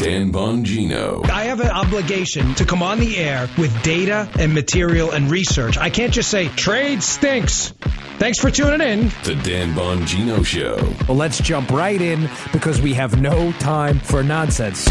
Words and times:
Dan 0.00 0.32
Bongino. 0.32 1.28
I 1.28 1.42
have 1.44 1.60
an 1.60 1.68
obligation 1.68 2.54
to 2.54 2.64
come 2.64 2.82
on 2.82 3.00
the 3.00 3.18
air 3.18 3.50
with 3.58 3.82
data 3.82 4.26
and 4.38 4.54
material 4.54 5.10
and 5.10 5.30
research. 5.30 5.76
I 5.76 5.90
can't 5.90 6.10
just 6.10 6.30
say 6.30 6.48
trade 6.48 7.02
stinks. 7.02 7.74
Thanks 8.18 8.38
for 8.38 8.50
tuning 8.50 8.86
in. 8.86 9.08
The 9.24 9.34
Dan 9.42 9.74
Bongino 9.74 10.44
Show. 10.44 10.76
Well, 11.06 11.16
let's 11.16 11.38
jump 11.40 11.70
right 11.70 12.00
in 12.00 12.28
because 12.52 12.80
we 12.80 12.92
have 12.94 13.20
no 13.20 13.52
time 13.52 13.98
for 13.98 14.22
nonsense. 14.22 14.84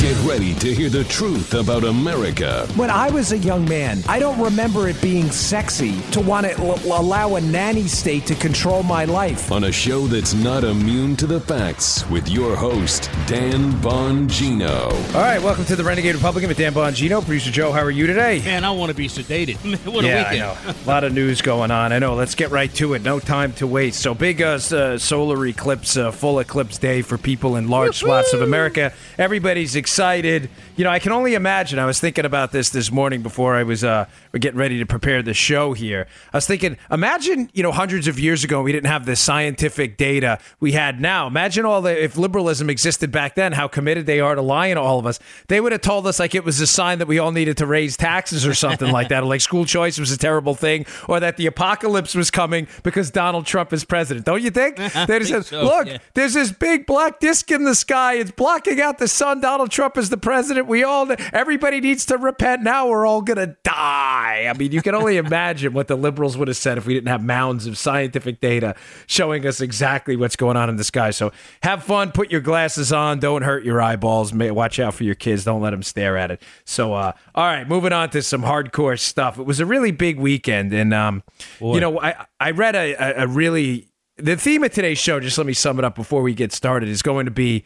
Get 0.00 0.16
ready 0.24 0.54
to 0.54 0.74
hear 0.74 0.88
the 0.90 1.04
truth 1.04 1.54
about 1.54 1.84
America. 1.84 2.66
When 2.74 2.90
I 2.90 3.10
was 3.10 3.30
a 3.32 3.38
young 3.38 3.68
man, 3.68 4.02
I 4.08 4.18
don't 4.18 4.40
remember 4.40 4.88
it 4.88 5.00
being 5.00 5.30
sexy 5.30 6.00
to 6.12 6.20
want 6.20 6.46
to 6.46 6.52
l- 6.58 7.00
allow 7.00 7.36
a 7.36 7.40
nanny 7.40 7.86
state 7.86 8.26
to 8.26 8.34
control 8.34 8.82
my 8.82 9.04
life. 9.04 9.50
On 9.52 9.64
a 9.64 9.72
show 9.72 10.06
that's 10.08 10.34
not 10.34 10.62
immune 10.64 11.14
to 11.16 11.26
the 11.26 11.40
facts 11.40 12.08
with 12.10 12.28
your 12.28 12.54
host, 12.56 13.08
Dan 13.26 13.72
Bongino. 13.80 14.43
All 14.44 14.50
right, 14.50 15.42
welcome 15.42 15.64
to 15.64 15.74
the 15.74 15.82
Renegade 15.82 16.14
Republican 16.14 16.48
with 16.48 16.58
Dan 16.58 16.74
Bongino. 16.74 17.22
Producer 17.22 17.50
Joe, 17.50 17.72
how 17.72 17.80
are 17.80 17.90
you 17.90 18.06
today? 18.06 18.40
Man, 18.40 18.62
I 18.62 18.72
want 18.72 18.90
to 18.90 18.94
be 18.94 19.08
sedated. 19.08 19.56
what 19.90 20.04
yeah, 20.04 20.16
a 20.16 20.18
weekend. 20.18 20.42
I 20.42 20.64
know. 20.66 20.74
A 20.84 20.86
lot 20.86 21.02
of 21.02 21.14
news 21.14 21.40
going 21.40 21.70
on. 21.70 21.94
I 21.94 21.98
know. 21.98 22.14
Let's 22.14 22.34
get 22.34 22.50
right 22.50 22.72
to 22.74 22.92
it. 22.92 23.00
No 23.00 23.20
time 23.20 23.54
to 23.54 23.66
waste. 23.66 24.00
So, 24.00 24.12
big 24.12 24.42
uh, 24.42 24.58
uh, 24.70 24.98
solar 24.98 25.46
eclipse, 25.46 25.96
uh, 25.96 26.10
full 26.10 26.40
eclipse 26.40 26.76
day 26.76 27.00
for 27.00 27.16
people 27.16 27.56
in 27.56 27.68
large 27.68 27.96
swaths 27.96 28.34
of 28.34 28.42
America. 28.42 28.92
Everybody's 29.16 29.76
excited. 29.76 30.50
You 30.76 30.82
know, 30.82 30.90
I 30.90 30.98
can 30.98 31.12
only 31.12 31.34
imagine. 31.34 31.78
I 31.78 31.86
was 31.86 32.00
thinking 32.00 32.24
about 32.24 32.50
this 32.50 32.70
this 32.70 32.90
morning 32.90 33.22
before 33.22 33.54
I 33.54 33.62
was 33.62 33.84
uh, 33.84 34.06
getting 34.32 34.58
ready 34.58 34.80
to 34.80 34.86
prepare 34.86 35.22
the 35.22 35.32
show 35.32 35.72
here. 35.72 36.08
I 36.32 36.38
was 36.38 36.48
thinking, 36.48 36.76
imagine, 36.90 37.48
you 37.54 37.62
know, 37.62 37.70
hundreds 37.70 38.08
of 38.08 38.18
years 38.18 38.42
ago, 38.42 38.60
we 38.60 38.72
didn't 38.72 38.90
have 38.90 39.06
the 39.06 39.14
scientific 39.14 39.96
data 39.96 40.40
we 40.58 40.72
had 40.72 41.00
now. 41.00 41.28
Imagine 41.28 41.64
all 41.64 41.80
the, 41.80 42.02
if 42.02 42.16
liberalism 42.16 42.68
existed 42.68 43.12
back 43.12 43.36
then, 43.36 43.52
how 43.52 43.68
committed 43.68 44.06
they 44.06 44.18
are 44.18 44.34
to 44.34 44.42
lying 44.42 44.74
to 44.74 44.80
all 44.80 44.98
of 44.98 45.06
us. 45.06 45.20
They 45.46 45.60
would 45.60 45.70
have 45.70 45.80
told 45.80 46.08
us 46.08 46.18
like 46.18 46.34
it 46.34 46.44
was 46.44 46.60
a 46.60 46.66
sign 46.66 46.98
that 46.98 47.06
we 47.06 47.20
all 47.20 47.30
needed 47.30 47.56
to 47.58 47.66
raise 47.66 47.96
taxes 47.96 48.44
or 48.44 48.52
something 48.52 48.90
like 48.90 49.10
that, 49.10 49.22
or 49.22 49.26
like 49.26 49.42
school 49.42 49.66
choice 49.66 49.96
was 50.00 50.10
a 50.10 50.18
terrible 50.18 50.56
thing, 50.56 50.86
or 51.08 51.20
that 51.20 51.36
the 51.36 51.46
apocalypse 51.46 52.16
was 52.16 52.32
coming 52.32 52.66
because 52.82 53.12
Donald 53.12 53.46
Trump 53.46 53.72
is 53.72 53.84
president. 53.84 54.26
Don't 54.26 54.42
you 54.42 54.50
think? 54.50 54.78
They 55.04 55.18
just 55.18 55.30
think 55.30 55.44
said, 55.44 55.44
so, 55.44 55.64
look, 55.64 55.86
yeah. 55.86 55.98
there's 56.14 56.34
this 56.34 56.50
big 56.50 56.86
black 56.86 57.20
disc 57.20 57.50
in 57.50 57.64
the 57.64 57.74
sky. 57.74 58.14
It's 58.14 58.30
blocking 58.30 58.80
out 58.80 58.98
the 58.98 59.06
sun. 59.06 59.40
Donald 59.40 59.70
Trump 59.70 59.98
is 59.98 60.08
the 60.08 60.16
president. 60.16 60.63
We 60.66 60.84
all, 60.84 61.10
everybody 61.32 61.80
needs 61.80 62.06
to 62.06 62.16
repent 62.16 62.62
now. 62.62 62.88
We're 62.88 63.06
all 63.06 63.22
going 63.22 63.38
to 63.38 63.56
die. 63.62 64.46
I 64.48 64.52
mean, 64.56 64.72
you 64.72 64.82
can 64.82 64.94
only 64.94 65.16
imagine 65.16 65.72
what 65.72 65.88
the 65.88 65.96
liberals 65.96 66.36
would 66.36 66.48
have 66.48 66.56
said 66.56 66.78
if 66.78 66.86
we 66.86 66.94
didn't 66.94 67.08
have 67.08 67.22
mounds 67.22 67.66
of 67.66 67.78
scientific 67.78 68.40
data 68.40 68.74
showing 69.06 69.46
us 69.46 69.60
exactly 69.60 70.16
what's 70.16 70.36
going 70.36 70.56
on 70.56 70.68
in 70.68 70.76
the 70.76 70.84
sky. 70.84 71.10
So 71.10 71.32
have 71.62 71.84
fun. 71.84 72.12
Put 72.12 72.30
your 72.30 72.40
glasses 72.40 72.92
on. 72.92 73.20
Don't 73.20 73.42
hurt 73.42 73.64
your 73.64 73.80
eyeballs. 73.80 74.32
Watch 74.32 74.78
out 74.78 74.94
for 74.94 75.04
your 75.04 75.14
kids. 75.14 75.44
Don't 75.44 75.60
let 75.60 75.70
them 75.70 75.82
stare 75.82 76.16
at 76.16 76.30
it. 76.30 76.42
So, 76.64 76.94
uh, 76.94 77.12
all 77.34 77.44
right, 77.44 77.68
moving 77.68 77.92
on 77.92 78.10
to 78.10 78.22
some 78.22 78.42
hardcore 78.42 78.98
stuff. 78.98 79.38
It 79.38 79.44
was 79.44 79.60
a 79.60 79.66
really 79.66 79.90
big 79.90 80.18
weekend. 80.18 80.72
And, 80.72 80.92
um, 80.94 81.22
you 81.60 81.80
know, 81.80 82.00
I, 82.00 82.26
I 82.40 82.50
read 82.50 82.74
a, 82.74 82.94
a, 82.94 83.24
a 83.24 83.26
really, 83.26 83.88
the 84.16 84.36
theme 84.36 84.62
of 84.62 84.72
today's 84.72 84.98
show, 84.98 85.18
just 85.18 85.38
let 85.38 85.46
me 85.46 85.52
sum 85.52 85.78
it 85.78 85.84
up 85.84 85.94
before 85.96 86.22
we 86.22 86.34
get 86.34 86.52
started, 86.52 86.88
is 86.88 87.02
going 87.02 87.24
to 87.24 87.32
be 87.32 87.64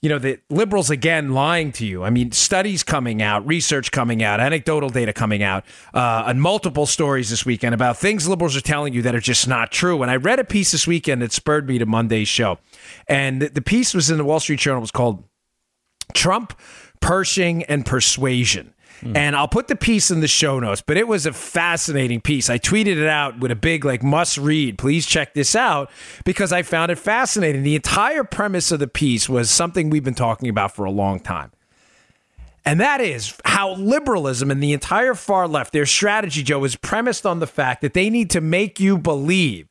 you 0.00 0.08
know, 0.08 0.18
the 0.18 0.38
liberals 0.48 0.90
again 0.90 1.32
lying 1.32 1.72
to 1.72 1.84
you. 1.86 2.04
I 2.04 2.10
mean, 2.10 2.30
studies 2.30 2.84
coming 2.84 3.20
out, 3.20 3.46
research 3.46 3.90
coming 3.90 4.22
out, 4.22 4.38
anecdotal 4.38 4.90
data 4.90 5.12
coming 5.12 5.42
out, 5.42 5.64
uh, 5.92 6.24
and 6.26 6.40
multiple 6.40 6.86
stories 6.86 7.30
this 7.30 7.44
weekend 7.44 7.74
about 7.74 7.96
things 7.96 8.28
liberals 8.28 8.56
are 8.56 8.60
telling 8.60 8.92
you 8.92 9.02
that 9.02 9.14
are 9.14 9.20
just 9.20 9.48
not 9.48 9.72
true. 9.72 10.02
And 10.02 10.10
I 10.10 10.16
read 10.16 10.38
a 10.38 10.44
piece 10.44 10.70
this 10.70 10.86
weekend 10.86 11.20
that 11.22 11.32
spurred 11.32 11.68
me 11.68 11.78
to 11.78 11.86
Monday's 11.86 12.28
show. 12.28 12.58
And 13.08 13.42
the- 13.42 13.48
the 13.48 13.62
piece 13.62 13.92
was 13.92 14.08
in 14.08 14.18
the 14.18 14.24
Wall 14.24 14.38
Street 14.38 14.60
Journal. 14.60 14.78
It 14.78 14.82
was 14.82 14.90
called 14.92 15.24
Trump, 16.14 16.58
Pershing, 17.00 17.64
and 17.64 17.84
Persuasion. 17.84 18.74
And 19.02 19.36
I'll 19.36 19.48
put 19.48 19.68
the 19.68 19.76
piece 19.76 20.10
in 20.10 20.20
the 20.20 20.28
show 20.28 20.58
notes, 20.58 20.82
but 20.84 20.96
it 20.96 21.06
was 21.06 21.26
a 21.26 21.32
fascinating 21.32 22.20
piece. 22.20 22.50
I 22.50 22.58
tweeted 22.58 22.96
it 22.96 23.06
out 23.06 23.38
with 23.38 23.50
a 23.50 23.56
big, 23.56 23.84
like, 23.84 24.02
must 24.02 24.38
read. 24.38 24.78
Please 24.78 25.06
check 25.06 25.34
this 25.34 25.54
out 25.54 25.90
because 26.24 26.52
I 26.52 26.62
found 26.62 26.90
it 26.90 26.98
fascinating. 26.98 27.62
The 27.62 27.76
entire 27.76 28.24
premise 28.24 28.72
of 28.72 28.80
the 28.80 28.88
piece 28.88 29.28
was 29.28 29.50
something 29.50 29.88
we've 29.90 30.04
been 30.04 30.14
talking 30.14 30.48
about 30.48 30.74
for 30.74 30.84
a 30.84 30.90
long 30.90 31.20
time. 31.20 31.52
And 32.64 32.80
that 32.80 33.00
is 33.00 33.34
how 33.44 33.74
liberalism 33.76 34.50
and 34.50 34.62
the 34.62 34.72
entire 34.72 35.14
far 35.14 35.48
left, 35.48 35.72
their 35.72 35.86
strategy, 35.86 36.42
Joe, 36.42 36.64
is 36.64 36.76
premised 36.76 37.24
on 37.24 37.38
the 37.38 37.46
fact 37.46 37.80
that 37.80 37.94
they 37.94 38.10
need 38.10 38.28
to 38.30 38.40
make 38.40 38.78
you 38.78 38.98
believe 38.98 39.68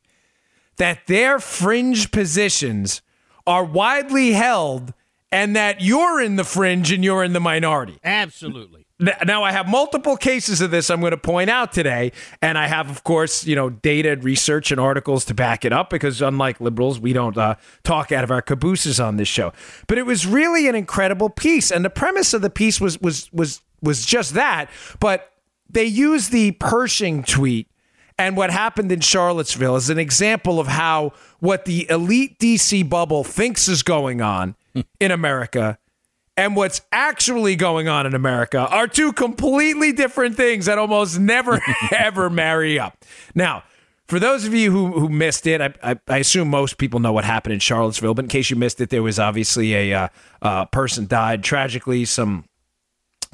that 0.78 1.06
their 1.06 1.38
fringe 1.38 2.10
positions 2.10 3.02
are 3.46 3.64
widely 3.64 4.32
held 4.32 4.94
and 5.30 5.54
that 5.54 5.80
you're 5.80 6.20
in 6.20 6.36
the 6.36 6.44
fringe 6.44 6.90
and 6.90 7.04
you're 7.04 7.22
in 7.22 7.34
the 7.34 7.40
minority. 7.40 7.98
Absolutely. 8.02 8.86
Now, 9.00 9.44
I 9.44 9.52
have 9.52 9.68
multiple 9.68 10.16
cases 10.16 10.60
of 10.60 10.72
this 10.72 10.90
I'm 10.90 10.98
going 11.00 11.12
to 11.12 11.16
point 11.16 11.50
out 11.50 11.72
today. 11.72 12.10
And 12.42 12.58
I 12.58 12.66
have, 12.66 12.90
of 12.90 13.04
course, 13.04 13.46
you 13.46 13.54
know, 13.54 13.70
data, 13.70 14.12
and 14.12 14.24
research, 14.24 14.72
and 14.72 14.80
articles 14.80 15.24
to 15.26 15.34
back 15.34 15.64
it 15.64 15.72
up 15.72 15.88
because, 15.88 16.20
unlike 16.20 16.60
liberals, 16.60 16.98
we 16.98 17.12
don't 17.12 17.36
uh, 17.36 17.54
talk 17.84 18.10
out 18.10 18.24
of 18.24 18.30
our 18.32 18.42
cabooses 18.42 18.98
on 18.98 19.16
this 19.16 19.28
show. 19.28 19.52
But 19.86 19.98
it 19.98 20.06
was 20.06 20.26
really 20.26 20.68
an 20.68 20.74
incredible 20.74 21.30
piece. 21.30 21.70
And 21.70 21.84
the 21.84 21.90
premise 21.90 22.34
of 22.34 22.42
the 22.42 22.50
piece 22.50 22.80
was, 22.80 23.00
was, 23.00 23.32
was, 23.32 23.60
was 23.80 24.04
just 24.04 24.34
that. 24.34 24.68
But 24.98 25.30
they 25.70 25.84
used 25.84 26.32
the 26.32 26.52
Pershing 26.52 27.22
tweet 27.22 27.68
and 28.18 28.36
what 28.36 28.50
happened 28.50 28.90
in 28.90 28.98
Charlottesville 28.98 29.76
as 29.76 29.90
an 29.90 29.98
example 29.98 30.58
of 30.58 30.66
how 30.66 31.12
what 31.38 31.66
the 31.66 31.88
elite 31.88 32.38
DC 32.40 32.88
bubble 32.88 33.22
thinks 33.22 33.68
is 33.68 33.84
going 33.84 34.20
on 34.20 34.56
in 34.98 35.12
America 35.12 35.78
and 36.38 36.54
what's 36.54 36.80
actually 36.92 37.56
going 37.56 37.88
on 37.88 38.06
in 38.06 38.14
America 38.14 38.60
are 38.60 38.86
two 38.86 39.12
completely 39.12 39.90
different 39.90 40.36
things 40.36 40.66
that 40.66 40.78
almost 40.78 41.18
never 41.18 41.60
ever 41.96 42.30
marry 42.30 42.78
up. 42.78 43.04
Now, 43.34 43.64
for 44.06 44.20
those 44.20 44.46
of 44.46 44.54
you 44.54 44.70
who, 44.70 45.00
who 45.00 45.08
missed 45.08 45.48
it, 45.48 45.60
I, 45.60 45.74
I, 45.82 45.98
I 46.06 46.18
assume 46.18 46.48
most 46.48 46.78
people 46.78 47.00
know 47.00 47.12
what 47.12 47.24
happened 47.24 47.54
in 47.54 47.60
Charlottesville, 47.60 48.14
but 48.14 48.24
in 48.24 48.28
case 48.28 48.50
you 48.50 48.56
missed 48.56 48.80
it, 48.80 48.88
there 48.88 49.02
was 49.02 49.18
obviously 49.18 49.74
a 49.74 49.92
uh, 49.92 50.08
uh, 50.40 50.64
person 50.66 51.08
died 51.08 51.42
tragically. 51.42 52.04
Some 52.04 52.44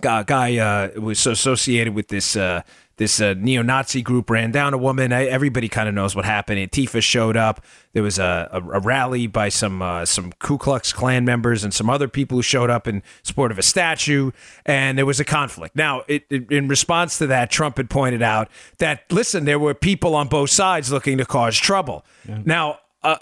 guy, 0.01 0.23
guy 0.23 0.57
uh, 0.57 0.99
was 0.99 1.27
associated 1.27 1.95
with 1.95 2.09
this 2.09 2.37
uh, 2.37 2.63
this 2.97 3.21
uh, 3.21 3.35
neo-Nazi 3.37 4.03
group 4.03 4.31
ran 4.31 4.51
down 4.51 4.73
a 4.73 4.79
woman. 4.79 5.13
I, 5.13 5.25
everybody 5.25 5.69
kind 5.69 5.89
of 5.89 5.95
knows 5.95 6.15
what 6.15 6.25
happened. 6.25 6.59
Antifa 6.59 7.03
showed 7.03 7.37
up. 7.37 7.65
There 7.93 8.03
was 8.03 8.19
a, 8.19 8.49
a, 8.53 8.59
a 8.59 8.81
rally 8.81 9.27
by 9.27 9.49
some 9.49 9.83
uh, 9.83 10.05
some 10.05 10.33
Ku 10.39 10.59
Klux 10.59 10.93
Klan 10.93 11.25
members 11.25 11.65
and 11.65 11.73
some 11.73 11.91
other 11.91 12.09
people 12.09 12.39
who 12.39 12.43
showed 12.43 12.71
up 12.71 12.87
in 12.87 13.03
support 13.23 13.53
of 13.53 13.59
a 13.59 13.63
statue, 13.63 14.31
and 14.65 14.97
there 14.97 15.07
was 15.07 15.21
a 15.21 15.25
conflict. 15.25 15.77
Now, 15.77 16.03
it, 16.09 16.25
it, 16.31 16.51
in 16.51 16.69
response 16.69 17.19
to 17.19 17.27
that, 17.29 17.51
Trump 17.51 17.77
had 17.77 17.91
pointed 17.91 18.23
out 18.23 18.49
that 18.79 19.11
listen, 19.11 19.45
there 19.45 19.59
were 19.59 19.75
people 19.75 20.15
on 20.15 20.29
both 20.29 20.51
sides 20.51 20.93
looking 20.93 21.19
to 21.19 21.25
cause 21.25 21.57
trouble. 21.57 22.05
Now, 22.45 22.79
uh, 23.03 23.19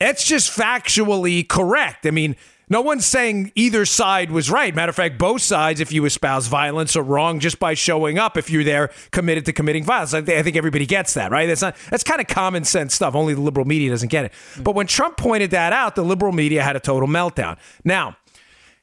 it's 0.00 0.24
just 0.24 0.56
factually 0.56 1.48
correct. 1.48 2.06
I 2.06 2.10
mean, 2.10 2.36
no 2.72 2.80
one's 2.80 3.04
saying 3.04 3.52
either 3.54 3.84
side 3.84 4.30
was 4.30 4.50
right. 4.50 4.74
Matter 4.74 4.88
of 4.88 4.96
fact, 4.96 5.18
both 5.18 5.42
sides, 5.42 5.78
if 5.78 5.92
you 5.92 6.06
espouse 6.06 6.46
violence, 6.46 6.96
are 6.96 7.02
wrong 7.02 7.38
just 7.38 7.58
by 7.58 7.74
showing 7.74 8.18
up. 8.18 8.38
If 8.38 8.48
you're 8.48 8.64
there 8.64 8.90
committed 9.10 9.44
to 9.44 9.52
committing 9.52 9.84
violence, 9.84 10.14
I, 10.14 10.22
think 10.22 10.56
everybody 10.56 10.86
gets 10.86 11.12
that, 11.14 11.30
right? 11.30 11.44
That's 11.44 11.60
not 11.60 11.76
that's 11.90 12.02
kind 12.02 12.20
of 12.20 12.28
common 12.28 12.64
sense 12.64 12.94
stuff. 12.94 13.14
Only 13.14 13.34
the 13.34 13.42
liberal 13.42 13.66
media 13.66 13.90
doesn't 13.90 14.08
get 14.08 14.24
it. 14.24 14.32
But 14.58 14.74
when 14.74 14.86
Trump 14.86 15.18
pointed 15.18 15.50
that 15.50 15.74
out, 15.74 15.96
the 15.96 16.02
liberal 16.02 16.32
media 16.32 16.62
had 16.62 16.74
a 16.74 16.80
total 16.80 17.08
meltdown. 17.08 17.58
Now. 17.84 18.16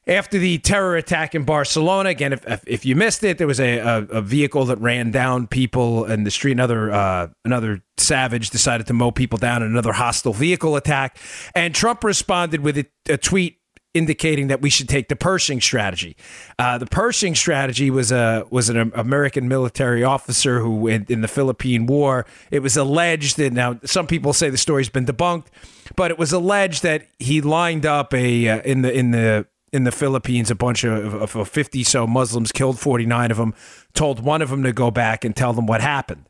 After 0.06 0.38
the 0.38 0.58
terror 0.58 0.96
attack 0.96 1.34
in 1.34 1.44
Barcelona, 1.44 2.08
again, 2.08 2.32
if, 2.32 2.44
if, 2.48 2.64
if 2.66 2.86
you 2.86 2.96
missed 2.96 3.22
it, 3.22 3.36
there 3.36 3.46
was 3.46 3.60
a, 3.60 3.78
a, 3.78 3.96
a 4.04 4.22
vehicle 4.22 4.64
that 4.64 4.78
ran 4.80 5.10
down 5.10 5.46
people 5.46 6.06
in 6.06 6.24
the 6.24 6.30
street. 6.30 6.52
Another 6.52 6.90
uh, 6.90 7.28
another 7.44 7.82
savage 7.98 8.48
decided 8.48 8.86
to 8.86 8.94
mow 8.94 9.10
people 9.10 9.38
down 9.38 9.62
in 9.62 9.70
another 9.70 9.92
hostile 9.92 10.32
vehicle 10.32 10.74
attack, 10.74 11.18
and 11.54 11.74
Trump 11.74 12.02
responded 12.02 12.62
with 12.62 12.78
a, 12.78 12.86
a 13.08 13.18
tweet 13.18 13.59
indicating 13.94 14.48
that 14.48 14.60
we 14.60 14.70
should 14.70 14.88
take 14.88 15.08
the 15.08 15.16
Pershing 15.16 15.60
strategy. 15.60 16.16
Uh, 16.58 16.78
the 16.78 16.86
Pershing 16.86 17.34
strategy 17.34 17.90
was 17.90 18.12
a 18.12 18.46
was 18.50 18.68
an 18.68 18.92
American 18.94 19.48
military 19.48 20.04
officer 20.04 20.60
who, 20.60 20.86
in, 20.86 21.06
in 21.08 21.20
the 21.20 21.28
Philippine 21.28 21.86
War, 21.86 22.26
it 22.50 22.60
was 22.60 22.76
alleged 22.76 23.36
that 23.38 23.52
now 23.52 23.80
some 23.84 24.06
people 24.06 24.32
say 24.32 24.50
the 24.50 24.58
story's 24.58 24.88
been 24.88 25.06
debunked, 25.06 25.46
but 25.96 26.10
it 26.10 26.18
was 26.18 26.32
alleged 26.32 26.82
that 26.82 27.06
he 27.18 27.40
lined 27.40 27.86
up 27.86 28.14
a 28.14 28.48
uh, 28.48 28.60
in 28.62 28.82
the 28.82 28.92
in 28.92 29.10
the 29.10 29.46
in 29.72 29.84
the 29.84 29.92
Philippines, 29.92 30.50
a 30.50 30.54
bunch 30.54 30.84
of, 30.84 31.14
of, 31.14 31.36
of 31.36 31.48
50 31.48 31.84
so 31.84 32.06
Muslims 32.06 32.50
killed 32.50 32.80
49 32.80 33.30
of 33.30 33.36
them, 33.36 33.54
told 33.94 34.20
one 34.20 34.42
of 34.42 34.50
them 34.50 34.64
to 34.64 34.72
go 34.72 34.90
back 34.90 35.24
and 35.24 35.36
tell 35.36 35.52
them 35.52 35.66
what 35.66 35.80
happened. 35.80 36.26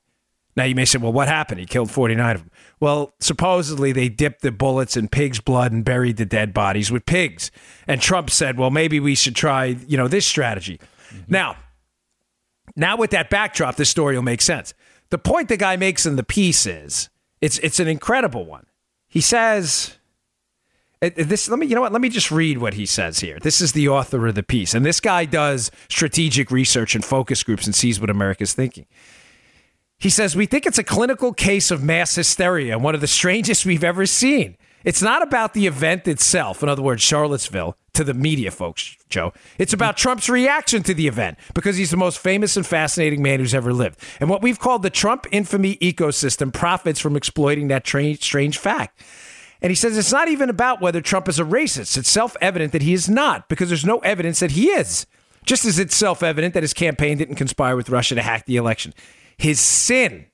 Now 0.60 0.66
you 0.66 0.74
may 0.74 0.84
say, 0.84 0.98
well, 0.98 1.10
what 1.10 1.26
happened? 1.26 1.58
He 1.58 1.64
killed 1.64 1.90
49 1.90 2.34
of 2.34 2.42
them. 2.42 2.50
Well, 2.80 3.14
supposedly 3.18 3.92
they 3.92 4.10
dipped 4.10 4.42
the 4.42 4.52
bullets 4.52 4.94
in 4.94 5.08
pig's 5.08 5.40
blood 5.40 5.72
and 5.72 5.82
buried 5.82 6.18
the 6.18 6.26
dead 6.26 6.52
bodies 6.52 6.92
with 6.92 7.06
pigs. 7.06 7.50
And 7.86 7.98
Trump 7.98 8.28
said, 8.28 8.58
well, 8.58 8.70
maybe 8.70 9.00
we 9.00 9.14
should 9.14 9.34
try, 9.34 9.64
you 9.88 9.96
know, 9.96 10.06
this 10.06 10.26
strategy. 10.26 10.78
Now, 11.26 11.56
now 12.76 12.98
with 12.98 13.08
that 13.12 13.30
backdrop, 13.30 13.76
this 13.76 13.88
story 13.88 14.16
will 14.16 14.22
make 14.22 14.42
sense. 14.42 14.74
The 15.08 15.16
point 15.16 15.48
the 15.48 15.56
guy 15.56 15.76
makes 15.76 16.04
in 16.04 16.16
the 16.16 16.22
piece 16.22 16.66
is 16.66 17.08
it's 17.40 17.58
it's 17.60 17.80
an 17.80 17.88
incredible 17.88 18.44
one. 18.44 18.66
He 19.08 19.22
says 19.22 19.96
Uh, 21.00 21.08
This 21.16 21.48
let 21.48 21.58
me 21.58 21.68
you 21.68 21.74
know 21.74 21.80
what 21.80 21.92
let 21.92 22.02
me 22.02 22.10
just 22.10 22.30
read 22.30 22.58
what 22.58 22.74
he 22.74 22.84
says 22.84 23.20
here. 23.20 23.38
This 23.40 23.62
is 23.62 23.72
the 23.72 23.88
author 23.88 24.26
of 24.26 24.34
the 24.34 24.42
piece, 24.42 24.74
and 24.74 24.84
this 24.84 25.00
guy 25.00 25.24
does 25.24 25.70
strategic 25.88 26.50
research 26.50 26.94
and 26.94 27.02
focus 27.02 27.42
groups 27.42 27.64
and 27.64 27.74
sees 27.74 27.98
what 27.98 28.10
America's 28.10 28.52
thinking. 28.52 28.84
He 30.00 30.08
says 30.08 30.34
we 30.34 30.46
think 30.46 30.64
it's 30.66 30.78
a 30.78 30.84
clinical 30.84 31.34
case 31.34 31.70
of 31.70 31.84
mass 31.84 32.14
hysteria, 32.14 32.78
one 32.78 32.94
of 32.94 33.02
the 33.02 33.06
strangest 33.06 33.66
we've 33.66 33.84
ever 33.84 34.06
seen. 34.06 34.56
It's 34.82 35.02
not 35.02 35.22
about 35.22 35.52
the 35.52 35.66
event 35.66 36.08
itself, 36.08 36.62
in 36.62 36.70
other 36.70 36.80
words, 36.80 37.02
Charlottesville, 37.02 37.76
to 37.92 38.02
the 38.02 38.14
media 38.14 38.50
folks, 38.50 38.96
Joe. 39.10 39.34
It's 39.58 39.74
about 39.74 39.98
Trump's 39.98 40.30
reaction 40.30 40.82
to 40.84 40.94
the 40.94 41.06
event 41.06 41.36
because 41.52 41.76
he's 41.76 41.90
the 41.90 41.98
most 41.98 42.18
famous 42.18 42.56
and 42.56 42.66
fascinating 42.66 43.22
man 43.22 43.40
who's 43.40 43.54
ever 43.54 43.74
lived. 43.74 44.00
And 44.20 44.30
what 44.30 44.40
we've 44.40 44.58
called 44.58 44.82
the 44.82 44.88
Trump 44.88 45.26
infamy 45.30 45.76
ecosystem 45.76 46.50
profits 46.50 46.98
from 46.98 47.14
exploiting 47.14 47.68
that 47.68 47.84
tra- 47.84 48.14
strange 48.16 48.56
fact. 48.56 49.02
And 49.60 49.70
he 49.70 49.74
says 49.74 49.98
it's 49.98 50.12
not 50.12 50.28
even 50.28 50.48
about 50.48 50.80
whether 50.80 51.02
Trump 51.02 51.28
is 51.28 51.38
a 51.38 51.44
racist. 51.44 51.98
It's 51.98 52.10
self 52.10 52.38
evident 52.40 52.72
that 52.72 52.80
he 52.80 52.94
is 52.94 53.10
not 53.10 53.50
because 53.50 53.68
there's 53.68 53.84
no 53.84 53.98
evidence 53.98 54.40
that 54.40 54.52
he 54.52 54.68
is. 54.70 55.04
Just 55.44 55.66
as 55.66 55.78
it's 55.78 55.94
self 55.94 56.22
evident 56.22 56.54
that 56.54 56.62
his 56.62 56.72
campaign 56.72 57.18
didn't 57.18 57.36
conspire 57.36 57.76
with 57.76 57.90
Russia 57.90 58.14
to 58.14 58.22
hack 58.22 58.46
the 58.46 58.56
election. 58.56 58.94
His 59.40 59.58
sin 59.58 60.26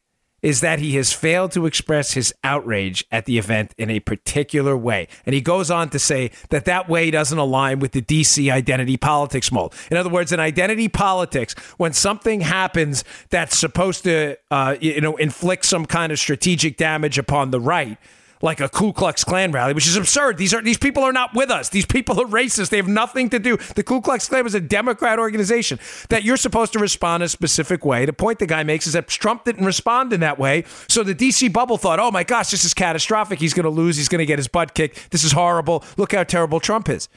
is 0.43 0.63
that 0.63 0.81
he 0.81 0.97
has 0.97 1.13
failed 1.13 1.53
to 1.53 1.65
express 1.65 2.15
his 2.15 2.35
outrage 2.43 3.05
at 3.13 3.25
the 3.25 3.39
event 3.39 3.73
in 3.79 3.89
a 3.89 4.01
particular 4.01 4.77
way. 4.77 5.07
And 5.25 5.33
he 5.33 5.41
goes 5.41 5.71
on 5.71 5.91
to 5.91 6.01
say 6.01 6.33
that 6.51 6.65
that 6.65 6.89
way 6.89 7.13
doesn't 7.13 7.39
align 7.39 7.79
with 7.79 7.93
the 7.93 8.03
DC 8.03 8.51
identity 8.51 8.97
politics 8.97 9.53
mold. 9.53 9.75
In 9.93 9.97
other 9.97 10.11
words, 10.11 10.33
in 10.33 10.41
identity 10.41 10.89
politics, 10.89 11.55
when 11.77 11.93
something 11.93 12.41
happens 12.41 13.05
that's 13.31 13.57
supposed 13.57 14.03
to, 14.05 14.37
uh, 14.51 14.75
you 14.81 15.01
know, 15.01 15.15
inflict 15.17 15.67
some 15.67 15.87
kind 15.87 16.11
of 16.11 16.19
strategic 16.19 16.77
damage 16.77 17.17
upon 17.17 17.53
the 17.53 17.61
right, 17.61 17.99
like 18.43 18.61
a 18.61 18.69
Ku 18.69 18.93
Klux 18.93 19.25
Klan 19.25 19.53
rally, 19.53 19.73
which 19.73 19.87
is 19.87 19.97
absurd. 19.97 20.39
These 20.39 20.55
are 20.55 20.63
these 20.63 20.79
people 20.79 21.03
are 21.03 21.13
not 21.13 21.35
with 21.35 21.51
us. 21.51 21.69
These 21.69 21.87
people 21.87 22.21
are 22.21 22.27
racist. 22.27 22.71
They 22.71 22.77
have 22.77 22.89
nothing 22.89 23.31
to 23.31 23.39
do. 23.39 23.57
The 23.57 23.83
Ku 23.83 24.01
Klux 24.01 24.29
Klan 24.29 24.47
is 24.47 24.55
a 24.55 24.61
Democrat 24.61 25.19
organization 25.19 25.79
that 26.09 26.25
you're 26.25 26.37
supposed 26.37 26.73
to 26.75 26.79
respond 26.79 27.23
a 27.23 27.29
specific 27.29 27.85
way. 27.85 28.05
The 28.07 28.13
point 28.13 28.39
the 28.39 28.47
guy 28.47 28.63
makes 28.63 28.87
is 28.87 28.93
that 28.93 29.09
Trump 29.09 29.45
didn't 29.45 29.65
respond 29.65 30.13
in 30.13 30.21
that 30.21 30.39
way, 30.39 30.65
so 30.89 31.03
the 31.03 31.15
DC 31.15 31.53
bubble 31.53 31.79
thought, 31.79 31.99
"Oh 31.99 32.11
my 32.11 32.25
gosh, 32.25 32.51
this 32.51 32.65
is 32.65 32.75
catastrophic. 32.75 33.39
He's 33.39 33.55
going 33.55 33.65
to 33.65 33.71
lose. 33.71 33.97
He's 33.97 34.09
going 34.09 34.21
to 34.21 34.27
get 34.27 34.39
his 34.39 34.49
butt 34.49 34.75
kicked. 34.75 35.11
This 35.11 35.25
is 35.25 35.33
horrible. 35.33 35.85
Look 35.97 36.13
how 36.13 36.25
terrible 36.25 36.61
Trump 36.61 36.89
is." 36.89 37.09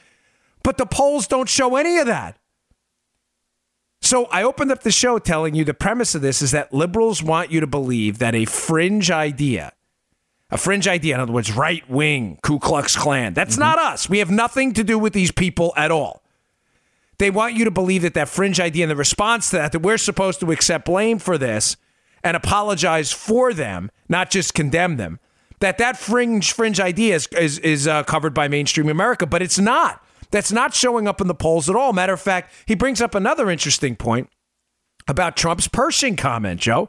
But 0.62 0.76
the 0.76 0.86
polls 0.86 1.26
don't 1.26 1.48
show 1.48 1.76
any 1.76 1.98
of 1.98 2.06
that. 2.06 2.36
So 4.02 4.24
I 4.26 4.42
opened 4.42 4.72
up 4.72 4.82
the 4.82 4.90
show 4.90 5.18
telling 5.18 5.54
you 5.54 5.64
the 5.64 5.74
premise 5.74 6.14
of 6.14 6.22
this 6.22 6.40
is 6.40 6.52
that 6.52 6.72
liberals 6.72 7.22
want 7.22 7.50
you 7.50 7.60
to 7.60 7.66
believe 7.66 8.18
that 8.18 8.34
a 8.34 8.46
fringe 8.46 9.10
idea 9.10 9.72
a 10.50 10.58
fringe 10.58 10.88
idea, 10.88 11.14
in 11.14 11.20
other 11.20 11.32
words, 11.32 11.52
right 11.54 11.88
wing 11.88 12.38
Ku 12.42 12.58
Klux 12.58 12.96
Klan. 12.96 13.34
That's 13.34 13.56
not 13.56 13.78
us. 13.78 14.08
We 14.08 14.18
have 14.18 14.30
nothing 14.30 14.72
to 14.74 14.84
do 14.84 14.98
with 14.98 15.12
these 15.12 15.30
people 15.30 15.72
at 15.76 15.90
all. 15.90 16.22
They 17.18 17.30
want 17.30 17.54
you 17.54 17.64
to 17.66 17.70
believe 17.70 18.02
that 18.02 18.14
that 18.14 18.28
fringe 18.28 18.58
idea 18.58 18.84
and 18.84 18.90
the 18.90 18.96
response 18.96 19.50
to 19.50 19.56
that, 19.56 19.72
that 19.72 19.80
we're 19.80 19.98
supposed 19.98 20.40
to 20.40 20.50
accept 20.50 20.86
blame 20.86 21.18
for 21.18 21.36
this 21.36 21.76
and 22.24 22.36
apologize 22.36 23.12
for 23.12 23.52
them, 23.52 23.90
not 24.08 24.30
just 24.30 24.54
condemn 24.54 24.96
them. 24.96 25.20
That 25.60 25.76
that 25.78 25.98
fringe 25.98 26.52
fringe 26.52 26.80
idea 26.80 27.16
is 27.16 27.26
is, 27.38 27.58
is 27.58 27.86
uh, 27.86 28.02
covered 28.04 28.32
by 28.32 28.48
mainstream 28.48 28.88
America, 28.88 29.26
but 29.26 29.42
it's 29.42 29.58
not. 29.58 30.02
That's 30.30 30.50
not 30.50 30.74
showing 30.74 31.06
up 31.06 31.20
in 31.20 31.26
the 31.26 31.34
polls 31.34 31.68
at 31.68 31.76
all. 31.76 31.92
Matter 31.92 32.14
of 32.14 32.20
fact, 32.20 32.52
he 32.64 32.74
brings 32.74 33.02
up 33.02 33.14
another 33.14 33.50
interesting 33.50 33.96
point 33.96 34.30
about 35.06 35.36
Trump's 35.36 35.68
Pershing 35.68 36.16
comment, 36.16 36.60
Joe. 36.60 36.88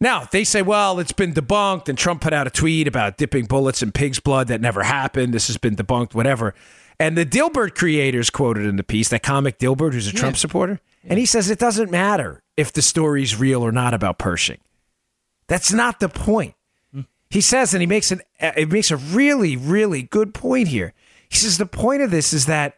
Now, 0.00 0.28
they 0.30 0.44
say, 0.44 0.62
well, 0.62 1.00
it's 1.00 1.12
been 1.12 1.34
debunked, 1.34 1.88
and 1.88 1.98
Trump 1.98 2.20
put 2.20 2.32
out 2.32 2.46
a 2.46 2.50
tweet 2.50 2.86
about 2.86 3.16
dipping 3.16 3.46
bullets 3.46 3.82
in 3.82 3.90
pig's 3.90 4.20
blood. 4.20 4.46
That 4.48 4.60
never 4.60 4.84
happened. 4.84 5.34
This 5.34 5.48
has 5.48 5.56
been 5.56 5.74
debunked, 5.74 6.14
whatever. 6.14 6.54
And 7.00 7.16
the 7.16 7.26
Dilbert 7.26 7.74
creators 7.74 8.30
quoted 8.30 8.66
in 8.66 8.76
the 8.76 8.82
piece, 8.82 9.08
that 9.08 9.22
comic 9.22 9.58
Dilbert, 9.58 9.92
who's 9.92 10.08
a 10.08 10.12
Trump 10.12 10.36
supporter, 10.36 10.80
and 11.04 11.18
he 11.18 11.26
says 11.26 11.48
it 11.48 11.58
doesn't 11.58 11.90
matter 11.90 12.42
if 12.56 12.72
the 12.72 12.82
story's 12.82 13.38
real 13.38 13.62
or 13.62 13.70
not 13.70 13.94
about 13.94 14.18
Pershing. 14.18 14.58
That's 15.46 15.72
not 15.72 16.00
the 16.00 16.08
point. 16.08 16.54
Hmm. 16.92 17.02
He 17.30 17.40
says, 17.40 17.72
and 17.72 17.80
he 17.80 17.86
makes 17.86 18.10
an 18.10 18.20
uh, 18.40 18.52
it 18.56 18.70
makes 18.70 18.90
a 18.90 18.96
really, 18.96 19.56
really 19.56 20.02
good 20.02 20.34
point 20.34 20.68
here. 20.68 20.92
He 21.28 21.36
says 21.36 21.58
the 21.58 21.66
point 21.66 22.02
of 22.02 22.10
this 22.10 22.32
is 22.32 22.46
that 22.46 22.77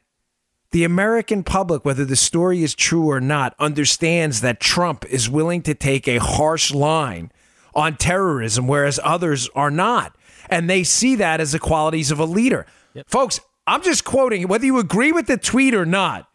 the 0.73 0.85
American 0.85 1.43
public, 1.43 1.85
whether 1.85 2.05
the 2.05 2.17
story 2.17 2.63
is 2.63 2.75
true 2.75 3.11
or 3.11 3.21
not, 3.21 3.55
understands 3.59 4.41
that 4.41 4.61
Trump 4.61 5.05
is 5.07 5.29
willing 5.29 5.63
to 5.63 5.75
take 5.75 6.07
a 6.07 6.19
harsh 6.19 6.73
line 6.73 7.33
on 7.75 7.97
terrorism, 7.97 8.67
whereas 8.67 9.01
others 9.03 9.49
are 9.55 9.71
not. 9.71 10.17
And 10.49 10.69
they 10.69 10.85
see 10.85 11.17
that 11.17 11.41
as 11.41 11.53
the 11.53 11.59
qualities 11.59 12.11
of 12.11 12.19
a 12.19 12.25
leader. 12.25 12.67
Folks, 13.07 13.41
I'm 13.67 13.83
just 13.83 14.05
quoting, 14.05 14.49
whether 14.49 14.65
you 14.65 14.79
agree 14.79 15.13
with 15.13 15.27
the 15.27 15.37
tweet 15.37 15.75
or 15.75 15.87
not, 15.87 16.29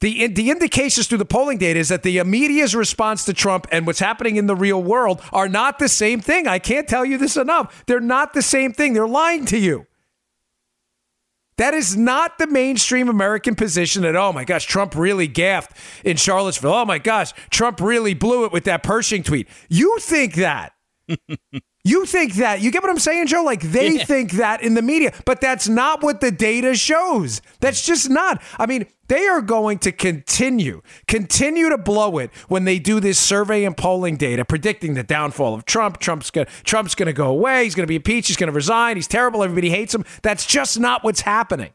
the, 0.00 0.28
the 0.28 0.50
indications 0.50 1.08
through 1.08 1.18
the 1.18 1.24
polling 1.24 1.58
data 1.58 1.80
is 1.80 1.88
that 1.88 2.04
the 2.04 2.22
media's 2.22 2.76
response 2.76 3.24
to 3.24 3.32
Trump 3.32 3.66
and 3.72 3.84
what's 3.84 3.98
happening 3.98 4.36
in 4.36 4.46
the 4.46 4.54
real 4.54 4.80
world 4.80 5.20
are 5.32 5.48
not 5.48 5.80
the 5.80 5.88
same 5.88 6.20
thing. 6.20 6.46
I 6.46 6.60
can't 6.60 6.86
tell 6.86 7.04
you 7.04 7.18
this 7.18 7.36
enough. 7.36 7.84
They're 7.86 7.98
not 7.98 8.32
the 8.32 8.42
same 8.42 8.72
thing. 8.72 8.92
They're 8.92 9.08
lying 9.08 9.44
to 9.46 9.58
you. 9.58 9.87
That 11.58 11.74
is 11.74 11.96
not 11.96 12.38
the 12.38 12.46
mainstream 12.46 13.08
American 13.08 13.54
position 13.54 14.02
that, 14.02 14.16
oh 14.16 14.32
my 14.32 14.44
gosh, 14.44 14.64
Trump 14.64 14.96
really 14.96 15.26
gaffed 15.26 15.76
in 16.04 16.16
Charlottesville. 16.16 16.72
Oh 16.72 16.84
my 16.84 16.98
gosh, 16.98 17.32
Trump 17.50 17.80
really 17.80 18.14
blew 18.14 18.44
it 18.44 18.52
with 18.52 18.64
that 18.64 18.82
Pershing 18.82 19.22
tweet. 19.22 19.48
You 19.68 19.98
think 19.98 20.34
that. 20.34 20.72
You 21.88 22.06
think 22.06 22.34
that. 22.34 22.60
You 22.60 22.70
get 22.70 22.82
what 22.82 22.90
I'm 22.90 22.98
saying, 22.98 23.26
Joe? 23.28 23.42
Like 23.42 23.62
they 23.62 23.98
think 23.98 24.32
that 24.32 24.62
in 24.62 24.74
the 24.74 24.82
media, 24.82 25.12
but 25.24 25.40
that's 25.40 25.68
not 25.68 26.02
what 26.02 26.20
the 26.20 26.30
data 26.30 26.74
shows. 26.74 27.40
That's 27.60 27.84
just 27.84 28.10
not. 28.10 28.42
I 28.58 28.66
mean, 28.66 28.86
they 29.08 29.26
are 29.26 29.40
going 29.40 29.78
to 29.80 29.92
continue, 29.92 30.82
continue 31.06 31.70
to 31.70 31.78
blow 31.78 32.18
it 32.18 32.30
when 32.48 32.64
they 32.64 32.78
do 32.78 33.00
this 33.00 33.18
survey 33.18 33.64
and 33.64 33.76
polling 33.76 34.16
data 34.16 34.44
predicting 34.44 34.94
the 34.94 35.02
downfall 35.02 35.54
of 35.54 35.64
Trump. 35.64 35.98
Trump's 35.98 36.30
going 36.30 36.46
Trump's 36.64 36.94
going 36.94 37.06
to 37.06 37.12
go 37.12 37.28
away. 37.28 37.64
He's 37.64 37.74
going 37.74 37.86
to 37.86 37.88
be 37.88 37.96
impeached. 37.96 38.28
He's 38.28 38.36
going 38.36 38.48
to 38.48 38.56
resign. 38.56 38.96
He's 38.96 39.08
terrible. 39.08 39.42
Everybody 39.42 39.70
hates 39.70 39.94
him. 39.94 40.04
That's 40.22 40.44
just 40.44 40.78
not 40.78 41.04
what's 41.04 41.22
happening. 41.22 41.70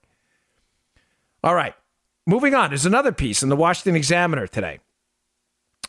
All 1.44 1.56
right. 1.56 1.74
Moving 2.26 2.54
on. 2.56 2.70
There's 2.70 2.86
another 2.86 3.12
piece 3.12 3.44
in 3.44 3.50
the 3.50 3.56
Washington 3.56 3.96
Examiner 3.96 4.48
today. 4.48 4.80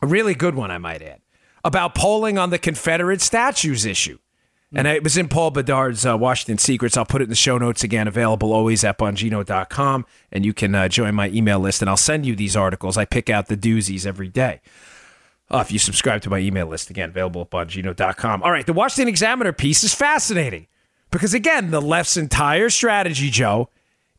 A 0.03 0.07
really 0.07 0.35
good 0.35 0.55
one, 0.55 0.71
I 0.71 0.79
might 0.79 1.03
add, 1.03 1.21
about 1.65 1.95
polling 1.95 2.39
on 2.39 2.51
the 2.51 2.59
Confederate 2.59 3.21
statues 3.21 3.85
issue. 3.85 4.19
And 4.77 4.89
it 4.89 5.05
was 5.05 5.17
in 5.17 5.29
Paul 5.29 5.53
Bedard's 5.53 6.05
uh, 6.05 6.19
Washington 6.19 6.59
Secrets. 6.59 6.97
I'll 6.97 7.05
put 7.05 7.21
it 7.21 7.25
in 7.25 7.31
the 7.31 7.37
show 7.37 7.59
notes 7.59 7.85
again, 7.85 8.09
available 8.09 8.53
always 8.53 8.83
at 8.83 8.99
bongino.com. 8.99 10.05
And 10.33 10.45
you 10.45 10.53
can 10.53 10.75
uh, 10.75 10.89
join 10.89 11.15
my 11.15 11.29
email 11.29 11.61
list, 11.61 11.81
and 11.81 11.89
I'll 11.89 11.97
send 11.97 12.27
you 12.27 12.35
these 12.35 12.57
articles. 12.57 12.99
I 12.99 13.05
pick 13.05 13.31
out 13.31 13.47
the 13.47 13.57
doozies 13.57 14.05
every 14.05 14.27
day. 14.27 14.61
Uh, 15.49 15.59
if 15.59 15.71
you 15.71 15.79
subscribe 15.79 16.23
to 16.23 16.31
my 16.31 16.39
email 16.39 16.67
list, 16.67 16.91
again, 16.91 17.11
available 17.11 17.43
at 17.43 17.51
bongino.com. 17.51 18.43
All 18.43 18.51
right, 18.51 18.67
the 18.67 18.73
Washington 18.73 19.09
Examiner 19.09 19.53
piece 19.53 19.85
is 19.85 19.95
fascinating 19.95 20.67
because, 21.13 21.35
again, 21.35 21.71
the 21.71 21.83
left's 21.83 22.17
entire 22.17 22.69
strategy, 22.69 23.31
Joe, 23.31 23.69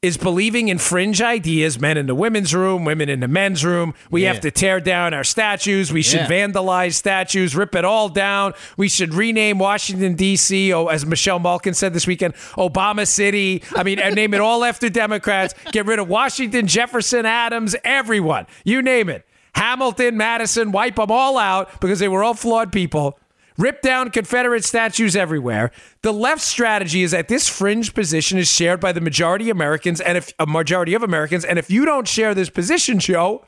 is 0.05 0.17
believing 0.17 0.67
in 0.67 0.77
fringe 0.77 1.21
ideas, 1.21 1.79
men 1.79 1.97
in 1.97 2.05
the 2.05 2.15
women's 2.15 2.53
room, 2.53 2.85
women 2.85 3.09
in 3.09 3.19
the 3.19 3.27
men's 3.27 3.65
room. 3.65 3.93
We 4.11 4.23
Yeah. 4.23 4.33
have 4.33 4.41
to 4.41 4.51
tear 4.51 4.79
down 4.79 5.13
our 5.13 5.23
statues. 5.23 5.91
We 5.91 6.01
should 6.01 6.21
Yeah. 6.21 6.27
vandalize 6.27 6.93
statues, 6.93 7.55
rip 7.55 7.75
it 7.75 7.83
all 7.83 8.09
down. 8.09 8.53
We 8.77 8.87
should 8.87 9.13
rename 9.13 9.57
Washington, 9.57 10.13
D.C., 10.15 10.71
oh, 10.73 10.87
as 10.87 11.05
Michelle 11.05 11.39
Malkin 11.39 11.73
said 11.73 11.93
this 11.93 12.05
weekend, 12.07 12.35
Obama 12.57 13.07
City. 13.07 13.63
I 13.75 13.83
mean, 13.83 13.97
name 14.13 14.33
it 14.33 14.41
all 14.41 14.63
after 14.71 14.89
Democrats. 14.89 15.53
Get 15.71 15.85
rid 15.85 15.99
of 15.99 16.07
Washington, 16.07 16.67
Jefferson, 16.67 17.25
Adams, 17.25 17.75
everyone. 17.83 18.45
You 18.63 18.81
name 18.81 19.09
it. 19.09 19.25
Hamilton, 19.55 20.17
Madison, 20.17 20.71
wipe 20.71 20.95
them 20.97 21.09
all 21.11 21.37
out 21.37 21.79
because 21.79 21.99
they 21.99 22.07
were 22.09 22.23
all 22.23 22.33
flawed 22.33 22.71
people. 22.71 23.17
Rip 23.57 23.81
down 23.81 24.09
Confederate 24.09 24.63
statues 24.63 25.15
everywhere. 25.15 25.71
The 26.01 26.11
left 26.11 26.41
strategy 26.41 27.03
is 27.03 27.11
that 27.11 27.27
this 27.27 27.47
fringe 27.47 27.93
position 27.93 28.37
is 28.37 28.51
shared 28.51 28.79
by 28.79 28.91
the 28.91 29.01
majority 29.01 29.49
of 29.49 29.57
Americans 29.57 30.01
and 30.01 30.17
if 30.17 30.33
a 30.39 30.45
majority 30.45 30.93
of 30.93 31.03
Americans. 31.03 31.45
And 31.45 31.57
if 31.57 31.69
you 31.69 31.85
don't 31.85 32.07
share 32.07 32.33
this 32.33 32.49
position, 32.49 32.99
Joe, 32.99 33.45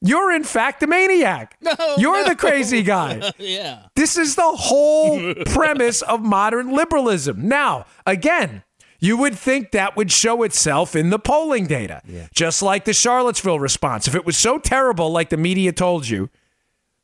you're 0.00 0.32
in 0.32 0.44
fact 0.44 0.82
a 0.82 0.86
maniac. 0.86 1.56
No, 1.62 1.74
you're 1.96 2.24
the 2.24 2.34
crazy 2.36 2.82
guy. 2.82 3.32
Yeah. 3.38 3.86
This 3.94 4.16
is 4.16 4.34
the 4.34 4.42
whole 4.42 5.34
premise 5.46 6.02
of 6.02 6.22
modern 6.22 6.74
liberalism. 6.74 7.48
Now, 7.48 7.86
again, 8.06 8.62
you 9.00 9.16
would 9.16 9.36
think 9.36 9.72
that 9.72 9.96
would 9.96 10.12
show 10.12 10.42
itself 10.44 10.94
in 10.94 11.10
the 11.10 11.18
polling 11.18 11.66
data, 11.66 12.02
yeah. 12.06 12.28
just 12.34 12.62
like 12.62 12.84
the 12.84 12.92
Charlottesville 12.92 13.58
response. 13.58 14.06
If 14.06 14.14
it 14.14 14.24
was 14.24 14.36
so 14.36 14.58
terrible, 14.58 15.10
like 15.10 15.28
the 15.30 15.36
media 15.36 15.72
told 15.72 16.08
you, 16.08 16.30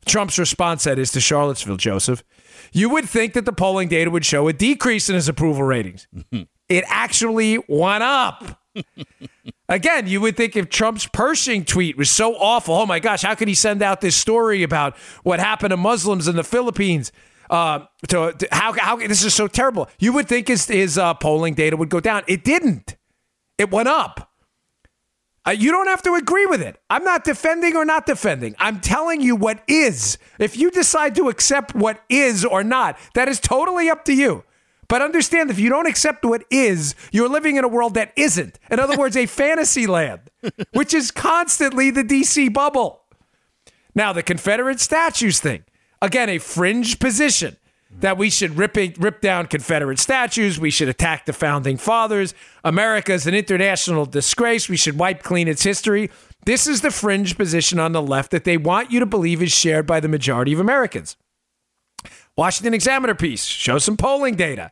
Trump's 0.05 0.39
response 0.39 0.85
that 0.85 0.97
is 0.97 1.11
to 1.11 1.19
Charlottesville, 1.19 1.77
Joseph, 1.77 2.23
you 2.71 2.89
would 2.89 3.07
think 3.07 3.33
that 3.33 3.45
the 3.45 3.53
polling 3.53 3.87
data 3.87 4.09
would 4.09 4.25
show 4.25 4.47
a 4.47 4.53
decrease 4.53 5.09
in 5.09 5.15
his 5.15 5.27
approval 5.27 5.63
ratings. 5.63 6.07
it 6.69 6.83
actually 6.87 7.59
went 7.67 8.03
up. 8.03 8.61
Again, 9.67 10.07
you 10.07 10.21
would 10.21 10.37
think 10.37 10.55
if 10.55 10.69
Trump's 10.69 11.05
Pershing 11.07 11.65
tweet 11.65 11.97
was 11.97 12.09
so 12.09 12.35
awful, 12.35 12.75
oh 12.75 12.85
my 12.85 12.99
gosh, 12.99 13.23
how 13.23 13.35
could 13.35 13.47
he 13.47 13.53
send 13.53 13.81
out 13.81 14.01
this 14.01 14.15
story 14.15 14.63
about 14.63 14.97
what 15.23 15.39
happened 15.39 15.71
to 15.71 15.77
Muslims 15.77 16.27
in 16.27 16.35
the 16.35 16.43
Philippines? 16.43 17.11
uh, 17.49 17.85
to, 18.07 18.33
to 18.33 18.47
how 18.51 18.73
how 18.73 18.95
this 18.97 19.23
is 19.23 19.33
so 19.33 19.47
terrible. 19.47 19.89
You 19.99 20.13
would 20.13 20.27
think 20.27 20.47
his 20.47 20.67
his 20.67 20.97
uh, 20.97 21.13
polling 21.15 21.55
data 21.55 21.77
would 21.77 21.89
go 21.89 21.99
down. 21.99 22.23
It 22.27 22.43
didn't. 22.43 22.95
It 23.57 23.71
went 23.71 23.87
up. 23.87 24.28
Uh, 25.47 25.51
you 25.51 25.71
don't 25.71 25.87
have 25.87 26.01
to 26.03 26.15
agree 26.15 26.45
with 26.45 26.61
it. 26.61 26.79
I'm 26.89 27.03
not 27.03 27.23
defending 27.23 27.75
or 27.75 27.85
not 27.85 28.05
defending. 28.05 28.55
I'm 28.59 28.79
telling 28.79 29.21
you 29.21 29.35
what 29.35 29.63
is. 29.67 30.17
If 30.37 30.57
you 30.57 30.69
decide 30.69 31.15
to 31.15 31.29
accept 31.29 31.73
what 31.73 32.03
is 32.09 32.43
or 32.43 32.63
not, 32.63 32.99
that 33.15 33.29
is 33.29 33.39
totally 33.39 33.89
up 33.89 34.05
to 34.05 34.13
you. 34.13 34.43
But 34.89 35.01
understand 35.01 35.49
if 35.49 35.59
you 35.59 35.69
don't 35.69 35.87
accept 35.87 36.25
what 36.25 36.43
is, 36.49 36.95
you're 37.11 37.29
living 37.29 37.55
in 37.55 37.63
a 37.63 37.67
world 37.67 37.93
that 37.93 38.11
isn't. 38.15 38.59
In 38.69 38.79
other 38.79 38.97
words, 38.97 39.15
a 39.15 39.25
fantasy 39.27 39.87
land, 39.87 40.21
which 40.73 40.93
is 40.93 41.11
constantly 41.11 41.91
the 41.91 42.03
DC 42.03 42.51
bubble. 42.51 43.03
Now, 43.95 44.13
the 44.13 44.23
Confederate 44.23 44.79
statues 44.79 45.39
thing, 45.39 45.63
again, 46.01 46.29
a 46.29 46.39
fringe 46.39 46.99
position 46.99 47.57
that 47.91 48.17
we 48.17 48.29
should 48.29 48.57
rip, 48.57 48.75
rip 48.75 49.21
down 49.21 49.47
Confederate 49.47 49.99
statues. 49.99 50.59
We 50.59 50.69
should 50.69 50.89
attack 50.89 51.25
the 51.25 51.33
founding 51.33 51.77
fathers. 51.77 52.33
America 52.63 53.13
is 53.13 53.25
an 53.25 53.33
international 53.33 54.05
disgrace. 54.05 54.69
We 54.69 54.77
should 54.77 54.97
wipe 54.97 55.23
clean 55.23 55.47
its 55.47 55.63
history. 55.63 56.09
This 56.45 56.67
is 56.67 56.81
the 56.81 56.91
fringe 56.91 57.37
position 57.37 57.79
on 57.79 57.91
the 57.91 58.01
left 58.01 58.31
that 58.31 58.43
they 58.43 58.57
want 58.57 58.91
you 58.91 58.99
to 58.99 59.05
believe 59.05 59.41
is 59.41 59.51
shared 59.51 59.85
by 59.85 59.99
the 59.99 60.07
majority 60.07 60.53
of 60.53 60.59
Americans. 60.59 61.17
Washington 62.35 62.73
Examiner 62.73 63.15
piece 63.15 63.43
shows 63.43 63.83
some 63.83 63.97
polling 63.97 64.35
data. 64.35 64.71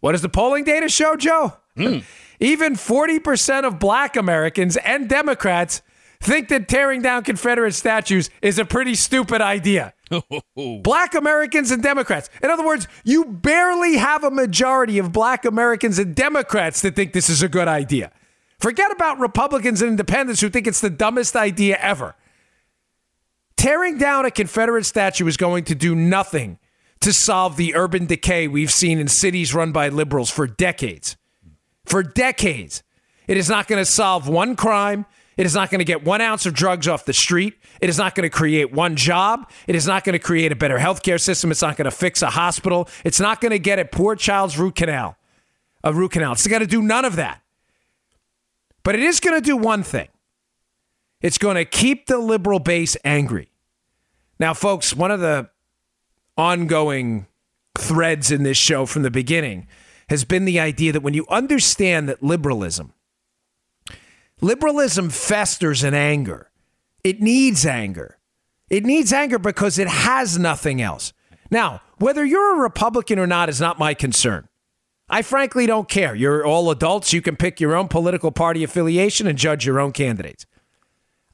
What 0.00 0.12
does 0.12 0.22
the 0.22 0.28
polling 0.28 0.64
data 0.64 0.88
show, 0.88 1.16
Joe? 1.16 1.54
Mm. 1.76 2.04
Even 2.40 2.74
40% 2.74 3.64
of 3.64 3.78
black 3.78 4.16
Americans 4.16 4.76
and 4.76 5.08
Democrats 5.08 5.82
think 6.20 6.48
that 6.48 6.68
tearing 6.68 7.02
down 7.02 7.24
Confederate 7.24 7.72
statues 7.72 8.30
is 8.42 8.58
a 8.58 8.64
pretty 8.64 8.94
stupid 8.94 9.40
idea. 9.40 9.94
Oh. 10.10 10.80
black 10.82 11.14
Americans 11.14 11.70
and 11.70 11.82
Democrats. 11.82 12.30
In 12.42 12.50
other 12.50 12.64
words, 12.64 12.88
you 13.04 13.24
barely 13.24 13.96
have 13.96 14.24
a 14.24 14.30
majority 14.30 14.98
of 14.98 15.12
black 15.12 15.44
Americans 15.44 15.98
and 15.98 16.14
Democrats 16.14 16.80
that 16.82 16.96
think 16.96 17.12
this 17.12 17.28
is 17.28 17.42
a 17.42 17.48
good 17.48 17.68
idea. 17.68 18.10
Forget 18.58 18.90
about 18.90 19.20
Republicans 19.20 19.82
and 19.82 19.90
independents 19.92 20.40
who 20.40 20.48
think 20.48 20.66
it's 20.66 20.80
the 20.80 20.90
dumbest 20.90 21.36
idea 21.36 21.78
ever. 21.80 22.16
Tearing 23.56 23.98
down 23.98 24.24
a 24.24 24.30
Confederate 24.30 24.84
statue 24.84 25.26
is 25.26 25.36
going 25.36 25.64
to 25.64 25.74
do 25.74 25.94
nothing 25.94 26.58
to 27.00 27.12
solve 27.12 27.56
the 27.56 27.74
urban 27.74 28.06
decay 28.06 28.48
we've 28.48 28.72
seen 28.72 28.98
in 28.98 29.08
cities 29.08 29.54
run 29.54 29.72
by 29.72 29.88
liberals 29.88 30.30
for 30.30 30.46
decades. 30.46 31.16
For 31.84 32.02
decades. 32.02 32.82
It 33.26 33.36
is 33.36 33.48
not 33.48 33.68
going 33.68 33.80
to 33.80 33.84
solve 33.84 34.28
one 34.28 34.56
crime. 34.56 35.06
It 35.38 35.46
is 35.46 35.54
not 35.54 35.70
going 35.70 35.78
to 35.78 35.84
get 35.84 36.04
one 36.04 36.20
ounce 36.20 36.46
of 36.46 36.52
drugs 36.52 36.88
off 36.88 37.04
the 37.04 37.12
street. 37.12 37.54
It 37.80 37.88
is 37.88 37.96
not 37.96 38.16
going 38.16 38.28
to 38.28 38.36
create 38.36 38.72
one 38.72 38.96
job. 38.96 39.48
It 39.68 39.76
is 39.76 39.86
not 39.86 40.02
going 40.02 40.14
to 40.14 40.18
create 40.18 40.50
a 40.50 40.56
better 40.56 40.78
healthcare 40.78 41.20
system. 41.20 41.52
It's 41.52 41.62
not 41.62 41.76
going 41.76 41.84
to 41.84 41.92
fix 41.92 42.22
a 42.22 42.30
hospital. 42.30 42.88
It's 43.04 43.20
not 43.20 43.40
going 43.40 43.52
to 43.52 43.60
get 43.60 43.78
a 43.78 43.84
poor 43.84 44.16
child's 44.16 44.58
root 44.58 44.74
canal, 44.74 45.16
a 45.84 45.94
root 45.94 46.10
canal. 46.10 46.32
It's 46.32 46.46
going 46.46 46.60
to 46.60 46.66
do 46.66 46.82
none 46.82 47.04
of 47.04 47.14
that. 47.16 47.40
But 48.82 48.96
it 48.96 49.02
is 49.02 49.20
going 49.20 49.36
to 49.36 49.40
do 49.40 49.56
one 49.56 49.84
thing. 49.84 50.08
It's 51.20 51.38
going 51.38 51.54
to 51.54 51.64
keep 51.64 52.06
the 52.06 52.18
liberal 52.18 52.58
base 52.58 52.96
angry. 53.04 53.52
Now, 54.40 54.54
folks, 54.54 54.94
one 54.94 55.12
of 55.12 55.20
the 55.20 55.50
ongoing 56.36 57.26
threads 57.76 58.32
in 58.32 58.42
this 58.42 58.56
show 58.56 58.86
from 58.86 59.02
the 59.02 59.10
beginning 59.10 59.68
has 60.08 60.24
been 60.24 60.46
the 60.46 60.58
idea 60.58 60.90
that 60.92 61.02
when 61.02 61.14
you 61.14 61.26
understand 61.28 62.08
that 62.08 62.24
liberalism, 62.24 62.92
liberalism 64.40 65.10
festers 65.10 65.84
in 65.84 65.94
anger, 65.94 66.50
it 67.04 67.20
needs 67.20 67.66
anger. 67.66 68.18
It 68.70 68.84
needs 68.84 69.12
anger 69.12 69.38
because 69.38 69.78
it 69.78 69.88
has 69.88 70.38
nothing 70.38 70.82
else. 70.82 71.12
Now, 71.50 71.80
whether 71.98 72.24
you're 72.24 72.58
a 72.58 72.60
Republican 72.60 73.18
or 73.18 73.26
not 73.26 73.48
is 73.48 73.60
not 73.60 73.78
my 73.78 73.94
concern. 73.94 74.48
I 75.08 75.22
frankly 75.22 75.64
don't 75.64 75.88
care. 75.88 76.14
You're 76.14 76.44
all 76.44 76.70
adults. 76.70 77.14
You 77.14 77.22
can 77.22 77.36
pick 77.36 77.60
your 77.60 77.74
own 77.74 77.88
political 77.88 78.30
party 78.30 78.62
affiliation 78.62 79.26
and 79.26 79.38
judge 79.38 79.64
your 79.64 79.80
own 79.80 79.92
candidates. 79.92 80.44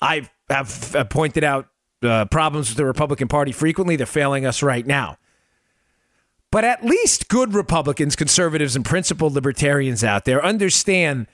I 0.00 0.28
have 0.48 1.08
pointed 1.10 1.42
out 1.42 1.68
uh, 2.02 2.26
problems 2.26 2.68
with 2.68 2.76
the 2.76 2.84
Republican 2.84 3.26
Party 3.26 3.50
frequently. 3.50 3.96
They're 3.96 4.06
failing 4.06 4.46
us 4.46 4.62
right 4.62 4.86
now. 4.86 5.16
But 6.52 6.62
at 6.62 6.84
least 6.84 7.28
good 7.28 7.52
Republicans, 7.52 8.14
conservatives, 8.14 8.76
and 8.76 8.84
principled 8.84 9.32
libertarians 9.32 10.04
out 10.04 10.24
there 10.24 10.44
understand 10.44 11.26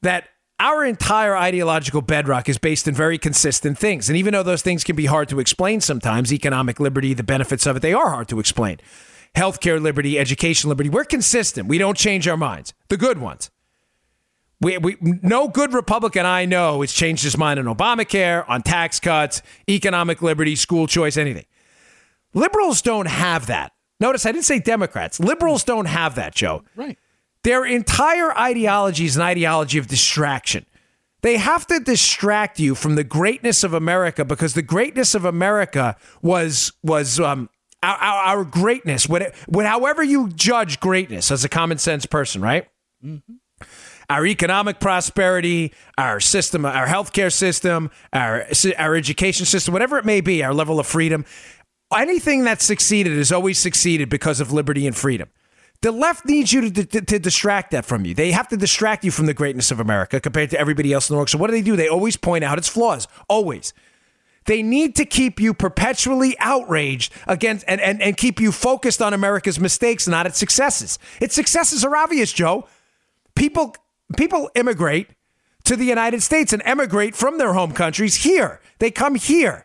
that 0.00 0.28
our 0.60 0.84
entire 0.84 1.36
ideological 1.36 2.00
bedrock 2.00 2.48
is 2.48 2.58
based 2.58 2.86
in 2.86 2.94
very 2.94 3.18
consistent 3.18 3.76
things. 3.76 4.08
And 4.08 4.16
even 4.16 4.32
though 4.32 4.42
those 4.42 4.62
things 4.62 4.84
can 4.84 4.96
be 4.96 5.06
hard 5.06 5.28
to 5.30 5.40
explain 5.40 5.80
sometimes, 5.80 6.32
economic 6.32 6.78
liberty, 6.78 7.12
the 7.12 7.24
benefits 7.24 7.66
of 7.66 7.76
it, 7.76 7.80
they 7.80 7.92
are 7.92 8.10
hard 8.10 8.28
to 8.28 8.38
explain. 8.38 8.78
Healthcare 9.34 9.80
liberty, 9.80 10.18
education 10.18 10.70
liberty, 10.70 10.88
we're 10.88 11.04
consistent. 11.04 11.68
We 11.68 11.78
don't 11.78 11.96
change 11.96 12.28
our 12.28 12.36
minds, 12.36 12.72
the 12.88 12.96
good 12.96 13.18
ones. 13.18 13.50
We, 14.60 14.78
we, 14.78 14.96
no 15.00 15.48
good 15.48 15.74
Republican 15.74 16.24
I 16.24 16.44
know 16.44 16.80
has 16.80 16.92
changed 16.92 17.24
his 17.24 17.36
mind 17.36 17.58
on 17.58 17.66
Obamacare, 17.66 18.48
on 18.48 18.62
tax 18.62 19.00
cuts, 19.00 19.42
economic 19.68 20.22
liberty, 20.22 20.54
school 20.54 20.86
choice, 20.86 21.16
anything. 21.16 21.46
Liberals 22.32 22.80
don't 22.80 23.08
have 23.08 23.48
that. 23.48 23.72
Notice 24.00 24.24
I 24.24 24.32
didn't 24.32 24.44
say 24.44 24.60
Democrats. 24.60 25.18
Liberals 25.18 25.64
don't 25.64 25.86
have 25.86 26.14
that, 26.14 26.34
Joe. 26.34 26.62
Right. 26.76 26.98
Their 27.44 27.64
entire 27.64 28.36
ideology 28.36 29.04
is 29.04 29.16
an 29.16 29.22
ideology 29.22 29.78
of 29.78 29.86
distraction. 29.86 30.66
They 31.22 31.36
have 31.38 31.66
to 31.68 31.80
distract 31.80 32.58
you 32.58 32.74
from 32.74 32.96
the 32.96 33.04
greatness 33.04 33.64
of 33.64 33.72
America 33.72 34.24
because 34.24 34.54
the 34.54 34.62
greatness 34.62 35.14
of 35.14 35.24
America 35.24 35.96
was 36.20 36.72
was 36.82 37.18
um, 37.20 37.48
our, 37.82 37.96
our, 37.96 38.38
our, 38.38 38.44
greatness. 38.44 39.08
When, 39.08 39.22
it, 39.22 39.34
when, 39.46 39.64
however 39.64 40.02
you 40.02 40.28
judge 40.30 40.80
greatness 40.80 41.30
as 41.30 41.44
a 41.44 41.48
common 41.48 41.78
sense 41.78 42.04
person, 42.04 42.42
right? 42.42 42.66
Mm-hmm 43.02 43.34
our 44.10 44.26
economic 44.26 44.80
prosperity, 44.80 45.72
our 45.96 46.20
system, 46.20 46.64
our 46.64 46.86
healthcare 46.86 47.32
system, 47.32 47.90
our 48.12 48.46
our 48.78 48.94
education 48.94 49.46
system, 49.46 49.72
whatever 49.72 49.98
it 49.98 50.04
may 50.04 50.20
be, 50.20 50.42
our 50.42 50.54
level 50.54 50.78
of 50.78 50.86
freedom. 50.86 51.24
Anything 51.94 52.44
that's 52.44 52.64
succeeded 52.64 53.16
has 53.16 53.30
always 53.30 53.58
succeeded 53.58 54.08
because 54.08 54.40
of 54.40 54.52
liberty 54.52 54.86
and 54.86 54.96
freedom. 54.96 55.28
The 55.84 55.92
left 55.92 56.24
needs 56.24 56.50
you 56.50 56.70
to, 56.70 56.86
to, 56.86 57.00
to, 57.02 57.18
distract 57.18 57.72
that 57.72 57.84
from 57.84 58.06
you. 58.06 58.14
They 58.14 58.32
have 58.32 58.48
to 58.48 58.56
distract 58.56 59.04
you 59.04 59.10
from 59.10 59.26
the 59.26 59.34
greatness 59.34 59.70
of 59.70 59.80
America 59.80 60.18
compared 60.18 60.48
to 60.52 60.58
everybody 60.58 60.94
else 60.94 61.10
in 61.10 61.12
the 61.12 61.18
world. 61.18 61.28
So, 61.28 61.36
what 61.36 61.48
do 61.48 61.52
they 61.52 61.60
do? 61.60 61.76
They 61.76 61.88
always 61.88 62.16
point 62.16 62.42
out 62.42 62.56
its 62.56 62.68
flaws. 62.68 63.06
Always. 63.28 63.74
They 64.46 64.62
need 64.62 64.96
to 64.96 65.04
keep 65.04 65.38
you 65.38 65.52
perpetually 65.52 66.38
outraged 66.38 67.12
against 67.26 67.66
and, 67.68 67.82
and, 67.82 68.00
and 68.00 68.16
keep 68.16 68.40
you 68.40 68.50
focused 68.50 69.02
on 69.02 69.12
America's 69.12 69.60
mistakes, 69.60 70.08
not 70.08 70.24
its 70.24 70.38
successes. 70.38 70.98
Its 71.20 71.34
successes 71.34 71.84
are 71.84 71.94
obvious, 71.94 72.32
Joe. 72.32 72.66
People 73.34 73.76
people 74.16 74.48
immigrate 74.54 75.08
to 75.64 75.76
the 75.76 75.84
United 75.84 76.22
States 76.22 76.54
and 76.54 76.62
emigrate 76.64 77.14
from 77.14 77.36
their 77.36 77.52
home 77.52 77.72
countries 77.72 78.24
here. 78.24 78.62
They 78.78 78.90
come 78.90 79.16
here. 79.16 79.63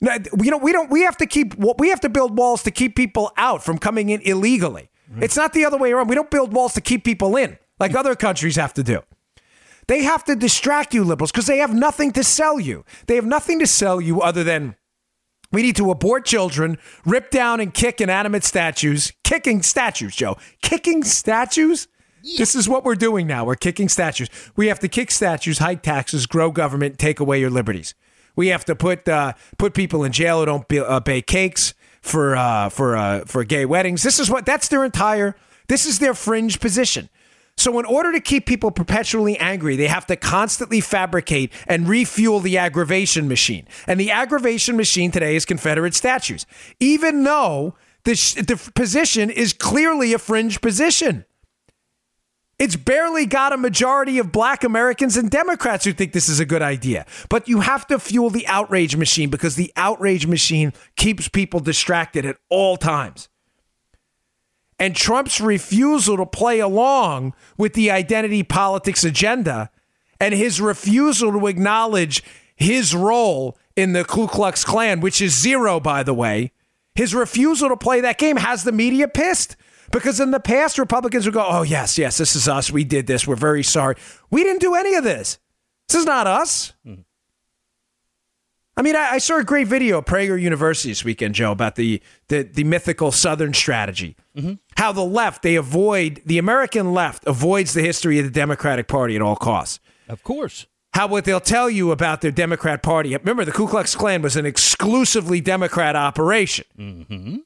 You 0.00 0.50
know, 0.50 0.58
we 0.58 0.72
don't. 0.72 0.90
We 0.90 1.02
have 1.02 1.16
to 1.16 1.26
keep. 1.26 1.54
We 1.56 1.88
have 1.88 2.00
to 2.00 2.08
build 2.08 2.38
walls 2.38 2.62
to 2.64 2.70
keep 2.70 2.94
people 2.94 3.32
out 3.36 3.64
from 3.64 3.78
coming 3.78 4.10
in 4.10 4.20
illegally. 4.22 4.90
Mm-hmm. 5.10 5.22
It's 5.22 5.36
not 5.36 5.52
the 5.52 5.64
other 5.64 5.76
way 5.76 5.92
around. 5.92 6.08
We 6.08 6.14
don't 6.14 6.30
build 6.30 6.52
walls 6.52 6.74
to 6.74 6.80
keep 6.80 7.04
people 7.04 7.36
in 7.36 7.58
like 7.80 7.94
other 7.94 8.14
countries 8.14 8.56
have 8.56 8.74
to 8.74 8.82
do. 8.82 9.02
They 9.86 10.02
have 10.02 10.24
to 10.24 10.36
distract 10.36 10.92
you 10.92 11.02
liberals 11.02 11.32
because 11.32 11.46
they 11.46 11.58
have 11.58 11.74
nothing 11.74 12.12
to 12.12 12.24
sell 12.24 12.60
you. 12.60 12.84
They 13.06 13.14
have 13.14 13.24
nothing 13.24 13.58
to 13.60 13.66
sell 13.66 14.00
you 14.00 14.20
other 14.20 14.44
than 14.44 14.76
we 15.50 15.62
need 15.62 15.76
to 15.76 15.90
abort 15.90 16.26
children, 16.26 16.76
rip 17.06 17.30
down 17.30 17.60
and 17.60 17.72
kick 17.72 18.02
inanimate 18.02 18.44
statues, 18.44 19.12
kicking 19.24 19.62
statues, 19.62 20.14
Joe, 20.14 20.36
kicking 20.60 21.02
statues. 21.04 21.88
This 22.36 22.54
is 22.54 22.68
what 22.68 22.84
we're 22.84 22.96
doing 22.96 23.26
now. 23.26 23.46
We're 23.46 23.54
kicking 23.54 23.88
statues. 23.88 24.28
We 24.56 24.66
have 24.66 24.80
to 24.80 24.88
kick 24.88 25.10
statues, 25.10 25.58
hike 25.58 25.82
taxes, 25.82 26.26
grow 26.26 26.50
government, 26.50 26.98
take 26.98 27.20
away 27.20 27.40
your 27.40 27.48
liberties. 27.48 27.94
We 28.38 28.48
have 28.48 28.64
to 28.66 28.76
put 28.76 29.08
uh, 29.08 29.32
put 29.58 29.74
people 29.74 30.04
in 30.04 30.12
jail 30.12 30.38
who 30.38 30.46
don't 30.46 30.68
be, 30.68 30.78
uh, 30.78 31.00
bake 31.00 31.26
cakes 31.26 31.74
for 32.02 32.36
uh, 32.36 32.68
for 32.68 32.96
uh, 32.96 33.24
for 33.26 33.42
gay 33.42 33.66
weddings. 33.66 34.04
This 34.04 34.20
is 34.20 34.30
what 34.30 34.46
that's 34.46 34.68
their 34.68 34.84
entire. 34.84 35.34
This 35.66 35.86
is 35.86 35.98
their 35.98 36.14
fringe 36.14 36.60
position. 36.60 37.08
So, 37.56 37.76
in 37.80 37.84
order 37.84 38.12
to 38.12 38.20
keep 38.20 38.46
people 38.46 38.70
perpetually 38.70 39.36
angry, 39.38 39.74
they 39.74 39.88
have 39.88 40.06
to 40.06 40.14
constantly 40.14 40.80
fabricate 40.80 41.52
and 41.66 41.88
refuel 41.88 42.38
the 42.38 42.58
aggravation 42.58 43.26
machine. 43.26 43.66
And 43.88 43.98
the 43.98 44.12
aggravation 44.12 44.76
machine 44.76 45.10
today 45.10 45.34
is 45.34 45.44
Confederate 45.44 45.96
statues, 45.96 46.46
even 46.78 47.24
though 47.24 47.74
the, 48.04 48.12
the 48.46 48.70
position 48.76 49.30
is 49.30 49.52
clearly 49.52 50.12
a 50.12 50.18
fringe 50.20 50.60
position. 50.60 51.24
It's 52.58 52.74
barely 52.74 53.24
got 53.24 53.52
a 53.52 53.56
majority 53.56 54.18
of 54.18 54.32
black 54.32 54.64
Americans 54.64 55.16
and 55.16 55.30
Democrats 55.30 55.84
who 55.84 55.92
think 55.92 56.12
this 56.12 56.28
is 56.28 56.40
a 56.40 56.44
good 56.44 56.62
idea. 56.62 57.06
But 57.28 57.48
you 57.48 57.60
have 57.60 57.86
to 57.86 58.00
fuel 58.00 58.30
the 58.30 58.46
outrage 58.48 58.96
machine 58.96 59.30
because 59.30 59.54
the 59.54 59.72
outrage 59.76 60.26
machine 60.26 60.72
keeps 60.96 61.28
people 61.28 61.60
distracted 61.60 62.26
at 62.26 62.36
all 62.48 62.76
times. 62.76 63.28
And 64.80 64.94
Trump's 64.94 65.40
refusal 65.40 66.16
to 66.16 66.26
play 66.26 66.58
along 66.58 67.34
with 67.56 67.74
the 67.74 67.90
identity 67.90 68.42
politics 68.42 69.04
agenda 69.04 69.70
and 70.20 70.34
his 70.34 70.60
refusal 70.60 71.32
to 71.32 71.46
acknowledge 71.46 72.24
his 72.56 72.94
role 72.94 73.56
in 73.76 73.92
the 73.92 74.04
Ku 74.04 74.26
Klux 74.26 74.64
Klan, 74.64 75.00
which 75.00 75.22
is 75.22 75.36
zero, 75.36 75.78
by 75.78 76.02
the 76.02 76.14
way, 76.14 76.52
his 76.96 77.14
refusal 77.14 77.68
to 77.68 77.76
play 77.76 78.00
that 78.00 78.18
game 78.18 78.36
has 78.36 78.64
the 78.64 78.72
media 78.72 79.06
pissed. 79.06 79.56
Because 79.90 80.20
in 80.20 80.30
the 80.30 80.40
past, 80.40 80.78
Republicans 80.78 81.24
would 81.24 81.34
go, 81.34 81.46
oh, 81.48 81.62
yes, 81.62 81.98
yes, 81.98 82.18
this 82.18 82.36
is 82.36 82.48
us. 82.48 82.70
We 82.70 82.84
did 82.84 83.06
this. 83.06 83.26
We're 83.26 83.36
very 83.36 83.62
sorry. 83.62 83.96
We 84.30 84.42
didn't 84.42 84.60
do 84.60 84.74
any 84.74 84.94
of 84.94 85.04
this. 85.04 85.38
This 85.88 86.00
is 86.00 86.06
not 86.06 86.26
us. 86.26 86.74
Mm-hmm. 86.86 87.02
I 88.78 88.82
mean, 88.82 88.94
I, 88.94 89.14
I, 89.14 89.18
saw 89.18 89.38
a 89.38 89.44
great 89.44 89.66
video 89.66 89.98
at 89.98 90.06
Prager 90.06 90.40
University 90.40 90.90
this 90.90 91.04
weekend, 91.04 91.34
Joe, 91.34 91.50
about 91.50 91.74
the 91.74 92.00
the, 92.28 92.44
the 92.44 92.62
mythical 92.62 93.10
Southern 93.10 93.52
strategy. 93.52 94.14
Mm-hmm. 94.36 94.52
How 94.76 94.92
the 94.92 95.04
left 95.04 95.42
they 95.42 95.56
avoid 95.56 96.22
the 96.24 96.38
American 96.38 96.92
left 96.92 97.26
avoids 97.26 97.74
the 97.74 97.82
history 97.82 98.20
of 98.20 98.24
the 98.24 98.30
Democratic 98.30 98.86
Party 98.86 99.16
at 99.16 99.22
all 99.22 99.34
costs. 99.34 99.80
Of 100.08 100.22
course. 100.22 100.66
How 100.94 101.08
what 101.08 101.24
they'll 101.24 101.40
tell 101.40 101.68
you 101.68 101.90
about 101.90 102.20
their 102.20 102.30
Democrat 102.30 102.82
Party. 102.84 103.16
Remember, 103.16 103.44
the 103.44 103.50
Ku 103.50 103.66
Klux 103.66 103.96
Klan 103.96 104.22
was 104.22 104.36
an 104.36 104.46
exclusively 104.46 105.40
Democrat 105.40 105.96
operation, 105.96 106.64
mm-hmm. 106.78 107.36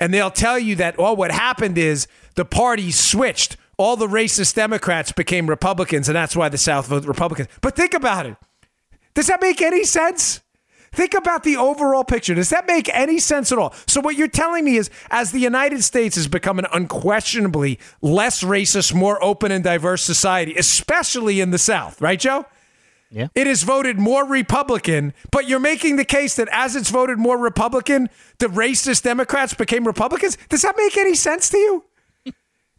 And 0.00 0.12
they'll 0.12 0.30
tell 0.30 0.58
you 0.58 0.74
that 0.76 0.96
oh, 0.98 1.12
what 1.12 1.30
happened 1.30 1.78
is 1.78 2.08
the 2.34 2.44
party 2.44 2.90
switched. 2.90 3.56
All 3.76 3.96
the 3.96 4.08
racist 4.08 4.56
Democrats 4.56 5.12
became 5.12 5.48
Republicans, 5.48 6.08
and 6.08 6.16
that's 6.16 6.34
why 6.34 6.48
the 6.48 6.58
South 6.58 6.86
voted 6.88 7.08
Republicans. 7.08 7.48
But 7.60 7.76
think 7.76 7.94
about 7.94 8.26
it. 8.26 8.36
Does 9.14 9.28
that 9.28 9.40
make 9.40 9.62
any 9.62 9.84
sense? 9.84 10.40
Think 10.92 11.14
about 11.14 11.44
the 11.44 11.56
overall 11.56 12.02
picture. 12.02 12.34
Does 12.34 12.50
that 12.50 12.66
make 12.66 12.88
any 12.92 13.20
sense 13.20 13.52
at 13.52 13.58
all? 13.58 13.72
So, 13.86 14.00
what 14.00 14.16
you're 14.16 14.28
telling 14.28 14.64
me 14.64 14.76
is, 14.76 14.90
as 15.10 15.30
the 15.30 15.38
United 15.38 15.84
States 15.84 16.16
has 16.16 16.26
become 16.26 16.58
an 16.58 16.66
unquestionably 16.72 17.78
less 18.02 18.42
racist, 18.42 18.92
more 18.92 19.22
open 19.22 19.52
and 19.52 19.62
diverse 19.62 20.02
society, 20.02 20.54
especially 20.56 21.40
in 21.40 21.52
the 21.52 21.58
South, 21.58 22.00
right, 22.00 22.18
Joe? 22.18 22.44
Yeah. 23.10 23.26
It 23.34 23.46
has 23.48 23.64
voted 23.64 23.98
more 23.98 24.24
Republican, 24.24 25.12
but 25.32 25.48
you're 25.48 25.58
making 25.58 25.96
the 25.96 26.04
case 26.04 26.36
that 26.36 26.48
as 26.52 26.76
it's 26.76 26.90
voted 26.90 27.18
more 27.18 27.36
Republican, 27.36 28.08
the 28.38 28.46
racist 28.46 29.02
Democrats 29.02 29.52
became 29.52 29.84
Republicans. 29.84 30.38
Does 30.48 30.62
that 30.62 30.76
make 30.76 30.96
any 30.96 31.14
sense 31.14 31.48
to 31.50 31.58
you? 31.58 31.84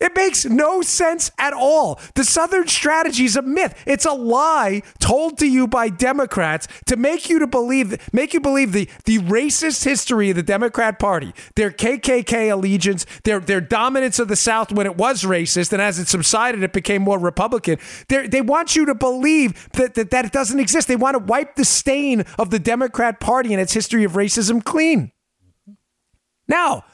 It 0.01 0.15
makes 0.15 0.45
no 0.45 0.81
sense 0.81 1.31
at 1.37 1.53
all. 1.53 1.99
The 2.15 2.23
Southern 2.23 2.67
strategy 2.67 3.25
is 3.25 3.35
a 3.35 3.43
myth. 3.43 3.75
It's 3.85 4.05
a 4.05 4.13
lie 4.13 4.81
told 4.99 5.37
to 5.37 5.45
you 5.45 5.67
by 5.67 5.89
Democrats 5.89 6.67
to 6.87 6.95
make 6.95 7.29
you 7.29 7.37
to 7.37 7.45
believe 7.45 8.11
make 8.11 8.33
you 8.33 8.39
believe 8.39 8.71
the, 8.71 8.89
the 9.05 9.19
racist 9.19 9.83
history 9.83 10.31
of 10.31 10.35
the 10.35 10.43
Democrat 10.43 10.97
Party, 10.97 11.33
their 11.55 11.69
KKK 11.69 12.51
allegiance, 12.51 13.05
their 13.23 13.39
their 13.39 13.61
dominance 13.61 14.17
of 14.17 14.27
the 14.27 14.35
South 14.35 14.71
when 14.71 14.87
it 14.87 14.97
was 14.97 15.23
racist, 15.23 15.71
and 15.71 15.81
as 15.81 15.99
it 15.99 16.07
subsided, 16.07 16.63
it 16.63 16.73
became 16.73 17.03
more 17.03 17.19
Republican. 17.19 17.77
They're, 18.09 18.27
they 18.27 18.41
want 18.41 18.75
you 18.75 18.87
to 18.87 18.95
believe 18.95 19.69
that, 19.73 19.93
that 19.93 20.09
that 20.09 20.25
it 20.25 20.31
doesn't 20.31 20.59
exist. 20.59 20.87
They 20.87 20.95
want 20.95 21.13
to 21.13 21.23
wipe 21.23 21.55
the 21.55 21.65
stain 21.65 22.21
of 22.39 22.49
the 22.49 22.59
Democrat 22.59 23.19
Party 23.19 23.53
and 23.53 23.61
its 23.61 23.73
history 23.73 24.03
of 24.03 24.13
racism 24.13 24.63
clean. 24.63 25.11
Now, 26.47 26.85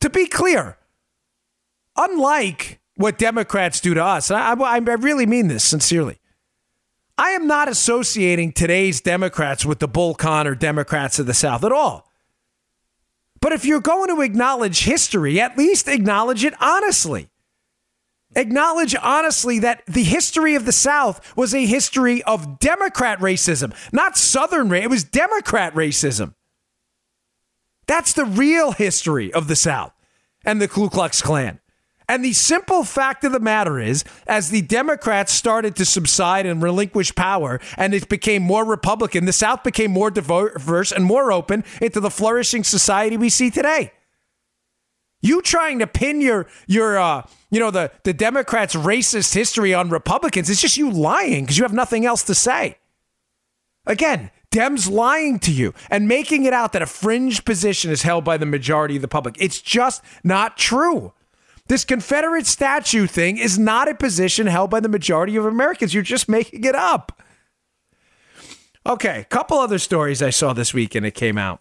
to 0.00 0.10
be 0.10 0.26
clear 0.26 0.76
unlike 1.98 2.80
what 2.94 3.18
Democrats 3.18 3.80
do 3.80 3.92
to 3.94 4.02
us, 4.02 4.30
I, 4.30 4.52
I, 4.52 4.76
I 4.76 4.78
really 4.78 5.26
mean 5.26 5.48
this 5.48 5.64
sincerely. 5.64 6.18
I 7.18 7.30
am 7.30 7.48
not 7.48 7.68
associating 7.68 8.52
today's 8.52 9.00
Democrats 9.00 9.66
with 9.66 9.80
the 9.80 9.88
Bull 9.88 10.14
Connor 10.14 10.54
Democrats 10.54 11.18
of 11.18 11.26
the 11.26 11.34
South 11.34 11.64
at 11.64 11.72
all. 11.72 12.08
But 13.40 13.52
if 13.52 13.64
you're 13.64 13.80
going 13.80 14.08
to 14.14 14.22
acknowledge 14.22 14.84
history, 14.84 15.40
at 15.40 15.58
least 15.58 15.88
acknowledge 15.88 16.44
it 16.44 16.54
honestly. 16.60 17.28
Acknowledge 18.36 18.94
honestly 18.94 19.58
that 19.60 19.84
the 19.86 20.04
history 20.04 20.54
of 20.54 20.64
the 20.64 20.72
South 20.72 21.36
was 21.36 21.54
a 21.54 21.66
history 21.66 22.22
of 22.24 22.58
Democrat 22.60 23.18
racism, 23.18 23.74
not 23.92 24.16
Southern 24.16 24.68
racism. 24.68 24.82
It 24.84 24.90
was 24.90 25.04
Democrat 25.04 25.74
racism. 25.74 26.34
That's 27.86 28.12
the 28.12 28.26
real 28.26 28.72
history 28.72 29.32
of 29.32 29.48
the 29.48 29.56
South 29.56 29.92
and 30.44 30.60
the 30.60 30.68
Ku 30.68 30.88
Klux 30.90 31.22
Klan. 31.22 31.58
And 32.08 32.24
the 32.24 32.32
simple 32.32 32.84
fact 32.84 33.22
of 33.24 33.32
the 33.32 33.40
matter 33.40 33.78
is, 33.78 34.02
as 34.26 34.48
the 34.48 34.62
Democrats 34.62 35.30
started 35.32 35.76
to 35.76 35.84
subside 35.84 36.46
and 36.46 36.62
relinquish 36.62 37.14
power, 37.14 37.60
and 37.76 37.92
it 37.92 38.08
became 38.08 38.42
more 38.42 38.64
Republican, 38.64 39.26
the 39.26 39.32
South 39.32 39.62
became 39.62 39.90
more 39.90 40.10
diverse 40.10 40.90
and 40.90 41.04
more 41.04 41.30
open 41.30 41.64
into 41.82 42.00
the 42.00 42.10
flourishing 42.10 42.64
society 42.64 43.18
we 43.18 43.28
see 43.28 43.50
today. 43.50 43.92
You 45.20 45.42
trying 45.42 45.80
to 45.80 45.86
pin 45.86 46.20
your 46.20 46.46
your 46.66 46.96
uh, 46.96 47.26
you 47.50 47.58
know 47.60 47.70
the 47.70 47.90
the 48.04 48.14
Democrats' 48.14 48.74
racist 48.74 49.34
history 49.34 49.74
on 49.74 49.90
Republicans? 49.90 50.48
It's 50.48 50.60
just 50.60 50.76
you 50.76 50.90
lying 50.90 51.44
because 51.44 51.58
you 51.58 51.64
have 51.64 51.72
nothing 51.72 52.06
else 52.06 52.22
to 52.24 52.34
say. 52.34 52.78
Again, 53.84 54.30
Dems 54.52 54.90
lying 54.90 55.40
to 55.40 55.50
you 55.50 55.74
and 55.90 56.06
making 56.08 56.44
it 56.44 56.52
out 56.52 56.72
that 56.72 56.82
a 56.82 56.86
fringe 56.86 57.44
position 57.44 57.90
is 57.90 58.02
held 58.02 58.24
by 58.24 58.36
the 58.36 58.46
majority 58.46 58.96
of 58.96 59.02
the 59.02 59.08
public. 59.08 59.34
It's 59.40 59.60
just 59.60 60.02
not 60.22 60.56
true. 60.56 61.12
This 61.68 61.84
Confederate 61.84 62.46
statue 62.46 63.06
thing 63.06 63.36
is 63.36 63.58
not 63.58 63.88
a 63.88 63.94
position 63.94 64.46
held 64.46 64.70
by 64.70 64.80
the 64.80 64.88
majority 64.88 65.36
of 65.36 65.44
Americans. 65.44 65.94
You're 65.94 66.02
just 66.02 66.28
making 66.28 66.64
it 66.64 66.74
up. 66.74 67.22
Okay, 68.86 69.20
a 69.20 69.24
couple 69.24 69.58
other 69.58 69.78
stories 69.78 70.22
I 70.22 70.30
saw 70.30 70.54
this 70.54 70.72
week 70.72 70.94
and 70.94 71.04
it 71.04 71.14
came 71.14 71.36
out. 71.36 71.60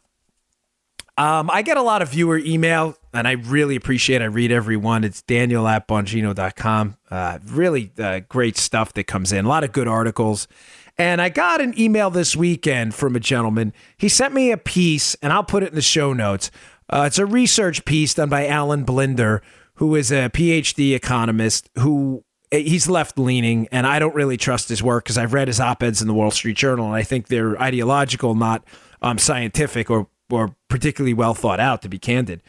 Um, 1.18 1.50
I 1.50 1.64
get 1.64 1.78
a 1.78 1.82
lot 1.82 2.04
of 2.04 2.10
viewer 2.10 2.38
email, 2.38 2.96
and 3.12 3.28
I 3.28 3.32
really 3.32 3.76
appreciate 3.76 4.22
it. 4.22 4.26
I 4.26 4.28
read 4.28 4.52
every 4.52 4.78
one. 4.78 5.04
It's 5.04 5.24
daniel 5.24 5.68
at 5.68 5.88
bongino.com. 5.88 6.98
Uh, 7.10 7.40
really 7.44 7.92
uh, 7.98 8.20
great 8.30 8.56
stuff 8.56 8.94
that 8.94 9.06
comes 9.06 9.34
in, 9.34 9.46
a 9.46 9.50
lot 9.50 9.64
of 9.64 9.72
good 9.72 9.88
articles. 9.88 10.48
And 10.96 11.20
I 11.20 11.30
got 11.30 11.60
an 11.60 11.80
email 11.80 12.12
this 12.12 12.36
weekend 12.36 12.94
from 12.94 13.16
a 13.16 13.20
gentleman. 13.20 13.74
He 13.98 14.10
sent 14.10 14.36
me 14.36 14.52
a 14.52 14.58
piece, 14.58 15.16
and 15.16 15.34
I'll 15.34 15.44
put 15.44 15.64
it 15.64 15.70
in 15.70 15.76
the 15.76 15.82
show 15.82 16.14
notes. 16.14 16.52
Uh, 16.88 17.06
it's 17.08 17.18
a 17.18 17.26
research 17.26 17.84
piece 17.84 18.14
done 18.14 18.30
by 18.30 18.46
Alan 18.48 18.84
Blinder, 18.84 19.42
who 19.78 19.96
is 19.96 20.12
a 20.12 20.30
PhD 20.30 20.96
economist 20.96 21.70
who 21.76 22.24
eh, 22.52 22.60
he's 22.60 22.90
left 22.90 23.18
leaning, 23.18 23.68
and 23.72 23.88
I 23.88 24.00
don't 24.00 24.16
really 24.16 24.38
trust 24.38 24.70
his 24.70 24.84
work 24.84 25.06
because 25.06 25.18
I've 25.18 25.34
read 25.34 25.48
his 25.48 25.60
op 25.60 25.82
eds 25.82 26.02
in 26.02 26.08
the 26.08 26.14
Wall 26.14 26.32
Street 26.32 26.58
Journal, 26.58 26.86
and 26.88 26.96
I 26.96 27.04
think 27.04 27.28
they're 27.28 27.60
ideological, 27.62 28.36
not 28.36 28.64
um, 29.02 29.18
scientific 29.18 29.90
or 29.90 30.08
or 30.30 30.56
particularly 30.68 31.14
well 31.14 31.34
thought 31.34 31.60
out, 31.60 31.82
to 31.84 31.90
be 31.90 31.98
candid. 31.98 32.44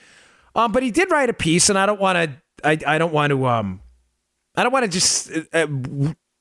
Um, 0.54 0.72
but 0.72 0.82
he 0.82 0.90
did 0.90 1.10
write 1.10 1.30
a 1.30 1.34
piece, 1.34 1.68
and 1.68 1.78
I 1.78 1.86
don't 1.86 2.00
want 2.00 2.16
to. 2.16 2.66
I, 2.66 2.94
I 2.94 2.98
don't 2.98 3.12
want 3.12 3.30
to. 3.30 3.46
Um, 3.46 3.80
I 4.56 4.64
don't 4.64 4.72
want 4.72 4.84
to 4.84 4.90
just 4.90 5.30
uh, 5.52 5.66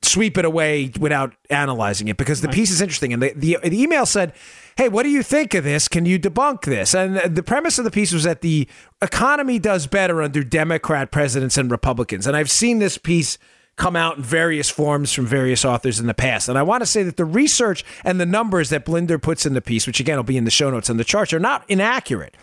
sweep 0.08 0.38
it 0.38 0.46
away 0.46 0.92
without 1.00 1.34
analyzing 1.50 2.08
it 2.08 2.18
because 2.18 2.42
the 2.42 2.50
piece 2.50 2.72
is 2.72 2.82
interesting. 2.82 3.14
And 3.14 3.22
the, 3.22 3.34
the, 3.36 3.58
the 3.64 3.82
email 3.82 4.06
said, 4.06 4.34
Hey, 4.78 4.90
what 4.90 5.04
do 5.04 5.10
you 5.10 5.24
think 5.24 5.54
of 5.54 5.64
this? 5.64 5.88
Can 5.88 6.06
you 6.06 6.20
debunk 6.20 6.66
this? 6.66 6.94
And 6.94 7.18
the 7.36 7.44
premise 7.44 7.80
of 7.80 7.86
the 7.86 7.92
piece 7.92 8.14
was 8.14 8.24
that 8.24 8.42
the 8.42 8.68
economy 9.02 9.58
does 9.58 9.88
better 9.88 10.22
under 10.22 10.44
Democrat 10.44 11.12
presidents 11.12 11.58
and 11.58 11.72
Republicans. 11.72 12.28
And 12.28 12.38
I've 12.38 12.52
seen 12.52 12.80
this 12.80 12.98
piece 12.98 13.40
come 13.78 13.96
out 13.96 14.18
in 14.18 14.24
various 14.24 14.70
forms 14.70 15.14
from 15.14 15.26
various 15.26 15.64
authors 15.64 16.00
in 16.00 16.08
the 16.08 16.14
past. 16.14 16.50
And 16.50 16.58
I 16.58 16.64
want 16.64 16.82
to 16.82 16.86
say 16.86 17.04
that 17.04 17.18
the 17.18 17.26
research 17.26 17.86
and 18.04 18.20
the 18.20 18.26
numbers 18.26 18.70
that 18.70 18.86
Blinder 18.86 19.20
puts 19.20 19.46
in 19.46 19.54
the 19.54 19.62
piece, 19.62 19.88
which 19.88 20.00
again 20.00 20.18
will 20.18 20.24
be 20.24 20.38
in 20.38 20.46
the 20.46 20.52
show 20.52 20.70
notes 20.70 20.90
and 20.90 21.00
the 21.00 21.04
charts, 21.04 21.32
are 21.32 21.40
not 21.40 21.64
inaccurate. 21.68 22.36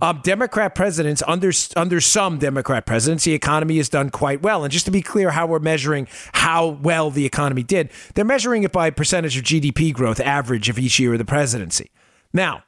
Um, 0.00 0.20
Democrat 0.22 0.74
presidents 0.74 1.22
under 1.26 1.52
under 1.76 2.00
some 2.00 2.38
Democrat 2.38 2.86
presidents, 2.86 3.24
the 3.24 3.34
economy 3.34 3.76
has 3.76 3.88
done 3.88 4.10
quite 4.10 4.42
well. 4.42 4.64
And 4.64 4.72
just 4.72 4.84
to 4.86 4.90
be 4.90 5.02
clear, 5.02 5.30
how 5.30 5.46
we're 5.46 5.58
measuring 5.58 6.08
how 6.32 6.66
well 6.66 7.10
the 7.10 7.26
economy 7.26 7.62
did, 7.62 7.90
they're 8.14 8.24
measuring 8.24 8.62
it 8.62 8.72
by 8.72 8.90
percentage 8.90 9.36
of 9.36 9.44
GDP 9.44 9.92
growth 9.92 10.20
average 10.20 10.68
of 10.68 10.78
each 10.78 10.98
year 10.98 11.12
of 11.12 11.18
the 11.18 11.24
presidency. 11.24 11.90
Now, 12.32 12.64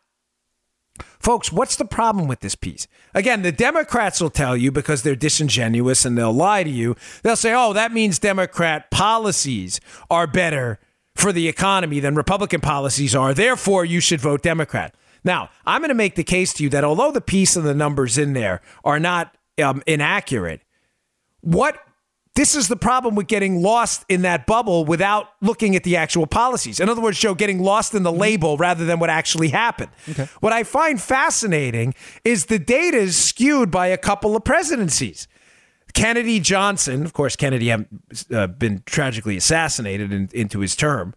Folks, 1.18 1.50
what's 1.50 1.76
the 1.76 1.86
problem 1.86 2.28
with 2.28 2.40
this 2.40 2.54
piece? 2.54 2.86
Again, 3.14 3.42
the 3.42 3.50
Democrats 3.50 4.20
will 4.20 4.30
tell 4.30 4.56
you 4.56 4.70
because 4.70 5.02
they're 5.02 5.16
disingenuous 5.16 6.04
and 6.04 6.18
they'll 6.18 6.32
lie 6.32 6.62
to 6.62 6.70
you. 6.70 6.96
They'll 7.22 7.34
say, 7.34 7.54
oh, 7.54 7.72
that 7.72 7.92
means 7.92 8.18
Democrat 8.18 8.90
policies 8.90 9.80
are 10.10 10.26
better 10.26 10.78
for 11.16 11.32
the 11.32 11.48
economy 11.48 11.98
than 11.98 12.14
Republican 12.14 12.60
policies 12.60 13.14
are. 13.14 13.32
Therefore, 13.32 13.84
you 13.84 14.00
should 14.00 14.20
vote 14.20 14.42
Democrat. 14.42 14.94
Now, 15.24 15.50
I'm 15.64 15.80
going 15.80 15.88
to 15.88 15.94
make 15.94 16.14
the 16.14 16.24
case 16.24 16.52
to 16.54 16.62
you 16.62 16.68
that 16.70 16.84
although 16.84 17.10
the 17.10 17.20
piece 17.20 17.56
and 17.56 17.66
the 17.66 17.74
numbers 17.74 18.18
in 18.18 18.34
there 18.34 18.60
are 18.84 19.00
not 19.00 19.36
um, 19.62 19.82
inaccurate, 19.86 20.60
what 21.40 21.78
this 22.34 22.56
is 22.56 22.66
the 22.66 22.76
problem 22.76 23.14
with 23.14 23.28
getting 23.28 23.62
lost 23.62 24.04
in 24.08 24.22
that 24.22 24.44
bubble 24.44 24.84
without 24.84 25.28
looking 25.40 25.76
at 25.76 25.84
the 25.84 25.96
actual 25.96 26.26
policies. 26.26 26.80
In 26.80 26.88
other 26.88 27.00
words, 27.00 27.18
Joe, 27.18 27.34
getting 27.34 27.62
lost 27.62 27.94
in 27.94 28.02
the 28.02 28.10
mm-hmm. 28.10 28.20
label 28.20 28.56
rather 28.56 28.84
than 28.84 28.98
what 28.98 29.08
actually 29.08 29.48
happened. 29.48 29.90
Okay. 30.10 30.28
What 30.40 30.52
I 30.52 30.64
find 30.64 31.00
fascinating 31.00 31.94
is 32.24 32.46
the 32.46 32.58
data 32.58 32.96
is 32.96 33.16
skewed 33.16 33.70
by 33.70 33.86
a 33.86 33.96
couple 33.96 34.34
of 34.34 34.42
presidencies. 34.42 35.28
Kennedy 35.92 36.40
Johnson, 36.40 37.04
of 37.04 37.12
course, 37.12 37.36
Kennedy 37.36 37.68
had 37.68 37.86
uh, 38.32 38.48
been 38.48 38.82
tragically 38.84 39.36
assassinated 39.36 40.12
in, 40.12 40.28
into 40.34 40.58
his 40.58 40.74
term, 40.74 41.14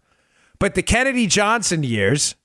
but 0.60 0.76
the 0.76 0.84
Kennedy 0.84 1.26
Johnson 1.26 1.82
years, 1.82 2.36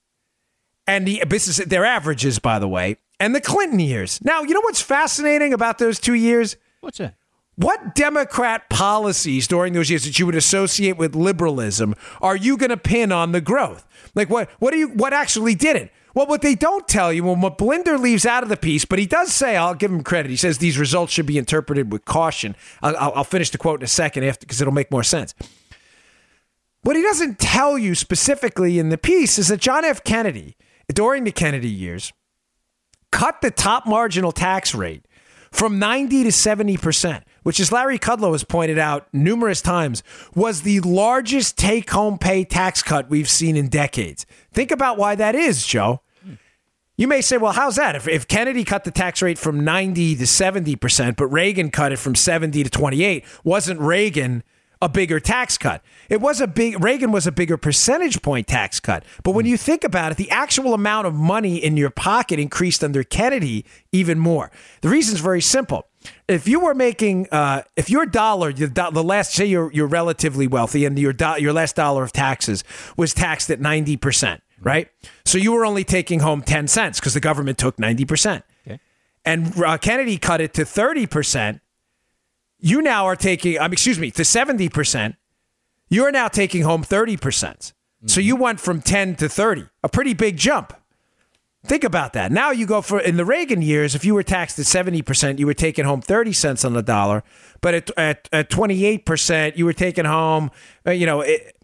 and 0.87 1.07
the 1.07 1.23
this 1.27 1.47
is 1.47 1.57
their 1.57 1.85
averages, 1.85 2.39
by 2.39 2.59
the 2.59 2.67
way, 2.67 2.97
and 3.19 3.35
the 3.35 3.41
Clinton 3.41 3.79
years. 3.79 4.19
Now, 4.23 4.43
you 4.43 4.53
know 4.53 4.61
what's 4.61 4.81
fascinating 4.81 5.53
about 5.53 5.77
those 5.77 5.99
two 5.99 6.13
years? 6.13 6.57
What's 6.81 6.97
that? 6.97 7.15
What 7.55 7.93
Democrat 7.93 8.67
policies 8.69 9.47
during 9.47 9.73
those 9.73 9.89
years 9.89 10.05
that 10.05 10.17
you 10.17 10.25
would 10.25 10.35
associate 10.35 10.97
with 10.97 11.15
liberalism 11.15 11.93
are 12.19 12.35
you 12.35 12.57
going 12.57 12.71
to 12.71 12.77
pin 12.77 13.11
on 13.11 13.31
the 13.31 13.41
growth? 13.41 13.87
Like 14.15 14.29
what? 14.29 14.49
What 14.59 14.71
do 14.71 14.77
you? 14.77 14.89
What 14.89 15.13
actually 15.13 15.55
did 15.55 15.75
it? 15.75 15.91
Well, 16.15 16.27
what 16.27 16.41
they 16.43 16.53
don't 16.53 16.87
tell 16.87 17.11
you, 17.11 17.27
and 17.31 17.41
what 17.41 17.57
Blinder 17.57 17.97
leaves 17.97 18.25
out 18.25 18.43
of 18.43 18.49
the 18.49 18.57
piece, 18.57 18.85
but 18.85 18.99
he 18.99 19.07
does 19.07 19.33
say, 19.33 19.57
I'll 19.57 19.73
give 19.73 19.91
him 19.91 20.03
credit. 20.03 20.29
He 20.29 20.37
says 20.37 20.59
these 20.59 20.77
results 20.77 21.11
should 21.11 21.25
be 21.25 21.39
interpreted 21.39 21.91
with 21.91 22.05
caution. 22.05 22.55
I'll, 22.83 22.95
I'll 22.95 23.23
finish 23.23 23.49
the 23.49 23.57
quote 23.57 23.79
in 23.79 23.85
a 23.85 23.87
second 23.87 24.23
after 24.23 24.45
because 24.45 24.61
it'll 24.61 24.73
make 24.73 24.91
more 24.91 25.03
sense. 25.03 25.33
What 26.83 26.95
he 26.95 27.01
doesn't 27.01 27.39
tell 27.39 27.79
you 27.79 27.95
specifically 27.95 28.77
in 28.77 28.89
the 28.89 28.97
piece 28.97 29.39
is 29.39 29.47
that 29.47 29.59
John 29.59 29.85
F. 29.85 30.03
Kennedy, 30.03 30.55
during 30.91 31.23
the 31.23 31.31
Kennedy 31.31 31.69
years, 31.69 32.13
cut 33.11 33.41
the 33.41 33.51
top 33.51 33.85
marginal 33.85 34.31
tax 34.31 34.73
rate 34.73 35.05
from 35.51 35.77
90 35.77 36.23
to 36.23 36.29
70%, 36.29 37.21
which, 37.43 37.59
as 37.59 37.71
Larry 37.71 37.99
Kudlow 37.99 38.31
has 38.31 38.43
pointed 38.43 38.79
out 38.79 39.07
numerous 39.13 39.61
times, 39.61 40.01
was 40.33 40.63
the 40.63 40.79
largest 40.79 41.57
take 41.57 41.91
home 41.91 42.17
pay 42.17 42.43
tax 42.43 42.81
cut 42.81 43.09
we've 43.09 43.29
seen 43.29 43.55
in 43.55 43.69
decades. 43.69 44.25
Think 44.51 44.71
about 44.71 44.97
why 44.97 45.13
that 45.15 45.35
is, 45.35 45.65
Joe. 45.65 46.01
You 46.95 47.07
may 47.07 47.21
say, 47.21 47.37
well, 47.37 47.53
how's 47.53 47.75
that? 47.75 47.95
If, 47.95 48.07
if 48.07 48.27
Kennedy 48.27 48.63
cut 48.63 48.83
the 48.83 48.91
tax 48.91 49.21
rate 49.21 49.37
from 49.37 49.63
90 49.63 50.15
to 50.15 50.23
70%, 50.23 51.15
but 51.15 51.27
Reagan 51.27 51.71
cut 51.71 51.91
it 51.91 51.97
from 51.97 52.15
70 52.15 52.63
to 52.63 52.69
28, 52.69 53.25
wasn't 53.43 53.79
Reagan 53.79 54.43
a 54.83 54.89
bigger 54.89 55.19
tax 55.19 55.57
cut. 55.57 55.81
It 56.09 56.19
was 56.19 56.41
a 56.41 56.47
big 56.47 56.83
Reagan 56.83 57.13
was 57.13 57.25
a 57.25 57.31
bigger 57.31 57.55
percentage 57.55 58.21
point 58.21 58.47
tax 58.47 58.81
cut. 58.81 59.05
But 59.23 59.31
when 59.31 59.45
you 59.45 59.55
think 59.55 59.85
about 59.85 60.11
it, 60.11 60.17
the 60.17 60.29
actual 60.29 60.73
amount 60.73 61.07
of 61.07 61.13
money 61.13 61.55
in 61.55 61.77
your 61.77 61.89
pocket 61.89 62.37
increased 62.37 62.83
under 62.83 63.01
Kennedy 63.03 63.65
even 63.93 64.19
more. 64.19 64.51
The 64.81 64.89
reason 64.89 65.15
is 65.15 65.21
very 65.21 65.41
simple. 65.41 65.87
If 66.27 66.49
you 66.49 66.59
were 66.59 66.75
making, 66.75 67.29
uh, 67.31 67.61
if 67.77 67.89
your 67.89 68.05
dollar, 68.05 68.51
the, 68.51 68.67
the 68.67 69.03
last, 69.03 69.31
say 69.31 69.45
you're 69.45 69.71
you're 69.71 69.87
relatively 69.87 70.47
wealthy, 70.47 70.83
and 70.83 70.99
your 70.99 71.13
do, 71.13 71.35
your 71.39 71.53
last 71.53 71.77
dollar 71.77 72.03
of 72.03 72.11
taxes 72.11 72.65
was 72.97 73.13
taxed 73.13 73.49
at 73.49 73.61
ninety 73.61 73.95
percent, 73.95 74.43
right? 74.61 74.89
So 75.23 75.37
you 75.37 75.53
were 75.53 75.65
only 75.65 75.85
taking 75.85 76.19
home 76.19 76.41
ten 76.41 76.67
cents 76.67 76.99
because 76.99 77.13
the 77.13 77.21
government 77.21 77.57
took 77.57 77.79
ninety 77.79 78.03
percent, 78.03 78.43
and 79.23 79.57
uh, 79.63 79.77
Kennedy 79.77 80.17
cut 80.17 80.41
it 80.41 80.53
to 80.55 80.65
thirty 80.65 81.07
percent 81.07 81.61
you 82.63 82.81
now 82.81 83.05
are 83.05 83.17
taking, 83.17 83.59
um, 83.59 83.73
excuse 83.73 83.99
me, 83.99 84.09
to 84.11 84.21
70%, 84.21 85.17
you're 85.89 86.11
now 86.11 86.29
taking 86.29 86.63
home 86.63 86.81
30%. 86.81 87.19
percent 87.19 87.73
So 88.05 88.21
you 88.21 88.37
went 88.37 88.61
from 88.61 88.81
10 88.81 89.15
to 89.17 89.27
30, 89.27 89.65
a 89.83 89.89
pretty 89.89 90.13
big 90.13 90.37
jump. 90.37 90.73
Think 91.65 91.83
about 91.83 92.13
that. 92.13 92.31
Now 92.31 92.51
you 92.51 92.65
go 92.65 92.81
for, 92.81 92.99
in 92.99 93.17
the 93.17 93.25
Reagan 93.25 93.61
years, 93.61 93.95
if 93.95 94.05
you 94.05 94.13
were 94.13 94.23
taxed 94.23 94.57
at 94.59 94.65
70%, 94.65 95.39
you 95.39 95.45
were 95.45 95.53
taking 95.53 95.83
home 95.83 96.01
30 96.01 96.31
cents 96.31 96.63
on 96.63 96.73
the 96.73 96.81
dollar. 96.81 97.23
But 97.59 97.73
at, 97.73 97.91
at, 97.97 98.29
at 98.31 98.49
28%, 98.49 99.57
you 99.57 99.65
were 99.65 99.73
taking 99.73 100.05
home, 100.05 100.49
uh, 100.87 100.91
you 100.91 101.05
know, 101.05 101.19
it, 101.19 101.57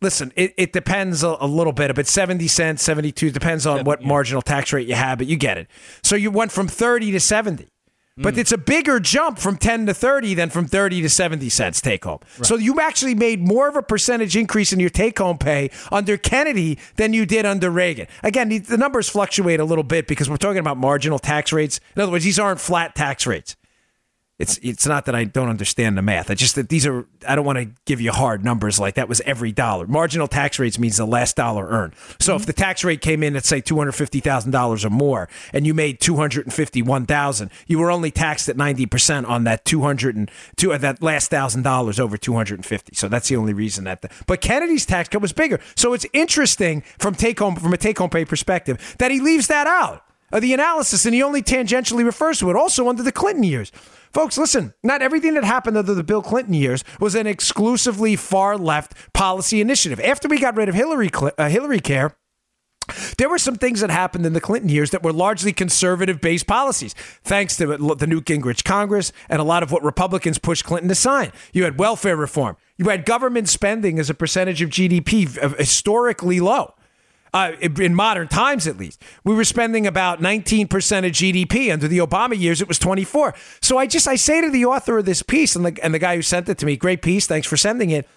listen, 0.00 0.32
it, 0.36 0.54
it 0.56 0.72
depends 0.72 1.24
a, 1.24 1.36
a, 1.40 1.46
little 1.46 1.72
bit, 1.72 1.92
but 1.96 2.06
70 2.06 2.46
cents, 2.46 2.82
72, 2.82 3.30
depends 3.30 3.66
on 3.66 3.84
what 3.84 4.02
marginal 4.02 4.42
tax 4.42 4.72
rate 4.72 4.86
you 4.86 4.94
have, 4.94 5.18
but 5.18 5.26
you 5.26 5.36
get 5.36 5.58
it. 5.58 5.68
So 6.04 6.14
you 6.14 6.30
went 6.30 6.52
from 6.52 6.68
30 6.68 7.10
to 7.12 7.20
70. 7.20 7.68
But 8.16 8.34
mm. 8.34 8.38
it's 8.38 8.52
a 8.52 8.58
bigger 8.58 9.00
jump 9.00 9.38
from 9.38 9.56
10 9.56 9.86
to 9.86 9.94
30 9.94 10.34
than 10.34 10.50
from 10.50 10.66
30 10.66 11.02
to 11.02 11.08
70 11.08 11.48
cents 11.48 11.80
take 11.80 12.04
home. 12.04 12.20
Right. 12.38 12.46
So 12.46 12.56
you 12.56 12.80
actually 12.80 13.16
made 13.16 13.40
more 13.40 13.68
of 13.68 13.74
a 13.74 13.82
percentage 13.82 14.36
increase 14.36 14.72
in 14.72 14.78
your 14.78 14.90
take 14.90 15.18
home 15.18 15.36
pay 15.36 15.70
under 15.90 16.16
Kennedy 16.16 16.78
than 16.94 17.12
you 17.12 17.26
did 17.26 17.44
under 17.44 17.70
Reagan. 17.70 18.06
Again, 18.22 18.50
the, 18.50 18.58
the 18.58 18.76
numbers 18.76 19.08
fluctuate 19.08 19.58
a 19.58 19.64
little 19.64 19.82
bit 19.82 20.06
because 20.06 20.30
we're 20.30 20.36
talking 20.36 20.60
about 20.60 20.76
marginal 20.76 21.18
tax 21.18 21.52
rates. 21.52 21.80
In 21.96 22.02
other 22.02 22.12
words, 22.12 22.24
these 22.24 22.38
aren't 22.38 22.60
flat 22.60 22.94
tax 22.94 23.26
rates. 23.26 23.56
It's 24.44 24.58
it's 24.62 24.86
not 24.86 25.06
that 25.06 25.14
I 25.14 25.24
don't 25.24 25.48
understand 25.48 25.96
the 25.96 26.02
math. 26.02 26.30
I 26.30 26.34
just 26.34 26.54
that 26.56 26.68
these 26.68 26.86
are 26.86 27.06
I 27.26 27.34
don't 27.34 27.46
want 27.46 27.58
to 27.58 27.70
give 27.86 27.98
you 27.98 28.12
hard 28.12 28.44
numbers 28.44 28.78
like 28.78 28.96
that 28.96 29.08
was 29.08 29.22
every 29.22 29.52
dollar. 29.52 29.86
Marginal 29.86 30.28
tax 30.28 30.58
rates 30.58 30.78
means 30.78 30.98
the 30.98 31.06
last 31.06 31.34
dollar 31.34 31.66
earned. 31.66 31.94
So 32.20 32.34
mm-hmm. 32.34 32.40
if 32.40 32.46
the 32.46 32.52
tax 32.52 32.84
rate 32.84 33.00
came 33.00 33.22
in 33.22 33.36
at 33.36 33.46
say 33.46 33.62
two 33.62 33.78
hundred 33.78 33.92
fifty 33.92 34.20
thousand 34.20 34.50
dollars 34.50 34.84
or 34.84 34.90
more, 34.90 35.30
and 35.54 35.66
you 35.66 35.72
made 35.72 35.98
two 35.98 36.16
hundred 36.16 36.44
and 36.44 36.52
fifty 36.52 36.82
one 36.82 37.06
thousand, 37.06 37.50
you 37.66 37.78
were 37.78 37.90
only 37.90 38.10
taxed 38.10 38.50
at 38.50 38.58
ninety 38.58 38.84
percent 38.84 39.24
on 39.24 39.44
that 39.44 39.64
two 39.64 39.80
hundred 39.80 40.14
and 40.14 40.30
two 40.56 40.74
uh, 40.74 40.78
that 40.78 41.02
last 41.02 41.30
thousand 41.30 41.62
dollars 41.62 41.98
over 41.98 42.18
two 42.18 42.34
hundred 42.34 42.56
and 42.56 42.66
fifty. 42.66 42.94
So 42.94 43.08
that's 43.08 43.28
the 43.30 43.36
only 43.36 43.54
reason 43.54 43.84
that. 43.84 44.02
The, 44.02 44.10
but 44.26 44.42
Kennedy's 44.42 44.84
tax 44.84 45.08
cut 45.08 45.22
was 45.22 45.32
bigger. 45.32 45.58
So 45.74 45.94
it's 45.94 46.04
interesting 46.12 46.82
from 46.98 47.14
take 47.14 47.38
home 47.38 47.56
from 47.56 47.72
a 47.72 47.78
take 47.78 47.96
home 47.96 48.10
pay 48.10 48.26
perspective 48.26 48.96
that 48.98 49.10
he 49.10 49.20
leaves 49.20 49.46
that 49.46 49.66
out 49.66 50.03
of 50.34 50.42
the 50.42 50.52
analysis, 50.52 51.06
and 51.06 51.14
he 51.14 51.22
only 51.22 51.42
tangentially 51.42 52.04
refers 52.04 52.40
to 52.40 52.50
it. 52.50 52.56
Also 52.56 52.88
under 52.88 53.02
the 53.02 53.12
Clinton 53.12 53.44
years. 53.44 53.70
Folks, 54.12 54.36
listen, 54.36 54.74
not 54.82 55.00
everything 55.00 55.34
that 55.34 55.44
happened 55.44 55.76
under 55.76 55.94
the 55.94 56.04
Bill 56.04 56.22
Clinton 56.22 56.54
years 56.54 56.84
was 57.00 57.14
an 57.14 57.26
exclusively 57.26 58.16
far 58.16 58.58
left 58.58 59.12
policy 59.12 59.60
initiative. 59.60 59.98
After 60.00 60.28
we 60.28 60.38
got 60.38 60.56
rid 60.56 60.68
of 60.68 60.74
Hillary, 60.74 61.10
uh, 61.38 61.48
Hillary 61.48 61.80
Care, 61.80 62.16
there 63.16 63.28
were 63.28 63.38
some 63.38 63.56
things 63.56 63.80
that 63.80 63.90
happened 63.90 64.26
in 64.26 64.32
the 64.32 64.40
Clinton 64.40 64.68
years 64.68 64.90
that 64.90 65.02
were 65.02 65.12
largely 65.12 65.52
conservative 65.52 66.20
based 66.20 66.46
policies, 66.46 66.94
thanks 67.22 67.56
to 67.56 67.66
the 67.66 68.06
Newt 68.06 68.26
Gingrich 68.26 68.64
Congress 68.64 69.12
and 69.28 69.40
a 69.40 69.44
lot 69.44 69.62
of 69.62 69.72
what 69.72 69.82
Republicans 69.82 70.38
pushed 70.38 70.64
Clinton 70.64 70.88
to 70.88 70.94
sign. 70.94 71.32
You 71.52 71.64
had 71.64 71.78
welfare 71.78 72.16
reform, 72.16 72.56
you 72.76 72.90
had 72.90 73.06
government 73.06 73.48
spending 73.48 73.98
as 73.98 74.10
a 74.10 74.14
percentage 74.14 74.60
of 74.62 74.70
GDP 74.70 75.56
historically 75.58 76.40
low 76.40 76.74
uh, 77.34 77.52
in 77.60 77.94
modern 77.94 78.28
times 78.28 78.66
at 78.66 78.78
least. 78.78 79.02
We 79.24 79.34
were 79.34 79.44
spending 79.44 79.86
about 79.86 80.20
19% 80.20 80.64
of 80.64 81.12
GDP. 81.12 81.72
Under 81.72 81.88
the 81.88 81.98
Obama 81.98 82.38
years, 82.38 82.62
it 82.62 82.68
was 82.68 82.78
24. 82.78 83.34
So 83.60 83.76
I 83.76 83.86
just 83.86 84.06
I 84.06 84.14
say 84.14 84.40
to 84.40 84.50
the 84.50 84.64
author 84.64 84.98
of 84.98 85.04
this 85.04 85.20
piece 85.20 85.56
and 85.56 85.66
the, 85.66 85.84
and 85.84 85.92
the 85.92 85.98
guy 85.98 86.14
who 86.14 86.22
sent 86.22 86.48
it 86.48 86.56
to 86.58 86.66
me, 86.66 86.76
great 86.76 87.02
piece, 87.02 87.26
thanks 87.26 87.46
for 87.46 87.56
sending 87.56 87.90
it. 87.90 88.08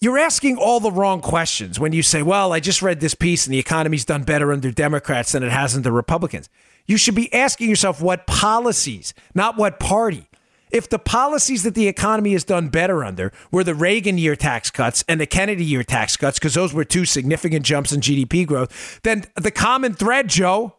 You're 0.00 0.18
asking 0.18 0.56
all 0.56 0.80
the 0.80 0.90
wrong 0.90 1.20
questions 1.20 1.78
when 1.78 1.92
you 1.92 2.02
say, 2.02 2.22
well, 2.22 2.52
I 2.52 2.60
just 2.60 2.82
read 2.82 3.00
this 3.00 3.14
piece 3.14 3.46
and 3.46 3.54
the 3.54 3.58
economy's 3.58 4.04
done 4.04 4.24
better 4.24 4.52
under 4.52 4.72
Democrats 4.72 5.32
than 5.32 5.42
it 5.42 5.52
has 5.52 5.76
under 5.76 5.92
Republicans. 5.92 6.48
You 6.86 6.96
should 6.96 7.14
be 7.14 7.32
asking 7.32 7.68
yourself 7.68 8.00
what 8.00 8.26
policies, 8.26 9.14
not 9.34 9.56
what 9.56 9.78
party. 9.78 10.26
If 10.70 10.88
the 10.88 10.98
policies 10.98 11.62
that 11.62 11.74
the 11.74 11.88
economy 11.88 12.32
has 12.32 12.44
done 12.44 12.68
better 12.68 13.04
under 13.04 13.32
were 13.50 13.64
the 13.64 13.74
Reagan 13.74 14.18
year 14.18 14.36
tax 14.36 14.70
cuts 14.70 15.04
and 15.08 15.20
the 15.20 15.26
Kennedy 15.26 15.64
year 15.64 15.82
tax 15.82 16.16
cuts, 16.16 16.38
because 16.38 16.54
those 16.54 16.72
were 16.72 16.84
two 16.84 17.04
significant 17.04 17.64
jumps 17.64 17.92
in 17.92 18.00
GDP 18.00 18.46
growth, 18.46 19.00
then 19.02 19.24
the 19.36 19.50
common 19.50 19.94
thread, 19.94 20.28
Joe, 20.28 20.76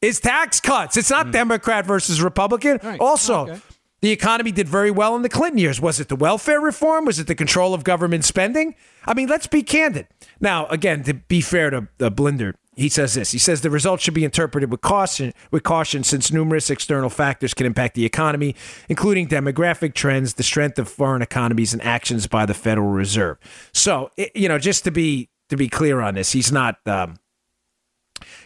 is 0.00 0.20
tax 0.20 0.60
cuts. 0.60 0.96
It's 0.96 1.10
not 1.10 1.26
mm. 1.26 1.32
Democrat 1.32 1.86
versus 1.86 2.22
Republican. 2.22 2.78
Right. 2.82 3.00
Also, 3.00 3.48
okay. 3.48 3.60
the 4.00 4.10
economy 4.10 4.52
did 4.52 4.68
very 4.68 4.90
well 4.90 5.16
in 5.16 5.22
the 5.22 5.28
Clinton 5.28 5.58
years. 5.58 5.80
Was 5.80 6.00
it 6.00 6.08
the 6.08 6.16
welfare 6.16 6.60
reform? 6.60 7.04
Was 7.04 7.18
it 7.18 7.26
the 7.26 7.34
control 7.34 7.74
of 7.74 7.84
government 7.84 8.24
spending? 8.24 8.74
I 9.06 9.14
mean, 9.14 9.28
let's 9.28 9.46
be 9.46 9.62
candid. 9.62 10.06
Now, 10.40 10.66
again, 10.66 11.02
to 11.04 11.14
be 11.14 11.40
fair 11.40 11.70
to 11.70 11.88
the 11.98 12.10
Blinder, 12.10 12.54
he 12.78 12.88
says 12.88 13.14
this. 13.14 13.32
He 13.32 13.38
says 13.38 13.62
the 13.62 13.70
results 13.70 14.04
should 14.04 14.14
be 14.14 14.24
interpreted 14.24 14.70
with 14.70 14.82
caution, 14.82 15.32
with 15.50 15.64
caution, 15.64 16.04
since 16.04 16.30
numerous 16.30 16.70
external 16.70 17.10
factors 17.10 17.52
can 17.52 17.66
impact 17.66 17.96
the 17.96 18.04
economy, 18.04 18.54
including 18.88 19.26
demographic 19.26 19.94
trends, 19.94 20.34
the 20.34 20.44
strength 20.44 20.78
of 20.78 20.88
foreign 20.88 21.20
economies, 21.20 21.72
and 21.72 21.82
actions 21.82 22.28
by 22.28 22.46
the 22.46 22.54
Federal 22.54 22.88
Reserve. 22.88 23.36
So, 23.72 24.12
you 24.32 24.48
know, 24.48 24.58
just 24.58 24.84
to 24.84 24.92
be 24.92 25.28
to 25.48 25.56
be 25.56 25.68
clear 25.68 26.00
on 26.00 26.14
this, 26.14 26.30
he's 26.30 26.52
not 26.52 26.76
um, 26.86 27.16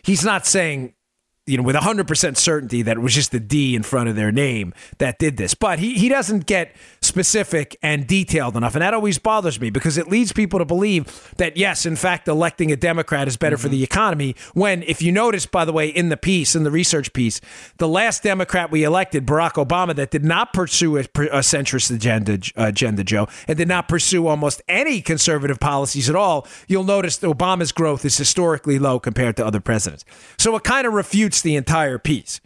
he's 0.03 0.25
not 0.25 0.47
saying 0.47 0.95
you 1.45 1.57
know, 1.57 1.65
with 1.65 1.75
100% 1.75 2.37
certainty 2.37 2.83
that 2.83 2.99
it 2.99 3.01
was 3.01 3.15
just 3.15 3.33
the 3.33 3.41
D 3.41 3.75
in 3.75 3.83
front 3.83 4.09
of 4.09 4.15
their 4.15 4.31
name 4.31 4.73
that 4.99 5.19
did 5.19 5.37
this. 5.37 5.55
But 5.55 5.81
he, 5.81 5.95
he 5.95 6.09
doesn't 6.09 6.47
get 6.47 6.75
specific 7.01 7.77
and 7.83 8.07
detailed 8.07 8.57
enough. 8.57 8.77
And 8.77 8.83
that 8.83 8.95
always 8.95 9.19
bothers 9.19 9.61
me 9.61 9.69
because 9.69 9.99
it 9.99 10.07
leads 10.07 10.33
people 10.33 10.61
to 10.61 10.65
believe 10.65 11.35
that, 11.39 11.57
yes, 11.57 11.85
in 11.85 11.97
fact, 11.97 12.29
electing 12.29 12.71
a 12.71 12.77
Democrat 12.77 13.27
is 13.27 13.37
better 13.37 13.57
mm-hmm. 13.57 13.63
for 13.63 13.69
the 13.71 13.83
economy. 13.83 14.37
When, 14.55 14.85
if 14.85 15.03
you 15.03 15.11
notice, 15.11 15.45
by 15.45 15.65
the 15.65 15.73
way, 15.73 15.89
in 15.89 16.11
the 16.11 16.17
piece, 16.17 16.55
in 16.55 16.63
the 16.63 16.71
research 16.71 17.13
piece, 17.13 17.41
the 17.79 17.89
last 17.89 18.23
Democrat 18.23 18.71
we 18.71 18.85
elected, 18.85 19.27
Barack 19.27 19.55
Obama, 19.55 19.97
that 19.97 20.13
did 20.13 20.25
not 20.25 20.53
pursue 20.53 20.97
a, 20.97 21.01
a 21.01 21.41
centrist 21.41 21.93
agenda, 21.93 22.39
agenda, 22.55 23.03
Joe, 23.03 23.27
and 23.49 23.59
did 23.59 23.67
not 23.67 23.89
pursue 23.89 24.29
almost 24.29 24.63
any 24.69 25.01
conservative 25.01 25.59
policies 25.59 26.09
at 26.09 26.15
all, 26.15 26.47
you'll 26.69 26.85
notice 26.85 27.17
that 27.17 27.27
Obama's 27.27 27.73
growth 27.73 28.05
is 28.05 28.17
historically 28.17 28.79
low 28.79 29.01
compared 29.01 29.37
to 29.39 29.45
other 29.45 29.61
presidents. 29.61 30.05
So 30.39 30.55
it 30.55 30.63
kind 30.63 30.87
of 30.87 30.93
refutes 30.93 31.32
the 31.41 31.57
entire 31.57 31.99
piece. 31.99 32.41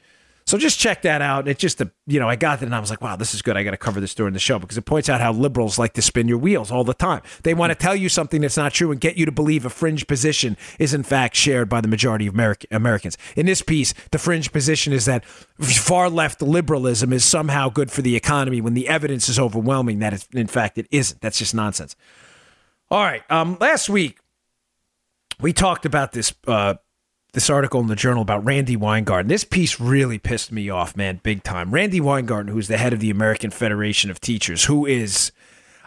So 0.48 0.58
just 0.58 0.78
check 0.78 1.02
that 1.02 1.22
out. 1.22 1.48
It 1.48 1.58
just, 1.58 1.80
a 1.80 1.90
you 2.06 2.20
know, 2.20 2.28
I 2.28 2.36
got 2.36 2.62
it 2.62 2.66
and 2.66 2.74
I 2.74 2.78
was 2.78 2.88
like, 2.88 3.00
wow, 3.00 3.16
this 3.16 3.34
is 3.34 3.42
good. 3.42 3.56
I 3.56 3.64
got 3.64 3.72
to 3.72 3.76
cover 3.76 3.98
this 3.98 4.14
during 4.14 4.32
the 4.32 4.38
show 4.38 4.60
because 4.60 4.78
it 4.78 4.82
points 4.82 5.08
out 5.08 5.20
how 5.20 5.32
liberals 5.32 5.76
like 5.76 5.94
to 5.94 6.02
spin 6.02 6.28
your 6.28 6.38
wheels 6.38 6.70
all 6.70 6.84
the 6.84 6.94
time. 6.94 7.20
They 7.42 7.52
want 7.52 7.72
to 7.72 7.74
tell 7.74 7.96
you 7.96 8.08
something 8.08 8.42
that's 8.42 8.56
not 8.56 8.72
true 8.72 8.92
and 8.92 9.00
get 9.00 9.16
you 9.16 9.26
to 9.26 9.32
believe 9.32 9.66
a 9.66 9.70
fringe 9.70 10.06
position 10.06 10.56
is 10.78 10.94
in 10.94 11.02
fact 11.02 11.34
shared 11.34 11.68
by 11.68 11.80
the 11.80 11.88
majority 11.88 12.28
of 12.28 12.34
American 12.34 12.68
Americans. 12.70 13.18
In 13.34 13.46
this 13.46 13.60
piece, 13.60 13.92
the 14.12 14.18
fringe 14.18 14.52
position 14.52 14.92
is 14.92 15.04
that 15.06 15.24
far 15.24 16.08
left 16.08 16.40
liberalism 16.40 17.12
is 17.12 17.24
somehow 17.24 17.68
good 17.68 17.90
for 17.90 18.02
the 18.02 18.14
economy 18.14 18.60
when 18.60 18.74
the 18.74 18.86
evidence 18.86 19.28
is 19.28 19.40
overwhelming 19.40 19.98
that 19.98 20.12
it's, 20.12 20.28
in 20.32 20.46
fact 20.46 20.78
it 20.78 20.86
isn't. 20.92 21.20
That's 21.20 21.38
just 21.40 21.56
nonsense. 21.56 21.96
All 22.88 23.02
right. 23.02 23.28
Um, 23.32 23.56
last 23.60 23.88
week 23.88 24.20
we 25.40 25.52
talked 25.52 25.86
about 25.86 26.12
this 26.12 26.32
uh, 26.46 26.74
this 27.36 27.50
article 27.50 27.80
in 27.82 27.86
the 27.86 27.94
journal 27.94 28.22
about 28.22 28.46
Randi 28.46 28.76
Weingarten. 28.76 29.28
This 29.28 29.44
piece 29.44 29.78
really 29.78 30.18
pissed 30.18 30.50
me 30.50 30.70
off, 30.70 30.96
man, 30.96 31.20
big 31.22 31.42
time. 31.42 31.70
Randi 31.70 32.00
Weingarten, 32.00 32.50
who's 32.50 32.66
the 32.66 32.78
head 32.78 32.94
of 32.94 33.00
the 33.00 33.10
American 33.10 33.50
Federation 33.50 34.10
of 34.10 34.22
Teachers, 34.22 34.64
who 34.64 34.86
is 34.86 35.32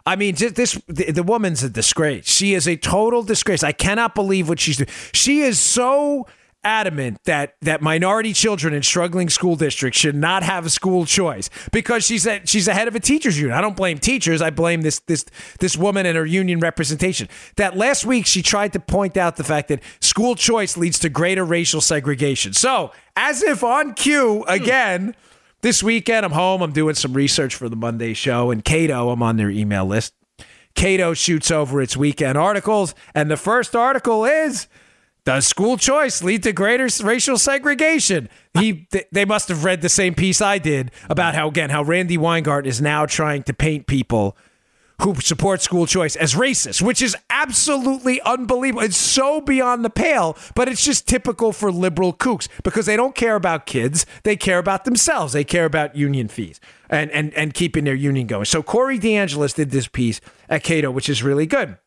I 0.06 0.16
mean, 0.16 0.36
this 0.36 0.80
the, 0.88 1.12
the 1.12 1.24
woman's 1.24 1.64
a 1.64 1.70
disgrace. 1.70 2.30
She 2.30 2.54
is 2.54 2.68
a 2.68 2.78
total 2.78 3.24
disgrace. 3.24 3.64
I 3.64 3.72
cannot 3.72 4.14
believe 4.14 4.48
what 4.48 4.60
she's 4.60 4.78
doing. 4.78 4.90
She 5.12 5.40
is 5.40 5.58
so 5.58 6.28
adamant 6.64 7.18
that 7.24 7.56
that 7.62 7.82
minority 7.82 8.34
children 8.34 8.74
in 8.74 8.84
struggling 8.84 9.30
school 9.30 9.56
districts 9.56 10.00
should 10.00 10.16
not 10.16 10.44
have 10.44 10.66
a 10.66 10.70
school 10.70 11.06
choice 11.06 11.50
because 11.72 12.06
she's 12.06 12.28
a, 12.28 12.42
she's 12.46 12.66
the 12.66 12.74
head 12.74 12.88
of 12.88 12.96
a 12.96 13.00
teachers 13.00 13.40
union. 13.40 13.58
I 13.58 13.62
don't 13.62 13.76
blame 13.76 13.98
teachers. 13.98 14.42
I 14.42 14.50
blame 14.50 14.82
this 14.82 15.00
this 15.00 15.26
this 15.60 15.78
woman 15.78 16.06
and 16.06 16.18
her 16.18 16.26
union 16.26 16.60
representation. 16.60 17.30
That 17.56 17.78
last 17.78 18.06
week 18.06 18.26
she 18.26 18.42
tried 18.42 18.74
to 18.74 18.80
point 18.80 19.16
out 19.16 19.38
the 19.38 19.44
fact 19.44 19.70
that 19.70 19.82
school 20.02 20.36
choice 20.36 20.76
leads 20.76 21.00
to 21.00 21.10
greater 21.10 21.46
racial 21.46 21.82
segregation. 21.82 22.54
So, 22.54 22.92
as 23.16 23.42
if 23.42 23.64
on 23.64 23.94
cue 23.94 24.44
hmm. 24.46 24.52
again, 24.52 25.16
this 25.62 25.82
weekend 25.82 26.26
I'm 26.26 26.32
home, 26.32 26.62
I'm 26.62 26.74
doing 26.74 26.96
some 26.96 27.14
research 27.14 27.56
for 27.56 27.70
the 27.70 27.76
Monday 27.76 28.14
show 28.14 28.52
and 28.52 28.64
Cato, 28.64 29.10
I'm 29.10 29.24
on 29.24 29.38
their 29.38 29.50
email 29.50 29.86
list. 29.86 30.14
Cato 30.76 31.14
shoots 31.14 31.52
over 31.52 31.82
its 31.82 31.98
weekend 31.98 32.38
articles 32.38 32.96
and 33.16 33.30
the 33.30 33.38
first 33.38 33.76
article 33.76 34.26
is 34.26 34.68
does 35.26 35.46
school 35.46 35.78
choice 35.78 36.24
lead 36.24 36.44
to 36.44 36.54
greater 36.54 36.88
racial 37.04 37.38
segregation? 37.38 38.30
He, 38.54 38.88
they 39.12 39.26
must 39.26 39.50
have 39.50 39.64
read 39.64 39.82
the 39.82 39.90
same 39.90 40.16
piece 40.16 40.42
I 40.42 40.58
did 40.58 40.92
about 41.10 41.36
how 41.36 41.48
again 41.48 41.70
how 41.70 41.84
Randi 41.84 42.18
Weingart 42.18 42.66
is 42.66 42.82
now 42.82 43.06
trying 43.06 43.44
to 43.44 43.54
paint 43.54 43.88
people 43.88 44.38
who 45.02 45.16
support 45.16 45.62
school 45.62 45.86
choice 45.86 46.16
as 46.16 46.34
racist, 46.34 46.82
which 46.82 47.02
is 47.02 47.16
absolutely 47.30 48.22
unbelievable. 48.22 48.84
It's 48.84 48.98
so 48.98 49.40
beyond 49.40 49.86
the 49.86 49.90
pale, 49.90 50.38
but 50.56 50.68
it's 50.68 50.84
just 50.84 51.08
typical 51.08 51.54
for 51.54 51.72
liberal 51.72 52.14
kooks 52.14 52.48
because 52.64 52.86
they 52.86 52.98
don't 52.98 53.16
care 53.16 53.36
about 53.36 53.66
kids. 53.66 54.06
They 54.24 54.36
care 54.36 54.60
about 54.60 54.84
themselves. 54.86 55.34
They 55.34 55.46
care 55.46 55.66
about 55.66 55.96
union 55.96 56.28
fees 56.28 56.60
and, 56.90 57.10
and, 57.12 57.34
and 57.34 57.54
keeping 57.54 57.86
their 57.86 57.96
union 57.96 58.28
going. 58.28 58.46
So 58.46 58.62
Corey 58.62 59.00
DeAngelis 59.00 59.56
did 59.56 59.72
this 59.72 59.88
piece 59.88 60.20
at 60.50 60.64
Cato, 60.64 60.92
which 60.92 61.08
is 61.08 61.24
really 61.24 61.46
good. 61.46 61.78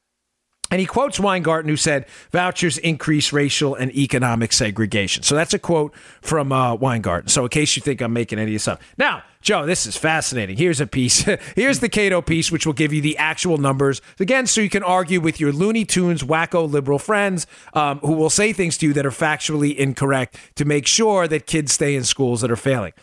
And 0.72 0.80
he 0.80 0.86
quotes 0.86 1.20
Weingarten, 1.20 1.68
who 1.68 1.76
said, 1.76 2.06
vouchers 2.30 2.78
increase 2.78 3.30
racial 3.30 3.74
and 3.74 3.94
economic 3.94 4.54
segregation. 4.54 5.22
So 5.22 5.34
that's 5.34 5.52
a 5.52 5.58
quote 5.58 5.94
from 6.22 6.50
uh, 6.50 6.74
Weingarten. 6.74 7.28
So, 7.28 7.42
in 7.42 7.50
case 7.50 7.76
you 7.76 7.82
think 7.82 8.00
I'm 8.00 8.14
making 8.14 8.38
any 8.38 8.52
of 8.52 8.54
this 8.54 8.66
up. 8.66 8.80
Now, 8.96 9.22
Joe, 9.42 9.66
this 9.66 9.84
is 9.84 9.98
fascinating. 9.98 10.56
Here's 10.56 10.80
a 10.80 10.86
piece. 10.86 11.24
Here's 11.56 11.80
the 11.80 11.90
Cato 11.90 12.22
piece, 12.22 12.50
which 12.50 12.64
will 12.64 12.72
give 12.72 12.90
you 12.90 13.02
the 13.02 13.18
actual 13.18 13.58
numbers. 13.58 14.00
Again, 14.18 14.46
so 14.46 14.62
you 14.62 14.70
can 14.70 14.82
argue 14.82 15.20
with 15.20 15.38
your 15.40 15.52
Looney 15.52 15.84
Tunes, 15.84 16.22
wacko 16.22 16.70
liberal 16.70 16.98
friends 16.98 17.46
um, 17.74 17.98
who 17.98 18.12
will 18.12 18.30
say 18.30 18.54
things 18.54 18.78
to 18.78 18.86
you 18.86 18.94
that 18.94 19.04
are 19.04 19.10
factually 19.10 19.76
incorrect 19.76 20.38
to 20.54 20.64
make 20.64 20.86
sure 20.86 21.28
that 21.28 21.46
kids 21.46 21.74
stay 21.74 21.94
in 21.94 22.04
schools 22.04 22.40
that 22.40 22.50
are 22.50 22.56
failing. 22.56 22.94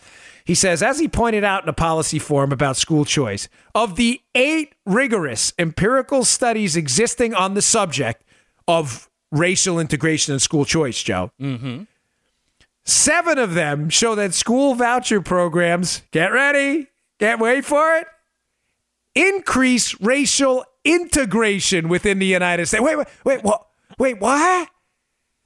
He 0.45 0.55
says, 0.55 0.81
as 0.81 0.99
he 0.99 1.07
pointed 1.07 1.43
out 1.43 1.63
in 1.63 1.69
a 1.69 1.73
policy 1.73 2.19
forum 2.19 2.51
about 2.51 2.77
school 2.77 3.05
choice, 3.05 3.47
of 3.75 3.95
the 3.95 4.21
eight 4.35 4.73
rigorous 4.85 5.53
empirical 5.59 6.25
studies 6.25 6.75
existing 6.75 7.33
on 7.33 7.53
the 7.53 7.61
subject 7.61 8.23
of 8.67 9.09
racial 9.31 9.79
integration 9.79 10.33
and 10.33 10.41
school 10.41 10.65
choice, 10.65 11.01
Joe, 11.03 11.31
mm-hmm. 11.39 11.83
seven 12.85 13.37
of 13.37 13.53
them 13.53 13.89
show 13.89 14.15
that 14.15 14.33
school 14.33 14.75
voucher 14.75 15.21
programs, 15.21 16.01
get 16.11 16.31
ready, 16.31 16.87
can't 17.19 17.39
wait 17.39 17.65
for 17.65 17.97
it, 17.97 18.07
increase 19.15 19.99
racial 20.01 20.65
integration 20.83 21.89
within 21.89 22.19
the 22.19 22.25
United 22.25 22.65
States. 22.67 22.83
Wait, 22.83 22.97
wait, 22.97 23.07
wait, 23.23 23.43
what? 23.43 23.67
Wait, 23.97 24.19
what? 24.19 24.69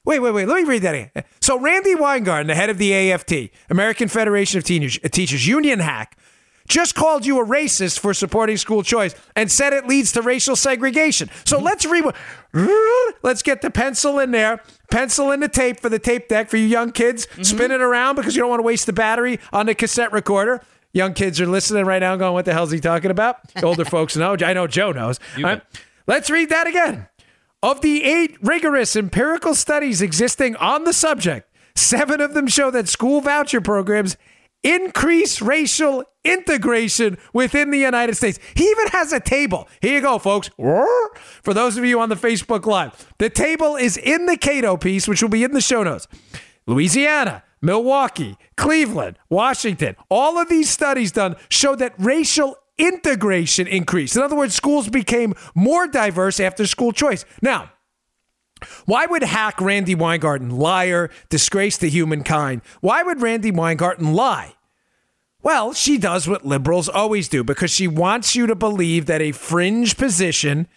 Wait, 0.05 0.19
wait, 0.19 0.31
wait. 0.31 0.47
Let 0.47 0.61
me 0.61 0.67
read 0.67 0.81
that 0.81 0.95
again. 0.95 1.23
So, 1.41 1.59
Randi 1.59 1.95
Weingarten, 1.95 2.47
the 2.47 2.55
head 2.55 2.69
of 2.69 2.77
the 2.77 2.93
AFT, 3.11 3.33
American 3.69 4.09
Federation 4.09 4.57
of 4.57 4.63
Teachers, 4.63 4.99
Teachers 5.11 5.47
Union 5.47 5.79
hack, 5.79 6.17
just 6.67 6.95
called 6.95 7.25
you 7.25 7.39
a 7.41 7.45
racist 7.45 7.99
for 7.99 8.13
supporting 8.13 8.57
school 8.57 8.83
choice 8.83 9.15
and 9.35 9.51
said 9.51 9.73
it 9.73 9.87
leads 9.87 10.11
to 10.13 10.21
racial 10.21 10.55
segregation. 10.55 11.29
So 11.45 11.59
let's 11.59 11.85
read. 11.85 12.05
Let's 13.23 13.41
get 13.41 13.61
the 13.61 13.71
pencil 13.71 14.19
in 14.19 14.31
there, 14.31 14.61
pencil 14.91 15.31
in 15.31 15.39
the 15.39 15.47
tape 15.47 15.79
for 15.79 15.89
the 15.89 15.97
tape 15.97 16.27
deck 16.27 16.49
for 16.49 16.57
you 16.57 16.67
young 16.67 16.91
kids. 16.91 17.25
Mm-hmm. 17.25 17.43
Spin 17.43 17.71
it 17.71 17.81
around 17.81 18.15
because 18.15 18.35
you 18.35 18.41
don't 18.41 18.49
want 18.49 18.59
to 18.59 18.65
waste 18.65 18.85
the 18.85 18.93
battery 18.93 19.39
on 19.51 19.65
the 19.65 19.73
cassette 19.73 20.11
recorder. 20.11 20.61
Young 20.91 21.13
kids 21.13 21.41
are 21.41 21.47
listening 21.47 21.85
right 21.85 21.99
now, 21.99 22.15
going, 22.15 22.33
"What 22.33 22.45
the 22.45 22.53
hell's 22.53 22.69
he 22.69 22.79
talking 22.79 23.09
about?" 23.09 23.37
Older 23.63 23.85
folks 23.85 24.15
know. 24.15 24.37
I 24.39 24.53
know 24.53 24.67
Joe 24.67 24.91
knows. 24.91 25.19
Right? 25.39 25.63
Let's 26.05 26.29
read 26.29 26.49
that 26.49 26.67
again. 26.67 27.07
Of 27.63 27.79
the 27.79 28.03
eight 28.03 28.35
rigorous 28.41 28.93
empirical 28.93 29.55
studies 29.55 30.01
existing 30.01 30.57
on 30.57 30.83
the 30.83 30.91
subject, 30.91 31.49
seven 31.77 32.19
of 32.19 32.33
them 32.33 32.45
show 32.45 32.69
that 32.71 32.89
school 32.89 33.21
voucher 33.21 33.61
programs 33.61 34.17
increase 34.63 35.41
racial 35.41 36.03
integration 36.25 37.17
within 37.31 37.71
the 37.71 37.77
United 37.77 38.17
States. 38.17 38.37
He 38.53 38.65
even 38.65 38.87
has 38.87 39.13
a 39.13 39.21
table. 39.21 39.69
Here 39.81 39.93
you 39.93 40.01
go, 40.01 40.19
folks. 40.19 40.49
For 40.57 41.53
those 41.53 41.77
of 41.77 41.85
you 41.85 42.01
on 42.01 42.09
the 42.09 42.15
Facebook 42.15 42.65
Live, 42.65 43.13
the 43.17 43.29
table 43.29 43.77
is 43.77 43.95
in 43.95 44.25
the 44.25 44.35
Cato 44.35 44.75
piece, 44.75 45.07
which 45.07 45.21
will 45.21 45.29
be 45.29 45.45
in 45.45 45.53
the 45.53 45.61
show 45.61 45.83
notes. 45.83 46.05
Louisiana, 46.67 47.43
Milwaukee, 47.61 48.37
Cleveland, 48.57 49.17
Washington, 49.29 49.95
all 50.09 50.37
of 50.37 50.49
these 50.49 50.69
studies 50.69 51.13
done 51.13 51.37
show 51.47 51.75
that 51.77 51.93
racial 51.97 52.57
integration 52.77 53.67
increased. 53.67 54.15
In 54.15 54.21
other 54.21 54.35
words, 54.35 54.55
schools 54.55 54.89
became 54.89 55.33
more 55.55 55.87
diverse 55.87 56.39
after 56.39 56.65
school 56.65 56.91
choice. 56.91 57.25
Now, 57.41 57.71
why 58.85 59.05
would 59.05 59.23
hack 59.23 59.59
Randi 59.59 59.95
Weingarten, 59.95 60.49
liar, 60.49 61.09
disgrace 61.29 61.77
to 61.79 61.89
humankind? 61.89 62.61
Why 62.81 63.03
would 63.03 63.21
Randi 63.21 63.51
Weingarten 63.51 64.13
lie? 64.13 64.53
Well, 65.41 65.73
she 65.73 65.97
does 65.97 66.27
what 66.27 66.45
liberals 66.45 66.87
always 66.87 67.27
do 67.27 67.43
because 67.43 67.71
she 67.71 67.87
wants 67.87 68.35
you 68.35 68.47
to 68.47 68.55
believe 68.55 69.07
that 69.07 69.21
a 69.21 69.33
fringe 69.33 69.97
position 69.97 70.67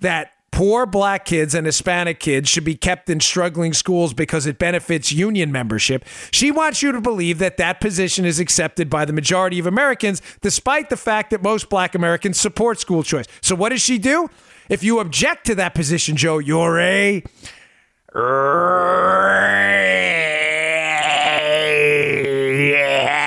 that 0.00 0.32
poor 0.56 0.86
black 0.86 1.26
kids 1.26 1.54
and 1.54 1.66
Hispanic 1.66 2.18
kids 2.18 2.48
should 2.48 2.64
be 2.64 2.74
kept 2.74 3.10
in 3.10 3.20
struggling 3.20 3.74
schools 3.74 4.14
because 4.14 4.46
it 4.46 4.58
benefits 4.58 5.12
union 5.12 5.52
membership. 5.52 6.02
She 6.30 6.50
wants 6.50 6.80
you 6.80 6.92
to 6.92 7.00
believe 7.02 7.38
that 7.40 7.58
that 7.58 7.78
position 7.78 8.24
is 8.24 8.40
accepted 8.40 8.88
by 8.88 9.04
the 9.04 9.12
majority 9.12 9.58
of 9.58 9.66
Americans, 9.66 10.22
despite 10.40 10.88
the 10.88 10.96
fact 10.96 11.28
that 11.28 11.42
most 11.42 11.68
black 11.68 11.94
Americans 11.94 12.40
support 12.40 12.80
school 12.80 13.02
choice. 13.02 13.26
So, 13.42 13.54
what 13.54 13.68
does 13.68 13.82
she 13.82 13.98
do? 13.98 14.30
If 14.70 14.82
you 14.82 14.98
object 14.98 15.44
to 15.48 15.54
that 15.56 15.74
position, 15.74 16.16
Joe, 16.16 16.38
you're 16.38 16.80
a 16.80 17.22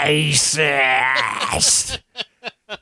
racist. 0.08 1.29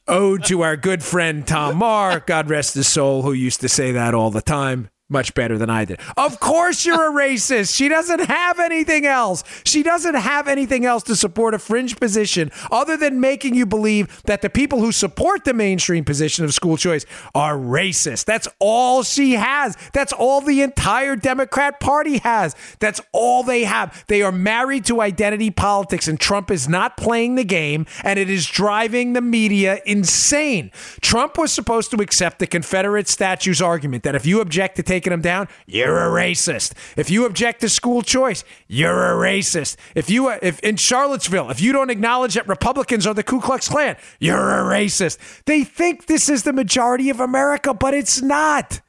Ode 0.09 0.45
to 0.45 0.61
our 0.61 0.77
good 0.77 1.03
friend 1.03 1.45
Tom 1.45 1.77
Marr, 1.77 2.21
God 2.21 2.49
rest 2.49 2.75
his 2.75 2.87
soul, 2.87 3.23
who 3.23 3.33
used 3.33 3.59
to 3.59 3.67
say 3.67 3.91
that 3.91 4.13
all 4.13 4.31
the 4.31 4.41
time 4.41 4.89
much 5.09 5.33
better 5.33 5.57
than 5.57 5.69
I 5.69 5.85
did. 5.85 5.99
Of 6.17 6.39
course, 6.39 6.85
you're 6.85 7.09
a 7.09 7.27
racist. 7.27 7.75
She 7.75 7.87
doesn't 7.87 8.25
have 8.25 8.59
anything 8.59 9.05
else. 9.05 9.43
She 9.65 9.83
doesn't 9.83 10.15
have 10.15 10.47
anything 10.47 10.85
else 10.85 11.03
to 11.03 11.15
support 11.15 11.53
a 11.53 11.59
fringe 11.59 11.97
position 11.97 12.51
other 12.71 12.97
than 12.97 13.21
making 13.21 13.55
you 13.55 13.65
believe 13.65 14.21
that 14.23 14.41
the 14.41 14.49
people 14.49 14.79
who 14.79 14.91
support 14.91 15.45
the 15.45 15.53
mainstream 15.53 16.03
position 16.03 16.43
of 16.43 16.53
school 16.53 16.75
choice 16.75 17.05
are 17.33 17.55
racist. 17.55 18.25
That's 18.25 18.47
all 18.59 19.03
she 19.03 19.33
has. 19.33 19.77
That's 19.93 20.11
all 20.11 20.41
the 20.41 20.61
entire 20.61 21.15
Democrat 21.15 21.79
Party 21.79 22.17
has. 22.19 22.55
That's 22.79 22.99
all 23.13 23.43
they 23.43 23.63
have. 23.63 24.03
They 24.07 24.21
are 24.21 24.31
married 24.31 24.85
to 24.85 25.01
identity 25.01 25.51
politics, 25.51 26.07
and 26.07 26.19
Trump 26.19 26.51
is 26.51 26.67
not 26.67 26.97
playing 26.97 27.35
the 27.35 27.45
game, 27.45 27.85
and 28.03 28.19
it 28.19 28.29
is 28.29 28.45
driving 28.45 29.13
the 29.13 29.21
media 29.21 29.79
insane. 29.85 30.71
Trump 31.01 31.37
was 31.37 31.53
supposed 31.53 31.91
to 31.91 32.01
accept 32.01 32.39
the 32.39 32.47
Confederate 32.47 33.07
statues 33.07 33.61
argument 33.61 34.03
that 34.03 34.15
if 34.15 34.25
you 34.25 34.41
object 34.41 34.75
to 34.75 34.83
take 34.83 34.96
taking 34.97 35.11
them 35.11 35.21
down, 35.21 35.47
you're 35.67 35.97
a 35.97 36.09
racist. 36.09 36.73
If 36.97 37.11
you 37.11 37.25
object 37.25 37.61
to 37.61 37.69
school 37.69 38.01
choice, 38.01 38.43
you're 38.67 39.13
a 39.13 39.15
racist. 39.15 39.77
If 39.93 40.09
you 40.09 40.29
uh, 40.29 40.39
if 40.41 40.59
in 40.61 40.75
Charlottesville, 40.75 41.51
if 41.51 41.61
you 41.61 41.71
don't 41.71 41.91
acknowledge 41.91 42.33
that 42.33 42.47
Republicans 42.47 43.05
are 43.05 43.13
the 43.13 43.23
Ku 43.23 43.39
Klux 43.39 43.69
Klan, 43.69 43.95
you're 44.19 44.49
a 44.49 44.63
racist. 44.63 45.19
They 45.45 45.63
think 45.63 46.07
this 46.07 46.29
is 46.29 46.43
the 46.43 46.53
majority 46.53 47.11
of 47.11 47.19
America, 47.19 47.73
but 47.73 47.93
it's 47.93 48.21
not. 48.21 48.81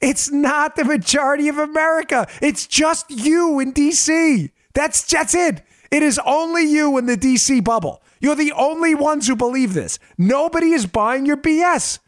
It's 0.00 0.30
not 0.30 0.76
the 0.76 0.84
majority 0.84 1.48
of 1.48 1.58
America. 1.58 2.26
It's 2.40 2.66
just 2.66 3.10
you 3.10 3.60
in 3.60 3.72
DC. 3.72 4.50
That's 4.74 5.04
that's 5.10 5.34
it. 5.34 5.62
It 5.90 6.02
is 6.02 6.18
only 6.24 6.64
you 6.64 6.96
in 6.98 7.06
the 7.06 7.16
DC 7.16 7.62
bubble. 7.62 8.02
You're 8.20 8.34
the 8.34 8.52
only 8.52 8.94
ones 8.94 9.26
who 9.26 9.36
believe 9.36 9.74
this. 9.74 9.98
Nobody 10.16 10.70
is 10.72 10.86
buying 10.86 11.26
your 11.26 11.36
BS. 11.36 11.98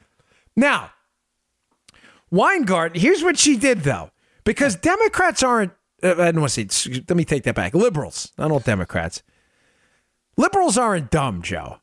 Now, 0.56 0.90
Weingarten, 2.30 3.00
here's 3.00 3.22
what 3.22 3.38
she 3.38 3.56
did 3.56 3.80
though, 3.80 4.10
because 4.44 4.76
Democrats 4.76 5.42
aren't. 5.42 5.72
Uh, 6.02 6.12
I 6.12 6.32
don't 6.32 6.40
want 6.40 6.52
to 6.52 6.68
say. 6.70 7.02
Let 7.08 7.16
me 7.16 7.24
take 7.24 7.42
that 7.44 7.54
back. 7.54 7.74
Liberals, 7.74 8.32
not 8.38 8.50
all 8.50 8.60
Democrats. 8.60 9.22
Liberals 10.36 10.78
aren't 10.78 11.10
dumb, 11.10 11.42
Joe. 11.42 11.78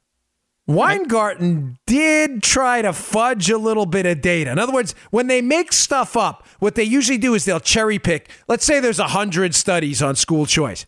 Weingarten 0.67 1.77
did 1.86 2.41
try 2.41 2.81
to 2.81 2.91
fudge 2.91 3.51
a 3.51 3.58
little 3.58 3.86
bit 3.86 4.08
of 4.08 4.21
data. 4.21 4.51
In 4.51 4.58
other 4.58 4.73
words, 4.73 4.95
when 5.12 5.27
they 5.27 5.41
make 5.41 5.71
stuff 5.71 6.17
up, 6.17 6.47
what 6.60 6.73
they 6.73 6.84
usually 6.84 7.19
do 7.19 7.36
is 7.36 7.45
they'll 7.45 7.60
cherry 7.60 7.99
pick. 7.99 8.31
Let's 8.47 8.65
say 8.65 8.79
there's 8.79 8.97
100 8.97 9.53
studies 9.53 10.01
on 10.01 10.15
school 10.15 10.47
choice. 10.47 10.88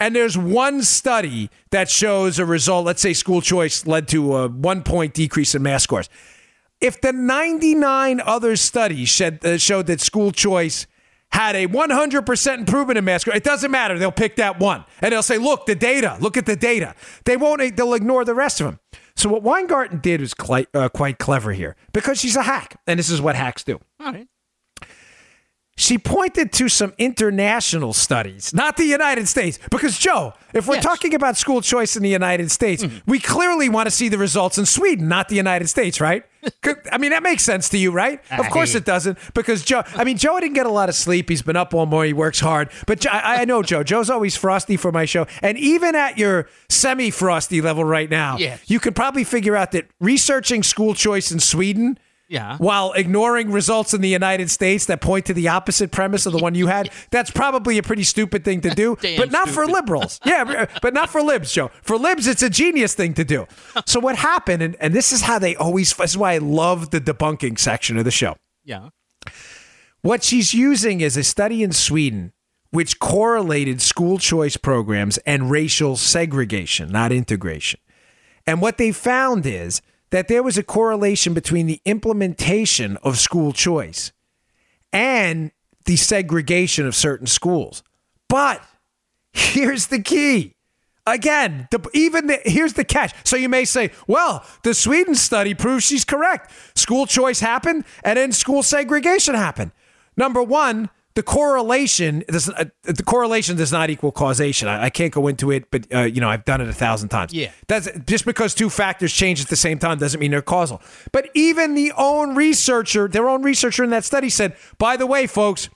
And 0.00 0.14
there's 0.14 0.36
one 0.36 0.82
study 0.82 1.50
that 1.70 1.90
shows 1.90 2.38
a 2.38 2.44
result. 2.44 2.86
Let's 2.86 3.02
say 3.02 3.12
school 3.12 3.40
choice 3.40 3.86
led 3.86 4.08
to 4.08 4.36
a 4.36 4.48
one 4.48 4.82
point 4.82 5.14
decrease 5.14 5.54
in 5.54 5.62
math 5.62 5.82
scores. 5.82 6.08
If 6.84 7.00
the 7.00 7.12
99 7.14 8.20
other 8.20 8.56
studies 8.56 9.08
shed, 9.08 9.42
uh, 9.42 9.56
showed 9.56 9.86
that 9.86 10.02
school 10.02 10.32
choice 10.32 10.86
had 11.32 11.56
a 11.56 11.66
100% 11.66 12.58
improvement 12.58 12.98
in 12.98 13.04
math 13.06 13.26
it 13.26 13.42
doesn't 13.42 13.70
matter. 13.70 13.98
They'll 13.98 14.12
pick 14.12 14.36
that 14.36 14.60
one 14.60 14.84
and 15.00 15.10
they'll 15.12 15.22
say, 15.22 15.38
"Look, 15.38 15.64
the 15.64 15.74
data. 15.74 16.18
Look 16.20 16.36
at 16.36 16.44
the 16.44 16.56
data." 16.56 16.94
They 17.24 17.38
won't. 17.38 17.76
They'll 17.76 17.94
ignore 17.94 18.24
the 18.26 18.34
rest 18.34 18.60
of 18.60 18.66
them. 18.66 18.80
So 19.16 19.30
what 19.30 19.42
Weingarten 19.42 20.00
did 20.00 20.20
was 20.20 20.34
quite, 20.34 20.68
uh, 20.74 20.90
quite 20.90 21.18
clever 21.18 21.52
here 21.52 21.74
because 21.94 22.20
she's 22.20 22.36
a 22.36 22.42
hack, 22.42 22.78
and 22.86 22.98
this 22.98 23.08
is 23.08 23.20
what 23.22 23.34
hacks 23.34 23.64
do. 23.64 23.80
All 23.98 24.12
right. 24.12 24.28
She 25.76 25.98
pointed 25.98 26.52
to 26.52 26.68
some 26.68 26.92
international 26.98 27.94
studies, 27.94 28.54
not 28.54 28.76
the 28.76 28.84
United 28.84 29.26
States. 29.26 29.58
Because, 29.72 29.98
Joe, 29.98 30.34
if 30.52 30.68
we're 30.68 30.76
Yes. 30.76 30.84
talking 30.84 31.14
about 31.14 31.36
school 31.36 31.60
choice 31.62 31.96
in 31.96 32.02
the 32.04 32.08
United 32.08 32.52
States, 32.52 32.84
we 33.06 33.18
clearly 33.18 33.68
want 33.68 33.86
to 33.86 33.90
see 33.90 34.08
the 34.08 34.18
results 34.18 34.56
in 34.56 34.66
Sweden, 34.66 35.08
not 35.08 35.28
the 35.28 35.34
United 35.34 35.68
States, 35.68 36.00
right? 36.00 36.22
I 36.92 36.98
mean, 36.98 37.10
that 37.10 37.22
makes 37.22 37.42
sense 37.42 37.68
to 37.70 37.78
you, 37.78 37.90
right? 37.90 38.20
Of 38.30 38.48
course 38.50 38.74
it 38.74 38.84
doesn't. 38.84 39.18
Because 39.34 39.64
Joe, 39.64 39.82
I 39.96 40.04
mean, 40.04 40.16
Joe 40.16 40.38
didn't 40.40 40.54
get 40.54 40.66
a 40.66 40.70
lot 40.70 40.88
of 40.88 40.94
sleep. 40.94 41.28
He's 41.28 41.42
been 41.42 41.56
up 41.56 41.74
all 41.74 41.86
morning. 41.86 42.10
He 42.10 42.12
works 42.14 42.40
hard. 42.40 42.70
But 42.86 43.06
I, 43.12 43.42
I 43.42 43.44
know 43.44 43.62
Joe. 43.62 43.82
Joe's 43.82 44.10
always 44.10 44.36
frosty 44.36 44.76
for 44.76 44.92
my 44.92 45.04
show. 45.04 45.26
And 45.42 45.58
even 45.58 45.94
at 45.94 46.18
your 46.18 46.48
semi 46.68 47.10
frosty 47.10 47.60
level 47.60 47.84
right 47.84 48.10
now, 48.10 48.38
Yes. 48.38 48.60
you 48.70 48.80
could 48.80 48.94
probably 48.96 49.24
figure 49.24 49.56
out 49.56 49.72
that 49.72 49.86
researching 50.00 50.62
school 50.62 50.94
choice 50.94 51.30
in 51.32 51.40
Sweden 51.40 51.98
Yeah. 52.26 52.56
while 52.56 52.92
ignoring 52.92 53.52
results 53.52 53.92
in 53.92 54.00
the 54.00 54.08
United 54.08 54.50
States 54.50 54.86
that 54.86 55.00
point 55.00 55.26
to 55.26 55.34
the 55.34 55.48
opposite 55.48 55.90
premise 55.90 56.24
of 56.24 56.32
the 56.32 56.38
one 56.38 56.54
you 56.54 56.66
had, 56.68 56.90
that's 57.10 57.30
probably 57.30 57.78
a 57.78 57.82
pretty 57.82 58.02
stupid 58.02 58.44
thing 58.44 58.60
to 58.62 58.70
do, 58.70 58.96
but 59.16 59.30
not 59.30 59.48
for 59.48 59.66
liberals. 59.66 60.20
Yeah, 60.24 60.66
but 60.82 60.94
not 60.94 61.10
for 61.10 61.22
libs, 61.22 61.52
Joe. 61.52 61.70
For 61.82 61.96
libs, 61.98 62.26
it's 62.26 62.42
a 62.42 62.50
genius 62.50 62.94
thing 62.94 63.14
to 63.14 63.24
do. 63.24 63.46
So 63.86 64.00
what 64.00 64.16
happened, 64.16 64.62
and, 64.62 64.76
and 64.80 64.94
this 64.94 65.12
is 65.12 65.22
how 65.22 65.38
they 65.38 65.54
always, 65.56 65.92
this 65.94 66.12
is 66.12 66.18
why 66.18 66.32
I 66.32 66.38
love 66.38 66.90
the 66.90 67.00
debunking 67.00 67.58
section 67.58 67.98
of 67.98 68.04
the 68.04 68.10
show. 68.10 68.36
Yeah. 68.64 68.88
What 70.02 70.22
she's 70.22 70.52
using 70.52 71.00
is 71.00 71.16
a 71.16 71.24
study 71.24 71.62
in 71.62 71.72
Sweden 71.72 72.32
which 72.74 72.98
correlated 72.98 73.80
school 73.80 74.18
choice 74.18 74.56
programs 74.56 75.16
and 75.18 75.48
racial 75.48 75.96
segregation, 75.96 76.90
not 76.90 77.12
integration. 77.12 77.78
And 78.48 78.60
what 78.60 78.78
they 78.78 78.90
found 78.90 79.46
is 79.46 79.80
that 80.14 80.28
there 80.28 80.44
was 80.44 80.56
a 80.56 80.62
correlation 80.62 81.34
between 81.34 81.66
the 81.66 81.80
implementation 81.84 82.96
of 82.98 83.18
school 83.18 83.52
choice 83.52 84.12
and 84.92 85.50
the 85.86 85.96
segregation 85.96 86.86
of 86.86 86.94
certain 86.94 87.26
schools. 87.26 87.82
But 88.28 88.62
here's 89.32 89.88
the 89.88 90.00
key. 90.00 90.54
Again, 91.04 91.66
the, 91.72 91.90
even 91.94 92.28
the, 92.28 92.38
here's 92.44 92.74
the 92.74 92.84
catch. 92.84 93.12
So 93.24 93.34
you 93.34 93.48
may 93.48 93.64
say, 93.64 93.90
well, 94.06 94.46
the 94.62 94.72
Sweden 94.72 95.16
study 95.16 95.52
proves 95.52 95.82
she's 95.82 96.04
correct. 96.04 96.52
School 96.76 97.06
choice 97.06 97.40
happened 97.40 97.84
and 98.04 98.16
then 98.16 98.30
school 98.30 98.62
segregation 98.62 99.34
happened. 99.34 99.72
Number 100.16 100.44
one, 100.44 100.90
the 101.14 101.22
correlation 101.22 102.24
does, 102.28 102.50
uh, 102.50 102.64
the 102.82 103.02
correlation 103.02 103.56
does 103.56 103.70
not 103.70 103.88
equal 103.88 104.10
causation. 104.10 104.66
I, 104.68 104.84
I 104.84 104.90
can't 104.90 105.12
go 105.12 105.28
into 105.28 105.50
it, 105.50 105.70
but 105.70 105.86
uh, 105.94 106.02
you 106.02 106.20
know 106.20 106.28
I've 106.28 106.44
done 106.44 106.60
it 106.60 106.68
a 106.68 106.72
thousand 106.72 107.10
times. 107.10 107.32
Yeah. 107.32 107.50
That's 107.68 107.88
just 108.06 108.24
because 108.24 108.54
two 108.54 108.68
factors 108.68 109.12
change 109.12 109.40
at 109.40 109.48
the 109.48 109.56
same 109.56 109.78
time 109.78 109.98
doesn't 109.98 110.18
mean 110.18 110.32
they're 110.32 110.42
causal. 110.42 110.82
But 111.12 111.30
even 111.34 111.74
the 111.74 111.92
own 111.96 112.34
researcher, 112.34 113.08
their 113.08 113.28
own 113.28 113.42
researcher 113.42 113.84
in 113.84 113.90
that 113.90 114.04
study 114.04 114.28
said, 114.28 114.56
by 114.78 114.96
the 114.96 115.06
way, 115.06 115.26
folks, 115.26 115.68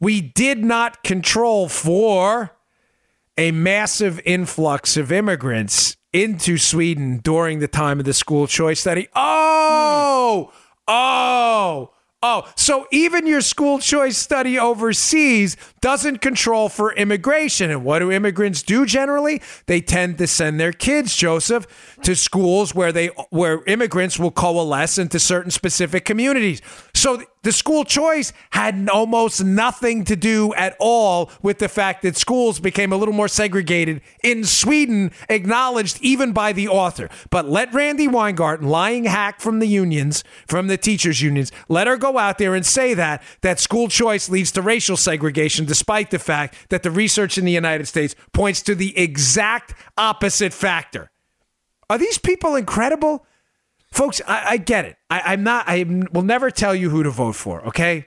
we 0.00 0.20
did 0.20 0.64
not 0.64 1.04
control 1.04 1.68
for 1.68 2.56
a 3.36 3.52
massive 3.52 4.20
influx 4.24 4.96
of 4.96 5.12
immigrants 5.12 5.96
into 6.12 6.58
Sweden 6.58 7.18
during 7.18 7.60
the 7.60 7.68
time 7.68 8.00
of 8.00 8.04
the 8.04 8.12
school 8.12 8.46
choice 8.46 8.80
study. 8.80 9.08
Oh, 9.14 10.52
oh, 10.88 11.92
oh. 12.22 12.50
So 12.56 12.86
even 12.90 13.26
your 13.26 13.40
school 13.40 13.78
choice 13.78 14.16
study 14.16 14.58
overseas 14.58 15.56
doesn't 15.80 16.18
control 16.18 16.68
for 16.68 16.92
immigration. 16.92 17.70
And 17.70 17.84
what 17.84 18.00
do 18.00 18.10
immigrants 18.10 18.62
do 18.62 18.84
generally? 18.86 19.40
They 19.66 19.80
tend 19.80 20.18
to 20.18 20.26
send 20.26 20.60
their 20.60 20.72
kids, 20.72 21.16
Joseph, 21.16 21.66
to 22.02 22.14
schools 22.14 22.74
where 22.74 22.92
they 22.92 23.08
where 23.30 23.64
immigrants 23.64 24.18
will 24.18 24.30
coalesce 24.30 24.98
into 24.98 25.18
certain 25.18 25.50
specific 25.50 26.04
communities. 26.04 26.62
So 27.00 27.22
the 27.44 27.52
school 27.52 27.84
choice 27.84 28.34
had 28.50 28.86
almost 28.92 29.42
nothing 29.42 30.04
to 30.04 30.16
do 30.16 30.52
at 30.52 30.76
all 30.78 31.30
with 31.40 31.58
the 31.58 31.66
fact 31.70 32.02
that 32.02 32.14
schools 32.14 32.60
became 32.60 32.92
a 32.92 32.96
little 32.98 33.14
more 33.14 33.26
segregated 33.26 34.02
in 34.22 34.44
Sweden, 34.44 35.10
acknowledged 35.30 35.98
even 36.02 36.32
by 36.32 36.52
the 36.52 36.68
author. 36.68 37.08
But 37.30 37.48
let 37.48 37.72
Randi 37.72 38.06
Weingarten, 38.06 38.68
lying 38.68 39.04
hack 39.04 39.40
from 39.40 39.60
the 39.60 39.66
unions, 39.66 40.24
from 40.46 40.66
the 40.66 40.76
teachers' 40.76 41.22
unions, 41.22 41.50
let 41.70 41.86
her 41.86 41.96
go 41.96 42.18
out 42.18 42.36
there 42.36 42.54
and 42.54 42.66
say 42.66 42.92
that 42.92 43.22
that 43.40 43.60
school 43.60 43.88
choice 43.88 44.28
leads 44.28 44.52
to 44.52 44.60
racial 44.60 44.98
segregation, 44.98 45.64
despite 45.64 46.10
the 46.10 46.18
fact 46.18 46.54
that 46.68 46.82
the 46.82 46.90
research 46.90 47.38
in 47.38 47.46
the 47.46 47.50
United 47.50 47.88
States 47.88 48.14
points 48.34 48.60
to 48.60 48.74
the 48.74 48.96
exact 48.98 49.72
opposite 49.96 50.52
factor. 50.52 51.10
Are 51.88 51.96
these 51.96 52.18
people 52.18 52.56
incredible? 52.56 53.24
Folks, 53.92 54.20
I, 54.26 54.50
I 54.50 54.56
get 54.56 54.84
it. 54.84 54.96
I, 55.10 55.20
I'm 55.32 55.42
not, 55.42 55.64
I 55.68 55.84
will 56.12 56.22
never 56.22 56.50
tell 56.50 56.74
you 56.74 56.90
who 56.90 57.02
to 57.02 57.10
vote 57.10 57.34
for, 57.36 57.62
okay? 57.66 58.06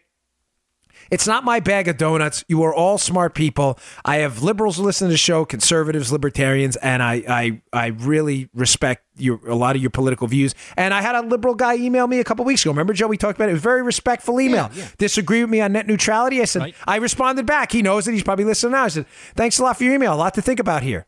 It's 1.11 1.27
not 1.27 1.43
my 1.43 1.59
bag 1.59 1.89
of 1.89 1.97
donuts. 1.97 2.45
You 2.47 2.63
are 2.63 2.73
all 2.73 2.97
smart 2.97 3.35
people. 3.35 3.77
I 4.05 4.17
have 4.17 4.41
liberals 4.41 4.79
listening 4.79 5.09
to 5.09 5.13
the 5.13 5.17
show, 5.17 5.43
conservatives, 5.43 6.11
libertarians, 6.11 6.77
and 6.77 7.03
I, 7.03 7.23
I, 7.27 7.61
I 7.73 7.87
really 7.87 8.49
respect 8.53 9.03
your 9.17 9.39
a 9.45 9.53
lot 9.53 9.75
of 9.75 9.81
your 9.81 9.91
political 9.91 10.27
views. 10.27 10.55
And 10.77 10.93
I 10.93 11.01
had 11.01 11.13
a 11.15 11.21
liberal 11.21 11.55
guy 11.55 11.75
email 11.75 12.07
me 12.07 12.19
a 12.19 12.23
couple 12.23 12.45
weeks 12.45 12.63
ago. 12.63 12.71
Remember, 12.71 12.93
Joe? 12.93 13.07
We 13.07 13.17
talked 13.17 13.37
about 13.37 13.49
it. 13.49 13.51
It 13.51 13.55
was 13.55 13.61
a 13.61 13.63
very 13.63 13.83
respectful 13.83 14.39
email. 14.39 14.71
Disagree 14.97 15.41
with 15.41 15.51
me 15.51 15.59
on 15.61 15.73
net 15.73 15.85
neutrality. 15.85 16.41
I 16.41 16.45
said 16.45 16.61
Right. 16.61 16.75
I 16.87 16.95
responded 16.95 17.45
back. 17.45 17.73
He 17.73 17.81
knows 17.81 18.05
that 18.05 18.13
he's 18.13 18.23
probably 18.23 18.45
listening 18.45 18.71
now. 18.71 18.85
I 18.85 18.87
said, 18.87 19.05
"Thanks 19.35 19.59
a 19.59 19.63
lot 19.63 19.77
for 19.77 19.83
your 19.83 19.93
email. 19.93 20.13
A 20.13 20.15
lot 20.15 20.33
to 20.35 20.41
think 20.41 20.59
about 20.61 20.81
here." 20.83 21.05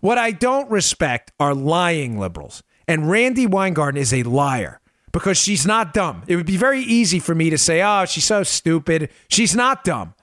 What 0.00 0.18
I 0.18 0.32
don't 0.32 0.68
respect 0.70 1.30
are 1.38 1.54
lying 1.54 2.18
liberals. 2.18 2.62
And 2.86 3.10
Randi 3.10 3.46
Weingarten 3.46 4.00
is 4.00 4.12
a 4.12 4.22
liar 4.22 4.80
because 5.12 5.38
she's 5.38 5.66
not 5.66 5.94
dumb. 5.94 6.22
It 6.26 6.36
would 6.36 6.46
be 6.46 6.56
very 6.56 6.80
easy 6.80 7.18
for 7.18 7.34
me 7.34 7.48
to 7.50 7.58
say, 7.58 7.82
oh, 7.82 8.04
she's 8.04 8.24
so 8.24 8.42
stupid. 8.42 9.10
She's 9.28 9.54
not 9.54 9.84
dumb. 9.84 10.14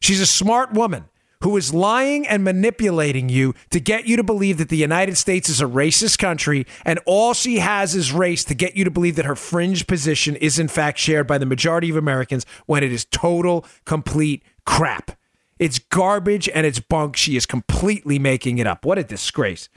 She's 0.00 0.20
a 0.20 0.26
smart 0.26 0.72
woman 0.72 1.06
who 1.42 1.56
is 1.56 1.72
lying 1.72 2.26
and 2.26 2.42
manipulating 2.42 3.28
you 3.28 3.54
to 3.70 3.78
get 3.78 4.06
you 4.06 4.16
to 4.16 4.24
believe 4.24 4.58
that 4.58 4.68
the 4.68 4.76
United 4.76 5.16
States 5.16 5.48
is 5.48 5.60
a 5.60 5.66
racist 5.66 6.18
country 6.18 6.66
and 6.84 6.98
all 7.06 7.32
she 7.32 7.58
has 7.58 7.94
is 7.94 8.12
race 8.12 8.44
to 8.44 8.54
get 8.54 8.76
you 8.76 8.84
to 8.84 8.90
believe 8.90 9.16
that 9.16 9.24
her 9.24 9.36
fringe 9.36 9.86
position 9.86 10.34
is 10.36 10.58
in 10.58 10.68
fact 10.68 10.98
shared 10.98 11.26
by 11.26 11.38
the 11.38 11.46
majority 11.46 11.90
of 11.90 11.96
Americans 11.96 12.44
when 12.66 12.82
it 12.82 12.92
is 12.92 13.04
total, 13.04 13.64
complete 13.84 14.42
crap. 14.64 15.12
It's 15.58 15.78
garbage 15.78 16.48
and 16.48 16.66
it's 16.66 16.80
bunk. 16.80 17.16
She 17.16 17.36
is 17.36 17.46
completely 17.46 18.18
making 18.18 18.58
it 18.58 18.66
up. 18.66 18.84
What 18.84 18.98
a 18.98 19.04
disgrace. 19.04 19.68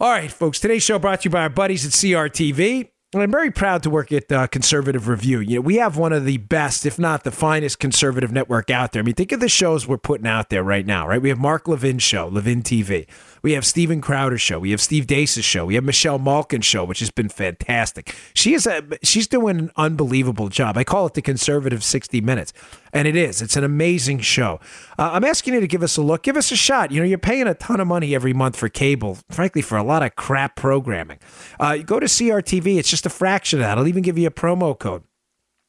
All 0.00 0.10
right, 0.10 0.30
folks. 0.30 0.60
Today's 0.60 0.84
show 0.84 1.00
brought 1.00 1.22
to 1.22 1.24
you 1.24 1.32
by 1.32 1.42
our 1.42 1.48
buddies 1.48 1.84
at 1.84 1.90
CRTV. 1.90 2.88
And 3.14 3.22
I'm 3.22 3.32
very 3.32 3.50
proud 3.50 3.82
to 3.82 3.90
work 3.90 4.12
at 4.12 4.30
uh, 4.30 4.46
Conservative 4.46 5.08
Review. 5.08 5.40
You 5.40 5.56
know, 5.56 5.60
we 5.62 5.76
have 5.76 5.96
one 5.96 6.12
of 6.12 6.24
the 6.24 6.36
best, 6.36 6.86
if 6.86 7.00
not 7.00 7.24
the 7.24 7.32
finest, 7.32 7.80
conservative 7.80 8.30
network 8.30 8.70
out 8.70 8.92
there. 8.92 9.00
I 9.00 9.02
mean, 9.02 9.16
think 9.16 9.32
of 9.32 9.40
the 9.40 9.48
shows 9.48 9.88
we're 9.88 9.98
putting 9.98 10.26
out 10.26 10.50
there 10.50 10.62
right 10.62 10.86
now, 10.86 11.08
right? 11.08 11.20
We 11.20 11.30
have 11.30 11.38
Mark 11.38 11.66
Levin's 11.66 12.04
show, 12.04 12.28
Levin 12.28 12.62
TV. 12.62 13.08
We 13.42 13.52
have 13.52 13.64
Steven 13.64 14.00
Crowder's 14.00 14.40
show. 14.40 14.58
We 14.58 14.70
have 14.70 14.80
Steve 14.80 15.06
Deace's 15.06 15.44
show. 15.44 15.66
We 15.66 15.74
have 15.74 15.84
Michelle 15.84 16.18
Malkin's 16.18 16.66
show, 16.66 16.84
which 16.84 17.00
has 17.00 17.10
been 17.10 17.28
fantastic. 17.28 18.14
She 18.34 18.54
is 18.54 18.66
a 18.66 18.82
she's 19.02 19.26
doing 19.26 19.58
an 19.58 19.70
unbelievable 19.76 20.48
job. 20.48 20.76
I 20.76 20.84
call 20.84 21.06
it 21.06 21.14
the 21.14 21.22
conservative 21.22 21.82
60 21.84 22.20
minutes. 22.20 22.52
And 22.92 23.06
it 23.06 23.16
is. 23.16 23.42
It's 23.42 23.56
an 23.56 23.64
amazing 23.64 24.20
show. 24.20 24.60
Uh, 24.98 25.10
I'm 25.12 25.24
asking 25.24 25.54
you 25.54 25.60
to 25.60 25.66
give 25.66 25.82
us 25.82 25.96
a 25.96 26.02
look. 26.02 26.22
Give 26.22 26.36
us 26.36 26.50
a 26.50 26.56
shot. 26.56 26.90
You 26.90 27.00
know, 27.00 27.06
you're 27.06 27.18
paying 27.18 27.46
a 27.46 27.54
ton 27.54 27.80
of 27.80 27.86
money 27.86 28.14
every 28.14 28.32
month 28.32 28.56
for 28.56 28.68
cable, 28.68 29.18
frankly, 29.30 29.62
for 29.62 29.76
a 29.76 29.82
lot 29.82 30.02
of 30.02 30.16
crap 30.16 30.56
programming. 30.56 31.18
Uh, 31.60 31.78
go 31.78 32.00
to 32.00 32.06
CRTV. 32.06 32.78
It's 32.78 32.88
just 32.90 33.06
a 33.06 33.10
fraction 33.10 33.60
of 33.60 33.64
that. 33.64 33.78
I'll 33.78 33.86
even 33.86 34.02
give 34.02 34.16
you 34.16 34.26
a 34.26 34.30
promo 34.30 34.78
code. 34.78 35.02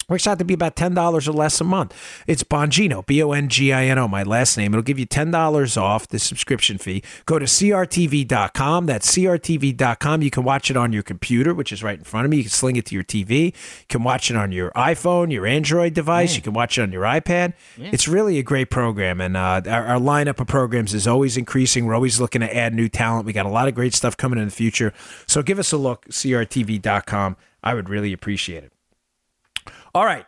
Works 0.10 0.28
out 0.28 0.39
to 0.39 0.45
be 0.45 0.54
about 0.54 0.76
$10 0.76 1.28
or 1.28 1.32
less 1.32 1.62
a 1.62 1.63
month. 1.63 1.95
It's 2.28 2.43
Bongino, 2.43 3.06
B 3.06 3.22
O 3.24 3.32
N 3.32 3.48
G 3.48 3.72
I 3.72 3.86
N 3.86 3.98
O, 4.00 4.08
my 4.08 4.24
last 4.24 4.58
name. 4.58 4.74
It'll 4.74 4.82
give 4.82 5.00
you 5.00 5.06
$10 5.06 5.82
off 5.82 6.08
the 6.08 6.19
subscription 6.19 6.78
fee. 6.78 7.04
Go 7.26 7.39
to 7.39 7.45
CRTV.com. 7.45 8.86
That's 8.88 9.16
CRTV.com. 9.16 10.22
You 10.22 10.32
can 10.32 10.43
watch 10.43 10.72
it 10.72 10.78
on 10.78 10.91
your 10.91 11.03
computer, 11.03 11.53
which 11.53 11.72
is 11.72 11.84
right 11.84 11.97
in 11.97 12.03
front 12.03 12.26
of 12.26 12.32
me. 12.32 12.38
You 12.38 12.43
can 12.43 12.49
sling 12.51 12.76
it 12.76 12.86
to 12.88 12.95
your 12.95 13.03
TV. 13.03 13.45
You 13.45 13.51
can 13.88 14.03
watch 14.03 14.30
it 14.32 14.36
on 14.38 14.51
your 14.51 14.72
iPhone, 14.72 15.32
your 15.32 15.45
Android 15.45 15.93
device. 15.93 16.36
You 16.36 16.41
can 16.41 16.53
watch 16.53 16.78
it 16.78 16.82
on 16.82 16.91
your 16.91 17.03
iPad. 17.03 17.53
It's 17.78 18.07
really 18.07 18.39
a 18.39 18.43
great 18.43 18.70
program. 18.70 19.22
And 19.22 19.38
uh, 19.38 19.62
our, 19.68 19.86
our 19.86 19.99
lineup 19.99 20.39
of 20.39 20.47
programs 20.47 20.93
is 20.93 21.07
always 21.07 21.38
increasing. 21.38 21.86
We're 21.86 21.95
always 21.95 22.20
looking 22.20 22.41
to 22.41 22.55
add 22.55 22.74
new 22.74 22.89
talent. 22.89 23.26
We 23.26 23.34
got 23.34 23.45
a 23.45 23.49
lot 23.49 23.68
of 23.68 23.76
great 23.76 23.93
stuff 23.93 24.18
coming 24.18 24.39
in 24.39 24.45
the 24.45 24.51
future. 24.51 24.93
So 25.28 25.43
give 25.43 25.60
us 25.60 25.72
a 25.72 25.78
look, 25.78 26.05
CRTV.com. 26.07 27.38
I 27.64 27.74
would 27.74 27.89
really 27.89 28.14
appreciate 28.14 28.64
it. 28.64 28.72
All 29.93 30.05
right. 30.05 30.25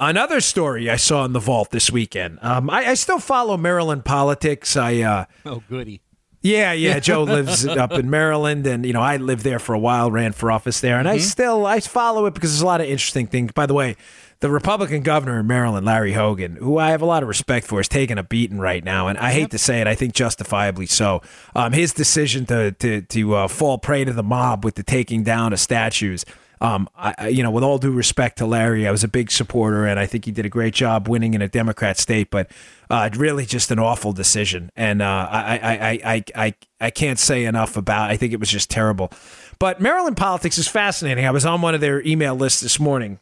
Another 0.00 0.40
story 0.40 0.90
I 0.90 0.96
saw 0.96 1.24
in 1.24 1.32
the 1.32 1.38
vault 1.38 1.70
this 1.70 1.90
weekend. 1.90 2.38
Um, 2.42 2.68
I, 2.70 2.86
I 2.88 2.94
still 2.94 3.20
follow 3.20 3.56
Maryland 3.56 4.04
politics. 4.04 4.76
I, 4.76 5.00
uh, 5.02 5.24
Oh, 5.46 5.62
goody. 5.68 6.00
yeah, 6.40 6.72
yeah. 6.72 6.98
Joe 6.98 7.22
lives 7.22 7.64
up 7.66 7.92
in 7.92 8.10
Maryland, 8.10 8.66
and 8.66 8.84
you 8.84 8.92
know 8.92 9.00
I 9.02 9.18
lived 9.18 9.44
there 9.44 9.60
for 9.60 9.74
a 9.74 9.78
while, 9.78 10.10
ran 10.10 10.32
for 10.32 10.50
office 10.50 10.80
there, 10.80 10.98
and 10.98 11.08
I 11.08 11.18
still 11.18 11.66
I 11.66 11.78
follow 11.78 12.26
it 12.26 12.34
because 12.34 12.50
there's 12.50 12.62
a 12.62 12.66
lot 12.66 12.80
of 12.80 12.88
interesting 12.88 13.28
things. 13.28 13.52
By 13.52 13.66
the 13.66 13.74
way, 13.74 13.94
the 14.40 14.50
Republican 14.50 15.02
governor 15.02 15.38
in 15.38 15.46
Maryland, 15.46 15.86
Larry 15.86 16.14
Hogan, 16.14 16.56
who 16.56 16.78
I 16.78 16.90
have 16.90 17.02
a 17.02 17.06
lot 17.06 17.22
of 17.22 17.28
respect 17.28 17.64
for, 17.64 17.78
is 17.80 17.86
taking 17.86 18.18
a 18.18 18.24
beating 18.24 18.58
right 18.58 18.82
now, 18.82 19.06
and 19.06 19.16
I 19.18 19.30
hate 19.30 19.52
to 19.52 19.58
say 19.58 19.80
it, 19.80 19.86
I 19.86 19.94
think 19.94 20.14
justifiably 20.14 20.86
so. 20.86 21.22
Um, 21.54 21.72
his 21.74 21.92
decision 21.92 22.44
to 22.46 22.72
to 22.72 23.02
to 23.02 23.34
uh, 23.36 23.46
fall 23.48 23.78
prey 23.78 24.04
to 24.04 24.12
the 24.12 24.24
mob 24.24 24.64
with 24.64 24.74
the 24.74 24.82
taking 24.82 25.22
down 25.22 25.52
of 25.52 25.60
statues. 25.60 26.24
Um, 26.62 26.88
I, 26.94 27.26
you 27.26 27.42
know, 27.42 27.50
with 27.50 27.64
all 27.64 27.78
due 27.78 27.90
respect 27.90 28.38
to 28.38 28.46
Larry, 28.46 28.86
I 28.86 28.92
was 28.92 29.02
a 29.02 29.08
big 29.08 29.32
supporter, 29.32 29.84
and 29.84 29.98
I 29.98 30.06
think 30.06 30.26
he 30.26 30.30
did 30.30 30.46
a 30.46 30.48
great 30.48 30.74
job 30.74 31.08
winning 31.08 31.34
in 31.34 31.42
a 31.42 31.48
Democrat 31.48 31.98
state. 31.98 32.30
But 32.30 32.52
uh, 32.88 33.10
really, 33.16 33.44
just 33.44 33.72
an 33.72 33.80
awful 33.80 34.12
decision, 34.12 34.70
and 34.76 35.02
uh, 35.02 35.28
I, 35.28 35.58
I, 35.58 35.90
I, 36.04 36.24
I, 36.36 36.54
I 36.80 36.90
can't 36.90 37.18
say 37.18 37.46
enough 37.46 37.76
about. 37.76 38.12
I 38.12 38.16
think 38.16 38.32
it 38.32 38.38
was 38.38 38.48
just 38.48 38.70
terrible. 38.70 39.10
But 39.58 39.80
Maryland 39.80 40.16
politics 40.16 40.56
is 40.56 40.68
fascinating. 40.68 41.26
I 41.26 41.32
was 41.32 41.44
on 41.44 41.62
one 41.62 41.74
of 41.74 41.80
their 41.80 42.00
email 42.06 42.36
lists 42.36 42.60
this 42.60 42.78
morning. 42.78 43.18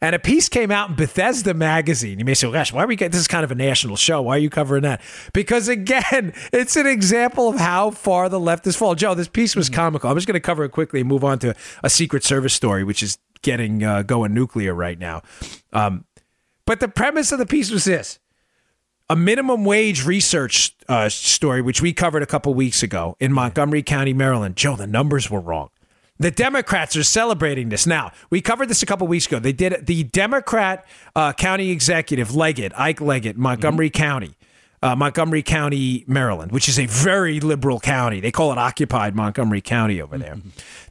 And 0.00 0.14
a 0.14 0.18
piece 0.18 0.48
came 0.48 0.70
out 0.70 0.90
in 0.90 0.96
Bethesda 0.96 1.54
magazine. 1.54 2.18
You 2.18 2.24
may 2.24 2.34
say, 2.34 2.46
well, 2.46 2.54
gosh, 2.54 2.72
why 2.72 2.84
are 2.84 2.86
we 2.86 2.96
getting 2.96 3.12
this 3.12 3.20
is 3.20 3.28
kind 3.28 3.44
of 3.44 3.50
a 3.50 3.54
national 3.54 3.96
show? 3.96 4.22
Why 4.22 4.36
are 4.36 4.40
you 4.40 4.50
covering 4.50 4.82
that? 4.82 5.00
Because 5.32 5.68
again, 5.68 6.32
it's 6.52 6.76
an 6.76 6.86
example 6.86 7.48
of 7.48 7.58
how 7.58 7.90
far 7.90 8.28
the 8.28 8.40
left 8.40 8.64
has 8.64 8.76
fallen. 8.76 8.98
Joe, 8.98 9.14
this 9.14 9.28
piece 9.28 9.56
was 9.56 9.68
comical. 9.68 10.10
I'm 10.10 10.16
just 10.16 10.26
going 10.26 10.34
to 10.34 10.40
cover 10.40 10.64
it 10.64 10.70
quickly 10.70 11.00
and 11.00 11.08
move 11.08 11.24
on 11.24 11.38
to 11.40 11.54
a 11.82 11.90
Secret 11.90 12.24
Service 12.24 12.54
story, 12.54 12.84
which 12.84 13.02
is 13.02 13.18
getting 13.42 13.84
uh, 13.84 14.02
going 14.02 14.34
nuclear 14.34 14.74
right 14.74 14.98
now. 14.98 15.22
Um, 15.72 16.04
but 16.64 16.80
the 16.80 16.88
premise 16.88 17.32
of 17.32 17.38
the 17.38 17.46
piece 17.46 17.70
was 17.70 17.84
this 17.84 18.18
a 19.08 19.16
minimum 19.16 19.64
wage 19.64 20.04
research 20.04 20.74
uh, 20.88 21.08
story, 21.08 21.62
which 21.62 21.80
we 21.80 21.92
covered 21.92 22.22
a 22.22 22.26
couple 22.26 22.52
weeks 22.54 22.82
ago 22.82 23.16
in 23.20 23.32
Montgomery 23.32 23.82
County, 23.82 24.12
Maryland. 24.12 24.56
Joe, 24.56 24.76
the 24.76 24.86
numbers 24.86 25.30
were 25.30 25.40
wrong. 25.40 25.70
The 26.18 26.30
Democrats 26.30 26.96
are 26.96 27.02
celebrating 27.02 27.68
this 27.68 27.86
now. 27.86 28.12
We 28.30 28.40
covered 28.40 28.68
this 28.68 28.82
a 28.82 28.86
couple 28.86 29.06
weeks 29.06 29.26
ago. 29.26 29.38
They 29.38 29.52
did. 29.52 29.86
The 29.86 30.04
Democrat 30.04 30.86
uh, 31.14 31.32
county 31.34 31.70
executive 31.70 32.34
Leggett, 32.34 32.72
Ike 32.78 33.00
Leggett, 33.00 33.36
Montgomery 33.36 33.90
County, 33.90 34.34
uh, 34.82 34.96
Montgomery 34.96 35.42
County, 35.42 36.04
Maryland, 36.06 36.52
which 36.52 36.68
is 36.68 36.78
a 36.78 36.86
very 36.86 37.40
liberal 37.40 37.80
county. 37.80 38.20
They 38.20 38.32
call 38.32 38.50
it 38.52 38.58
occupied 38.58 39.14
Montgomery 39.14 39.60
County 39.60 40.00
over 40.00 40.16
there. 40.16 40.36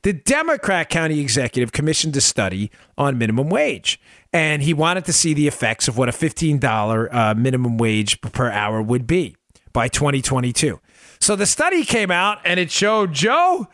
The 0.04 0.14
Democrat 0.14 0.90
county 0.90 1.20
executive 1.20 1.72
commissioned 1.72 2.16
a 2.18 2.22
study 2.22 2.70
on 2.98 3.18
minimum 3.18 3.50
wage, 3.50 4.00
and 4.32 4.62
he 4.62 4.74
wanted 4.74 5.06
to 5.06 5.14
see 5.14 5.34
the 5.34 5.48
effects 5.48 5.88
of 5.88 5.98
what 5.98 6.08
a 6.08 6.12
$15 6.12 7.14
uh, 7.14 7.34
minimum 7.34 7.78
wage 7.78 8.22
per 8.22 8.52
hour 8.52 8.82
would 8.82 9.08
be 9.08 9.36
by 9.74 9.88
2022. 9.88 10.80
So 11.20 11.36
the 11.36 11.46
study 11.46 11.84
came 11.84 12.12
out 12.12 12.40
and 12.46 12.60
it 12.60 12.70
showed 12.70 13.14
Joe 13.14 13.68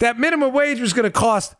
that 0.00 0.18
minimum 0.18 0.52
wage 0.52 0.80
was 0.80 0.92
going 0.92 1.04
to 1.04 1.10
cost 1.10 1.54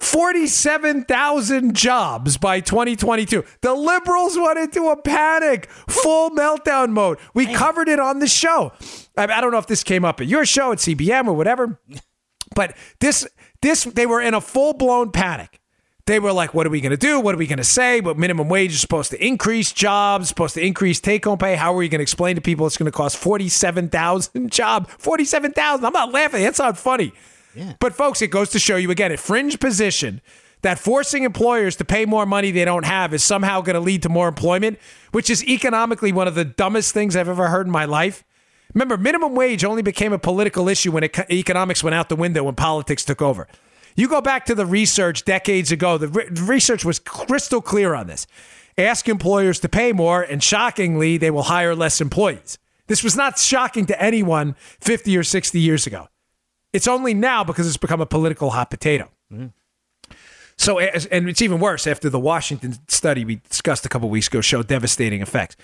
47,000 0.00 1.74
jobs 1.74 2.36
by 2.36 2.60
2022. 2.60 3.44
The 3.62 3.74
liberals 3.74 4.36
went 4.36 4.58
into 4.58 4.88
a 4.88 5.00
panic, 5.00 5.70
full 5.88 6.30
meltdown 6.30 6.90
mode. 6.90 7.18
We 7.32 7.52
covered 7.52 7.88
it 7.88 7.98
on 7.98 8.18
the 8.18 8.26
show. 8.26 8.72
I, 9.16 9.24
I 9.24 9.40
don't 9.40 9.52
know 9.52 9.58
if 9.58 9.66
this 9.66 9.84
came 9.84 10.04
up 10.04 10.20
at 10.20 10.26
your 10.26 10.44
show 10.44 10.72
at 10.72 10.78
CBM 10.78 11.26
or 11.26 11.34
whatever, 11.34 11.80
but 12.54 12.76
this 13.00 13.26
this 13.62 13.84
they 13.84 14.06
were 14.06 14.20
in 14.20 14.34
a 14.34 14.40
full-blown 14.40 15.10
panic. 15.10 15.60
They 16.06 16.18
were 16.18 16.34
like, 16.34 16.52
what 16.52 16.66
are 16.66 16.70
we 16.70 16.82
going 16.82 16.90
to 16.90 16.98
do? 16.98 17.18
What 17.18 17.34
are 17.34 17.38
we 17.38 17.46
going 17.46 17.56
to 17.56 17.64
say? 17.64 18.00
But 18.00 18.18
minimum 18.18 18.50
wage 18.50 18.72
is 18.72 18.80
supposed 18.82 19.10
to 19.12 19.26
increase 19.26 19.72
jobs, 19.72 20.28
supposed 20.28 20.52
to 20.52 20.60
increase 20.60 21.00
take 21.00 21.24
home 21.24 21.38
pay. 21.38 21.56
How 21.56 21.72
are 21.72 21.76
we 21.76 21.88
going 21.88 22.00
to 22.00 22.02
explain 22.02 22.34
to 22.34 22.42
people 22.42 22.66
it's 22.66 22.76
going 22.76 22.92
to 22.92 22.96
cost 22.96 23.16
47,000 23.16 24.52
job? 24.52 24.90
47,000. 24.90 25.82
I'm 25.82 25.92
not 25.94 26.12
laughing. 26.12 26.42
That's 26.42 26.58
not 26.58 26.76
funny. 26.76 27.14
But 27.78 27.94
folks, 27.94 28.22
it 28.22 28.28
goes 28.28 28.50
to 28.50 28.58
show 28.58 28.76
you 28.76 28.90
again, 28.90 29.12
a 29.12 29.16
fringe 29.16 29.60
position 29.60 30.20
that 30.62 30.78
forcing 30.78 31.24
employers 31.24 31.76
to 31.76 31.84
pay 31.84 32.06
more 32.06 32.24
money 32.24 32.50
they 32.50 32.64
don't 32.64 32.86
have 32.86 33.12
is 33.12 33.22
somehow 33.22 33.60
going 33.60 33.74
to 33.74 33.80
lead 33.80 34.02
to 34.02 34.08
more 34.08 34.28
employment, 34.28 34.78
which 35.12 35.28
is 35.28 35.44
economically 35.44 36.10
one 36.10 36.26
of 36.26 36.34
the 36.34 36.44
dumbest 36.44 36.92
things 36.94 37.14
I've 37.16 37.28
ever 37.28 37.48
heard 37.48 37.66
in 37.66 37.72
my 37.72 37.84
life. 37.84 38.24
Remember, 38.72 38.96
minimum 38.96 39.34
wage 39.34 39.62
only 39.62 39.82
became 39.82 40.12
a 40.12 40.18
political 40.18 40.68
issue 40.68 40.90
when 40.90 41.04
eco- 41.04 41.26
economics 41.30 41.84
went 41.84 41.94
out 41.94 42.08
the 42.08 42.16
window 42.16 42.42
when 42.44 42.54
politics 42.54 43.04
took 43.04 43.20
over. 43.20 43.46
You 43.94 44.08
go 44.08 44.20
back 44.20 44.46
to 44.46 44.54
the 44.54 44.66
research 44.66 45.24
decades 45.24 45.70
ago, 45.70 45.98
the 45.98 46.08
re- 46.08 46.28
research 46.40 46.84
was 46.84 46.98
crystal 46.98 47.60
clear 47.60 47.94
on 47.94 48.06
this. 48.06 48.26
Ask 48.76 49.08
employers 49.08 49.60
to 49.60 49.68
pay 49.68 49.92
more, 49.92 50.22
and 50.22 50.42
shockingly, 50.42 51.16
they 51.18 51.30
will 51.30 51.44
hire 51.44 51.76
less 51.76 52.00
employees. 52.00 52.58
This 52.88 53.04
was 53.04 53.14
not 53.16 53.38
shocking 53.38 53.86
to 53.86 54.02
anyone 54.02 54.56
50 54.80 55.16
or 55.16 55.22
60 55.22 55.60
years 55.60 55.86
ago. 55.86 56.08
It's 56.74 56.88
only 56.88 57.14
now 57.14 57.44
because 57.44 57.68
it's 57.68 57.76
become 57.76 58.00
a 58.00 58.06
political 58.06 58.50
hot 58.50 58.68
potato. 58.68 59.08
So, 60.56 60.78
as- 60.78 61.06
and 61.06 61.28
it's 61.28 61.40
even 61.40 61.60
worse 61.60 61.86
after 61.86 62.10
the 62.10 62.18
Washington 62.18 62.76
study 62.88 63.24
we 63.24 63.36
discussed 63.48 63.86
a 63.86 63.88
couple 63.88 64.10
weeks 64.10 64.26
ago 64.26 64.40
showed 64.40 64.66
devastating 64.66 65.22
effects. 65.22 65.56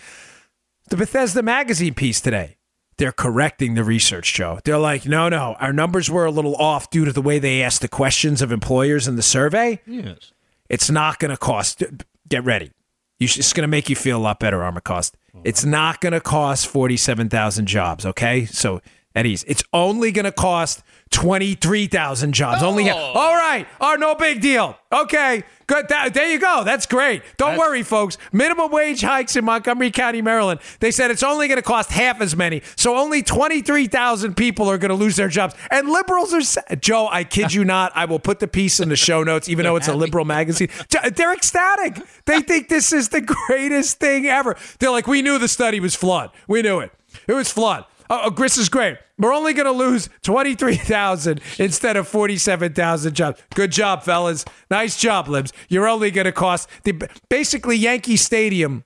The 0.89 0.97
Bethesda 0.97 1.43
magazine 1.43 1.95
piece 1.95 2.21
today, 2.21 2.57
they're 2.97 3.13
correcting 3.13 3.75
the 3.75 3.83
research, 3.83 4.33
Joe. 4.35 4.61
They're 4.65 4.79
like, 4.79 5.05
no, 5.05 5.29
no, 5.29 5.57
our 5.59 5.73
numbers 5.73 6.09
were 6.09 6.27
a 6.27 6.31
little 6.31 6.55
off 6.57 6.91
due 6.91 7.05
to 7.05 7.13
the 7.13 7.23
way 7.23 7.41
they 7.41 7.61
asked 7.61 7.83
the 7.83 7.89
questions 7.89 8.41
of 8.41 8.53
employers 8.53 9.09
in 9.09 9.17
the 9.17 9.23
survey. 9.23 9.81
Yes. 9.87 10.33
It's 10.69 10.91
not 10.91 11.19
going 11.19 11.33
to 11.33 11.37
cost. 11.37 11.83
Get 12.29 12.45
ready. 12.45 12.71
You 13.19 13.27
should, 13.27 13.41
it's 13.41 13.53
going 13.53 13.63
to 13.63 13.69
make 13.69 13.91
you 13.91 13.97
feel 13.97 14.17
a 14.17 14.23
lot 14.23 14.39
better, 14.39 14.63
Armor 14.63 14.79
oh, 14.79 14.89
Cost. 14.89 15.17
It's 15.45 15.65
not 15.65 16.01
going 16.01 16.13
to 16.13 16.21
cost 16.21 16.67
47,000 16.69 17.67
jobs, 17.67 18.07
okay? 18.07 18.47
So 18.47 18.81
at 19.15 19.27
ease. 19.27 19.45
It's 19.49 19.65
only 19.73 20.13
going 20.13 20.25
to 20.25 20.33
cost 20.33 20.83
23,000 21.11 22.33
jobs. 22.33 22.63
Only 22.63 22.89
oh. 22.91 22.97
All 22.97 23.35
right. 23.35 23.67
Oh, 23.81 23.97
no 23.99 24.15
big 24.15 24.41
deal. 24.41 24.79
Okay. 24.93 25.43
Good. 25.67 25.89
That, 25.89 26.15
there 26.15 26.31
you 26.31 26.39
go. 26.39 26.63
That's 26.65 26.87
great. 26.87 27.23
Don't 27.37 27.59
worry, 27.59 27.83
folks. 27.83 28.19
Minimum 28.33 28.71
wage 28.71 29.01
hikes 29.03 29.35
in 29.35 29.45
Montgomery 29.45 29.91
County, 29.91 30.23
Maryland. 30.23 30.61
They 30.79 30.91
said 30.93 31.11
it's 31.11 31.23
only 31.23 31.49
going 31.49 31.57
to 31.57 31.63
cost 31.63 31.91
half 31.91 32.21
as 32.21 32.37
many. 32.37 32.63
So 32.77 32.97
only 32.97 33.23
23,000 33.23 34.37
people 34.37 34.69
are 34.69 34.79
going 34.79 34.91
to 34.91 34.95
lose 34.95 35.17
their 35.17 35.29
jobs. 35.29 35.55
And 35.71 35.89
liberals 35.89 36.33
are 36.33 36.43
sa- 36.43 36.63
Joe, 36.81 37.09
I 37.11 37.25
kid 37.25 37.53
you 37.53 37.65
not. 37.65 37.93
I 37.95 38.05
will 38.05 38.19
put 38.21 38.39
the 38.39 38.49
piece 38.49 38.79
in 38.79 38.89
the 38.89 38.97
show 38.97 39.23
notes 39.25 39.49
even 39.49 39.65
though 39.65 39.77
it's 39.77 39.89
a 39.89 39.95
liberal 40.01 40.25
magazine. 40.25 40.69
They're 41.15 41.35
ecstatic. 41.35 42.01
They 42.25 42.41
think 42.41 42.69
this 42.69 42.93
is 42.93 43.09
the 43.09 43.21
greatest 43.21 43.99
thing 43.99 44.27
ever. 44.27 44.57
They're 44.79 44.91
like, 44.91 45.07
"We 45.07 45.23
knew 45.23 45.39
the 45.39 45.49
study 45.49 45.81
was 45.81 45.95
flawed. 45.95 46.31
We 46.47 46.63
knew 46.63 46.81
it. 46.81 46.93
It 47.27 47.33
was 47.33 47.51
flawed." 47.51 47.85
Oh, 48.11 48.23
oh, 48.25 48.31
Gris 48.31 48.59
is 48.59 48.69
great. 48.69 48.99
We're 49.19 49.33
only 49.33 49.53
going 49.53 49.67
to 49.67 49.73
lose 49.73 50.09
23,000 50.25 51.41
instead 51.61 51.97
of 51.97 52.09
47,000 52.09 53.15
jobs. 53.15 53.41
Good 53.55 53.71
job, 53.71 54.03
fellas. 54.03 54.45
Nice 54.69 54.97
job, 54.97 55.29
Libs. 55.29 55.53
You're 55.69 55.87
only 55.87 56.11
going 56.11 56.25
to 56.25 56.33
cost 56.33 56.69
the 56.83 57.09
basically 57.29 57.77
Yankee 57.77 58.17
Stadium 58.17 58.85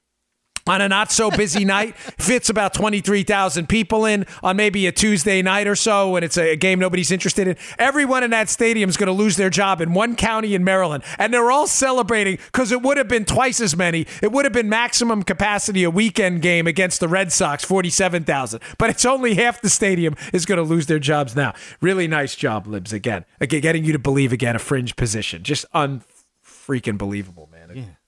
on 0.67 0.81
a 0.81 0.89
not 0.89 1.13
so 1.13 1.31
busy 1.31 1.65
night 1.65 1.97
fits 1.97 2.49
about 2.49 2.75
23,000 2.75 3.69
people 3.69 4.05
in 4.07 4.27
on 4.43 4.57
maybe 4.57 4.87
a 4.87 4.93
Tuesday 4.93 5.43
night 5.43 5.67
or 5.67 5.77
so 5.77 6.11
when 6.11 6.25
it's 6.25 6.37
a 6.37 6.57
game 6.57 6.79
nobody's 6.79 7.11
interested 7.11 7.49
in. 7.49 7.57
Everyone 7.79 8.23
in 8.23 8.31
that 8.31 8.49
stadium 8.49 8.89
is 8.89 8.97
going 8.97 9.07
to 9.09 9.13
lose 9.13 9.37
their 9.37 9.51
job 9.51 9.81
in 9.81 9.95
one 9.95 10.17
county 10.17 10.55
in 10.55 10.65
Maryland. 10.65 11.05
And 11.19 11.33
they're 11.33 11.51
all 11.51 11.67
celebrating 11.67 12.39
because 12.47 12.73
it 12.73 12.83
would 12.83 12.97
have 12.97 13.09
been 13.09 13.25
twice 13.25 13.61
as 13.61 13.77
many. 13.77 14.07
It 14.23 14.33
would 14.33 14.45
have 14.45 14.53
been 14.53 14.69
maximum 14.69 15.23
capacity 15.23 15.85
a 15.85 15.91
weekend 15.91 16.43
game 16.43 16.67
against 16.67 17.01
the 17.01 17.09
Red 17.09 17.33
Sox, 17.33 17.65
47,000. 17.65 18.61
But 18.79 18.91
it's 18.91 19.05
only 19.05 19.35
half 19.35 19.61
the 19.61 19.69
stadium 19.69 20.17
is 20.33 20.47
going 20.47 20.59
to 20.59 20.63
lose 20.63 20.87
their 20.87 20.99
jobs 20.99 21.37
now. 21.37 21.55
Really 21.81 22.09
nice 22.09 22.35
job, 22.35 22.67
Libs, 22.67 22.93
again. 22.93 23.25
Again, 23.41 23.61
getting 23.61 23.85
you 23.85 23.93
to 23.93 23.99
believe 23.99 24.33
again 24.33 24.57
a 24.57 24.59
fringe 24.59 24.97
position. 24.97 25.43
Just 25.43 25.67
unfreaking 25.75 26.99
believable, 26.99 27.49
man. 27.53 27.54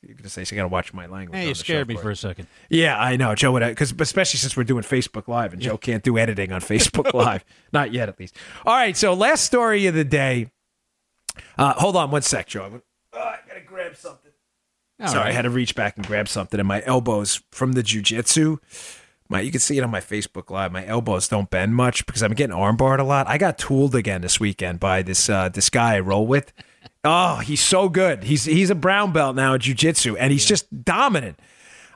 You're 0.07 0.15
going 0.15 0.25
to 0.25 0.31
say, 0.31 0.45
so 0.45 0.55
I 0.55 0.57
got 0.57 0.63
to 0.63 0.69
watch 0.69 0.95
my 0.95 1.07
language. 1.07 1.37
Hey, 1.39 1.49
you 1.49 1.55
scared 1.55 1.89
me 1.89 1.97
for 1.97 2.11
a 2.11 2.17
second. 2.17 2.47
Yeah, 2.71 2.97
I 2.99 3.17
know. 3.17 3.35
Joe 3.35 3.53
would, 3.53 3.61
because 3.67 3.93
especially 3.99 4.39
since 4.39 4.57
we're 4.57 4.65
doing 4.65 4.85
Facebook 4.85 5.27
Live 5.27 5.53
and 5.53 5.61
Joe 5.61 5.77
can't 5.77 6.03
do 6.05 6.17
editing 6.17 6.53
on 6.53 6.61
Facebook 6.63 7.13
Live. 7.13 7.45
Not 7.73 7.93
yet, 7.93 8.09
at 8.09 8.21
least. 8.21 8.37
All 8.65 8.75
right. 8.75 8.97
So, 8.97 9.15
last 9.15 9.45
story 9.45 9.87
of 9.87 9.95
the 9.95 10.05
day. 10.05 10.53
Uh, 11.59 11.75
hold 11.75 11.97
on 11.97 12.11
one 12.11 12.23
sec, 12.23 12.47
Joe. 12.47 12.83
Oh, 13.13 13.19
I 13.19 13.39
got 13.49 13.55
to 13.55 13.61
grab 13.61 13.97
something. 13.97 14.31
Sorry, 15.05 15.29
I 15.29 15.33
had 15.33 15.43
to 15.43 15.51
reach 15.51 15.75
back 15.75 15.97
and 15.97 16.07
grab 16.07 16.27
something, 16.27 16.59
and 16.59 16.67
my 16.67 16.83
elbows 16.87 17.43
from 17.51 17.73
the 17.73 17.83
jujitsu. 17.83 18.59
My, 19.29 19.41
you 19.41 19.51
can 19.51 19.61
see 19.61 19.77
it 19.77 19.83
on 19.83 19.91
my 19.91 20.01
Facebook 20.01 20.51
Live. 20.51 20.73
My 20.73 20.87
elbows 20.87 21.29
don't 21.29 21.51
bend 21.51 21.75
much 21.75 22.07
because 22.07 22.23
I'm 22.23 22.33
getting 22.33 22.57
armbarred 22.57 23.01
a 23.01 23.05
lot. 23.05 23.27
I 23.27 23.37
got 23.39 23.59
tooled 23.59 23.95
again 23.95 24.23
this 24.23 24.41
weekend 24.41 24.81
by 24.81 25.03
this 25.03 25.29
uh, 25.29 25.49
this 25.51 25.69
guy 25.69 25.97
I 25.97 26.01
roll 26.01 26.27
with. 26.27 26.53
Oh, 27.07 27.37
he's 27.37 27.61
so 27.61 27.89
good. 27.89 28.25
He's 28.25 28.45
he's 28.45 28.71
a 28.71 28.75
brown 28.75 29.13
belt 29.13 29.37
now 29.37 29.55
at 29.55 29.61
jujitsu, 29.63 30.17
and 30.19 30.33
he's 30.33 30.45
just 30.45 30.85
dominant. 30.85 31.39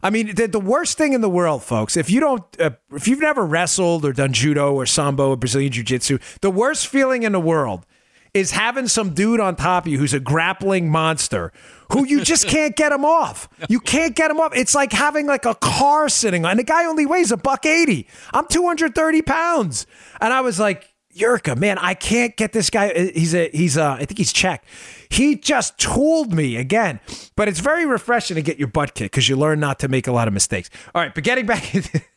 I 0.03 0.11
mean, 0.11 0.35
the, 0.35 0.47
the 0.47 0.61
worst 0.61 0.97
thing 0.97 1.13
in 1.13 1.21
the 1.21 1.29
world, 1.29 1.63
folks, 1.63 1.97
if 1.97 2.09
you 2.09 2.21
don't, 2.21 2.43
uh, 2.61 2.71
if 2.93 3.07
you've 3.07 3.21
never 3.21 3.45
wrestled 3.45 4.05
or 4.05 4.13
done 4.13 4.33
judo 4.33 4.73
or 4.73 4.87
sambo 4.87 5.31
or 5.31 5.37
Brazilian 5.37 5.73
jiu 5.73 5.83
jitsu, 5.83 6.19
the 6.41 6.51
worst 6.51 6.87
feeling 6.87 7.23
in 7.23 7.33
the 7.33 7.41
world 7.41 7.85
is 8.33 8.53
having 8.53 8.87
some 8.87 9.13
dude 9.13 9.41
on 9.41 9.57
top 9.57 9.87
of 9.87 9.93
you 9.93 9.99
who's 9.99 10.15
a 10.15 10.21
grappling 10.21 10.89
monster 10.89 11.53
who 11.93 12.07
you 12.07 12.23
just 12.23 12.47
can't 12.49 12.77
get 12.77 12.93
him 12.93 13.05
off. 13.05 13.49
You 13.69 13.81
can't 13.81 14.15
get 14.15 14.31
him 14.31 14.39
off. 14.41 14.55
It's 14.55 14.75
like 14.75 14.93
having 14.93 15.27
like 15.27 15.45
a 15.45 15.55
car 15.57 16.09
sitting 16.09 16.45
on. 16.45 16.53
And 16.53 16.61
the 16.61 16.65
guy 16.65 16.87
only 16.87 17.05
weighs 17.05 17.33
a 17.33 17.37
buck 17.37 17.67
eighty. 17.67 18.07
I'm 18.33 18.47
230 18.47 19.23
pounds, 19.23 19.87
and 20.21 20.33
I 20.33 20.41
was 20.41 20.59
like, 20.59 20.90
Yurka, 21.21 21.57
man, 21.57 21.79
I 21.79 21.95
can't 21.95 22.37
get 22.37 22.53
this 22.53 22.71
guy. 22.71 23.11
He's 23.13 23.35
a 23.35 23.51
he's 23.51 23.77
a 23.77 23.97
I 23.99 24.05
think 24.05 24.19
he's 24.19 24.33
Czech. 24.33 24.65
He 25.11 25.37
just 25.37 25.79
tooled 25.79 26.33
me 26.33 26.57
again. 26.57 27.01
But 27.37 27.49
it's 27.49 27.61
very 27.61 27.87
refreshing 27.87 28.37
to 28.37 28.43
get 28.43 28.59
your 28.59 28.69
butt 28.69 28.95
kicked 28.95 29.13
because 29.13 29.29
you 29.29 29.37
learn 29.37 29.61
not 29.61 29.79
to 29.81 29.89
make 29.89 30.07
a 30.07 30.13
lot 30.13 30.29
of 30.29 30.35
mistakes. 30.35 30.71
All 30.95 31.03
right, 31.03 31.15
but 31.15 31.25
getting 31.25 31.47
back 31.47 31.65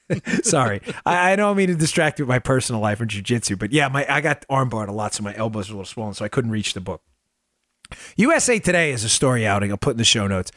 sorry. 0.44 0.82
I, 1.06 1.34
I 1.34 1.36
don't 1.36 1.58
mean 1.58 1.68
to 1.68 1.76
distract 1.76 2.20
you 2.20 2.26
with 2.26 2.30
my 2.30 2.40
personal 2.40 2.82
life 2.82 3.02
or 3.02 3.06
jujitsu, 3.06 3.58
but 3.58 3.72
yeah, 3.72 3.88
my 3.88 4.06
I 4.10 4.22
got 4.22 4.46
armbarred 4.50 4.88
a 4.88 4.94
lot, 4.94 5.14
so 5.14 5.24
my 5.24 5.36
elbows 5.36 5.70
are 5.70 5.74
a 5.74 5.76
little 5.76 5.86
swollen, 5.86 6.14
so 6.14 6.26
I 6.26 6.30
couldn't 6.30 6.52
reach 6.52 6.74
the 6.74 6.82
book. 6.82 7.02
USA 8.18 8.60
Today 8.60 8.92
is 8.92 9.04
a 9.04 9.10
story 9.10 9.46
outing. 9.46 9.72
I'll 9.72 9.78
put 9.78 9.92
in 9.92 9.98
the 9.98 10.04
show 10.04 10.28
notes, 10.28 10.52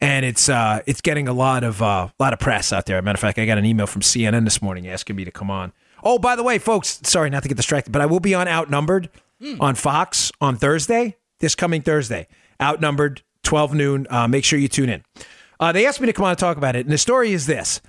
and 0.00 0.24
it's 0.24 0.48
uh, 0.48 0.80
it's 0.86 1.00
getting 1.00 1.28
a 1.28 1.32
lot 1.32 1.64
of 1.64 1.82
uh, 1.82 2.08
a 2.18 2.22
lot 2.22 2.32
of 2.32 2.38
press 2.38 2.72
out 2.72 2.86
there. 2.86 3.00
Matter 3.02 3.16
of 3.16 3.20
fact, 3.20 3.38
I 3.38 3.46
got 3.46 3.58
an 3.58 3.64
email 3.64 3.86
from 3.86 4.02
CNN 4.02 4.44
this 4.44 4.60
morning 4.60 4.88
asking 4.88 5.16
me 5.16 5.24
to 5.24 5.30
come 5.30 5.50
on. 5.50 5.72
Oh, 6.02 6.18
by 6.18 6.36
the 6.36 6.42
way, 6.42 6.58
folks, 6.58 7.00
sorry 7.04 7.30
not 7.30 7.42
to 7.42 7.48
get 7.48 7.56
distracted, 7.56 7.90
but 7.90 8.02
I 8.02 8.06
will 8.06 8.20
be 8.20 8.34
on 8.34 8.48
Outnumbered 8.48 9.10
on 9.58 9.74
Fox 9.74 10.30
on 10.40 10.56
Thursday, 10.56 11.16
this 11.40 11.54
coming 11.54 11.82
Thursday. 11.82 12.26
Outnumbered, 12.60 13.22
12 13.42 13.74
noon. 13.74 14.06
Uh, 14.10 14.28
make 14.28 14.44
sure 14.44 14.58
you 14.58 14.68
tune 14.68 14.90
in. 14.90 15.02
Uh, 15.58 15.72
they 15.72 15.86
asked 15.86 16.00
me 16.00 16.06
to 16.06 16.12
come 16.12 16.24
on 16.24 16.30
and 16.30 16.38
talk 16.38 16.56
about 16.56 16.76
it, 16.76 16.86
and 16.86 16.92
the 16.92 16.98
story 16.98 17.32
is 17.32 17.46
this 17.46 17.80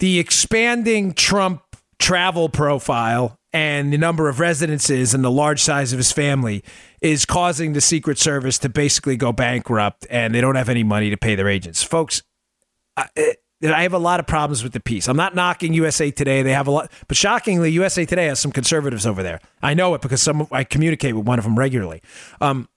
the 0.00 0.18
expanding 0.18 1.12
Trump 1.12 1.62
travel 1.98 2.48
profile 2.48 3.38
and 3.52 3.92
the 3.92 3.98
number 3.98 4.28
of 4.28 4.40
residences 4.40 5.12
and 5.12 5.22
the 5.22 5.30
large 5.30 5.60
size 5.60 5.92
of 5.92 5.98
his 5.98 6.12
family 6.12 6.64
is 7.00 7.24
causing 7.26 7.72
the 7.72 7.80
Secret 7.80 8.18
Service 8.18 8.58
to 8.58 8.68
basically 8.68 9.16
go 9.16 9.32
bankrupt 9.32 10.06
and 10.08 10.34
they 10.34 10.40
don't 10.40 10.54
have 10.54 10.68
any 10.68 10.82
money 10.82 11.10
to 11.10 11.16
pay 11.16 11.34
their 11.34 11.48
agents. 11.48 11.82
Folks, 11.82 12.22
I, 12.96 13.08
I 13.62 13.82
have 13.82 13.92
a 13.92 13.98
lot 13.98 14.20
of 14.20 14.26
problems 14.26 14.62
with 14.62 14.72
the 14.72 14.80
piece. 14.80 15.06
I'm 15.08 15.16
not 15.16 15.34
knocking 15.34 15.74
USA 15.74 16.10
Today. 16.10 16.42
They 16.42 16.52
have 16.52 16.66
a 16.66 16.70
lot, 16.70 16.90
but 17.08 17.16
shockingly, 17.16 17.70
USA 17.72 18.06
Today 18.06 18.26
has 18.26 18.40
some 18.40 18.52
conservatives 18.52 19.06
over 19.06 19.22
there. 19.22 19.40
I 19.62 19.74
know 19.74 19.94
it 19.94 20.00
because 20.00 20.22
some 20.22 20.46
I 20.50 20.64
communicate 20.64 21.14
with 21.14 21.26
one 21.26 21.38
of 21.38 21.44
them 21.44 21.58
regularly. 21.58 22.02
Um, 22.40 22.68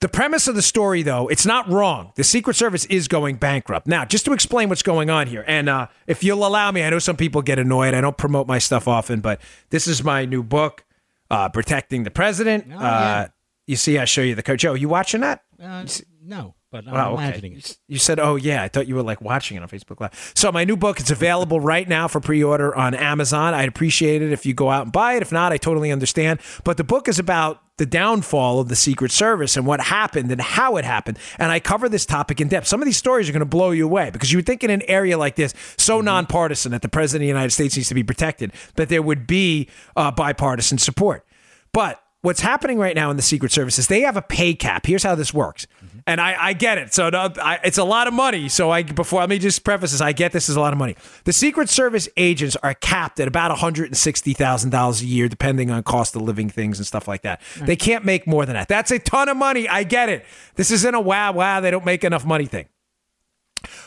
the 0.00 0.08
premise 0.08 0.48
of 0.48 0.56
the 0.56 0.62
story, 0.62 1.02
though, 1.02 1.28
it's 1.28 1.46
not 1.46 1.68
wrong. 1.68 2.12
The 2.16 2.24
Secret 2.24 2.54
Service 2.54 2.84
is 2.86 3.06
going 3.06 3.36
bankrupt. 3.36 3.86
Now, 3.86 4.04
just 4.04 4.24
to 4.24 4.32
explain 4.32 4.68
what's 4.68 4.82
going 4.82 5.10
on 5.10 5.28
here, 5.28 5.44
and 5.46 5.68
uh, 5.68 5.86
if 6.08 6.24
you'll 6.24 6.44
allow 6.44 6.72
me, 6.72 6.82
I 6.82 6.90
know 6.90 6.98
some 6.98 7.16
people 7.16 7.40
get 7.40 7.60
annoyed. 7.60 7.94
I 7.94 8.00
don't 8.00 8.16
promote 8.16 8.48
my 8.48 8.58
stuff 8.58 8.88
often, 8.88 9.20
but 9.20 9.40
this 9.70 9.86
is 9.86 10.02
my 10.02 10.24
new 10.24 10.42
book, 10.42 10.84
uh, 11.30 11.48
Protecting 11.50 12.02
the 12.02 12.10
President. 12.10 12.66
Oh, 12.68 12.80
yeah. 12.80 12.86
uh, 12.86 13.28
you 13.68 13.76
see, 13.76 13.96
I 13.96 14.04
show 14.04 14.22
you 14.22 14.34
the 14.34 14.42
code. 14.42 14.58
Joe, 14.58 14.74
you 14.74 14.88
watching 14.88 15.20
that? 15.20 15.44
Uh, 15.62 15.86
no, 16.20 16.56
but 16.72 16.88
I'm 16.88 16.94
Wow, 16.94 17.14
okay. 17.14 17.54
it. 17.54 17.78
You 17.86 17.98
said, 17.98 18.18
"Oh 18.18 18.36
yeah," 18.36 18.62
I 18.62 18.68
thought 18.68 18.88
you 18.88 18.94
were 18.94 19.02
like 19.02 19.20
watching 19.20 19.58
it 19.58 19.62
on 19.62 19.68
Facebook 19.68 20.00
Live. 20.00 20.32
So 20.34 20.50
my 20.50 20.64
new 20.64 20.76
book 20.76 20.98
is 20.98 21.10
available 21.10 21.60
right 21.60 21.86
now 21.86 22.08
for 22.08 22.18
pre-order 22.18 22.74
on 22.74 22.94
Amazon. 22.94 23.52
I'd 23.54 23.68
appreciate 23.68 24.22
it 24.22 24.32
if 24.32 24.46
you 24.46 24.54
go 24.54 24.70
out 24.70 24.84
and 24.84 24.92
buy 24.92 25.14
it. 25.14 25.22
If 25.22 25.30
not, 25.30 25.52
I 25.52 25.58
totally 25.58 25.92
understand. 25.92 26.40
But 26.64 26.78
the 26.78 26.84
book 26.84 27.08
is 27.08 27.18
about 27.18 27.60
the 27.76 27.86
downfall 27.86 28.60
of 28.60 28.68
the 28.68 28.76
Secret 28.76 29.12
Service 29.12 29.56
and 29.56 29.66
what 29.66 29.80
happened 29.80 30.30
and 30.32 30.40
how 30.40 30.76
it 30.76 30.84
happened. 30.84 31.18
And 31.38 31.52
I 31.52 31.60
cover 31.60 31.88
this 31.88 32.06
topic 32.06 32.40
in 32.40 32.48
depth. 32.48 32.66
Some 32.66 32.80
of 32.80 32.86
these 32.86 32.96
stories 32.96 33.28
are 33.28 33.32
going 33.32 33.40
to 33.40 33.46
blow 33.46 33.70
you 33.70 33.84
away 33.84 34.10
because 34.10 34.32
you 34.32 34.38
would 34.38 34.46
think 34.46 34.64
in 34.64 34.70
an 34.70 34.82
area 34.88 35.18
like 35.18 35.36
this, 35.36 35.54
so 35.76 36.00
nonpartisan 36.00 36.72
that 36.72 36.82
the 36.82 36.88
president 36.88 37.22
of 37.22 37.24
the 37.24 37.28
United 37.28 37.50
States 37.50 37.76
needs 37.76 37.88
to 37.88 37.94
be 37.94 38.02
protected, 38.02 38.52
that 38.76 38.88
there 38.88 39.02
would 39.02 39.26
be 39.26 39.68
uh, 39.96 40.10
bipartisan 40.10 40.78
support. 40.78 41.26
But 41.72 42.02
what's 42.22 42.40
happening 42.40 42.78
right 42.78 42.96
now 42.96 43.10
in 43.10 43.16
the 43.16 43.22
Secret 43.22 43.52
Service 43.52 43.78
is 43.78 43.88
they 43.88 44.00
have 44.00 44.16
a 44.16 44.22
pay 44.22 44.54
cap. 44.54 44.86
Here's 44.86 45.02
how 45.02 45.14
this 45.14 45.34
works, 45.34 45.66
and 46.06 46.20
I, 46.20 46.36
I 46.40 46.52
get 46.54 46.78
it. 46.78 46.94
So 46.94 47.10
no, 47.10 47.30
I, 47.40 47.58
it's 47.64 47.78
a 47.78 47.84
lot 47.84 48.06
of 48.06 48.14
money. 48.14 48.48
So 48.48 48.70
I 48.70 48.82
before 48.82 49.20
let 49.20 49.28
me 49.28 49.38
just 49.38 49.62
preface 49.64 49.92
this: 49.92 50.00
I 50.00 50.12
get 50.12 50.32
this 50.32 50.48
is 50.48 50.56
a 50.56 50.60
lot 50.60 50.72
of 50.72 50.78
money. 50.78 50.96
The 51.24 51.32
Secret 51.32 51.68
Service 51.68 52.08
agents 52.16 52.56
are 52.62 52.74
capped 52.74 53.20
at 53.20 53.28
about 53.28 53.50
one 53.50 53.58
hundred 53.58 53.86
and 53.86 53.96
sixty 53.96 54.32
thousand 54.32 54.70
dollars 54.70 55.02
a 55.02 55.06
year, 55.06 55.28
depending 55.28 55.70
on 55.70 55.82
cost 55.82 56.16
of 56.16 56.22
living 56.22 56.48
things 56.48 56.78
and 56.78 56.86
stuff 56.86 57.06
like 57.06 57.22
that. 57.22 57.40
They 57.60 57.76
can't 57.76 58.04
make 58.04 58.26
more 58.26 58.46
than 58.46 58.54
that. 58.54 58.68
That's 58.68 58.90
a 58.90 58.98
ton 58.98 59.28
of 59.28 59.36
money. 59.36 59.68
I 59.68 59.84
get 59.84 60.08
it. 60.08 60.24
This 60.54 60.70
isn't 60.70 60.94
a 60.94 61.00
wow 61.00 61.32
wow. 61.32 61.60
They 61.60 61.70
don't 61.70 61.84
make 61.84 62.04
enough 62.04 62.24
money 62.24 62.46
thing. 62.46 62.68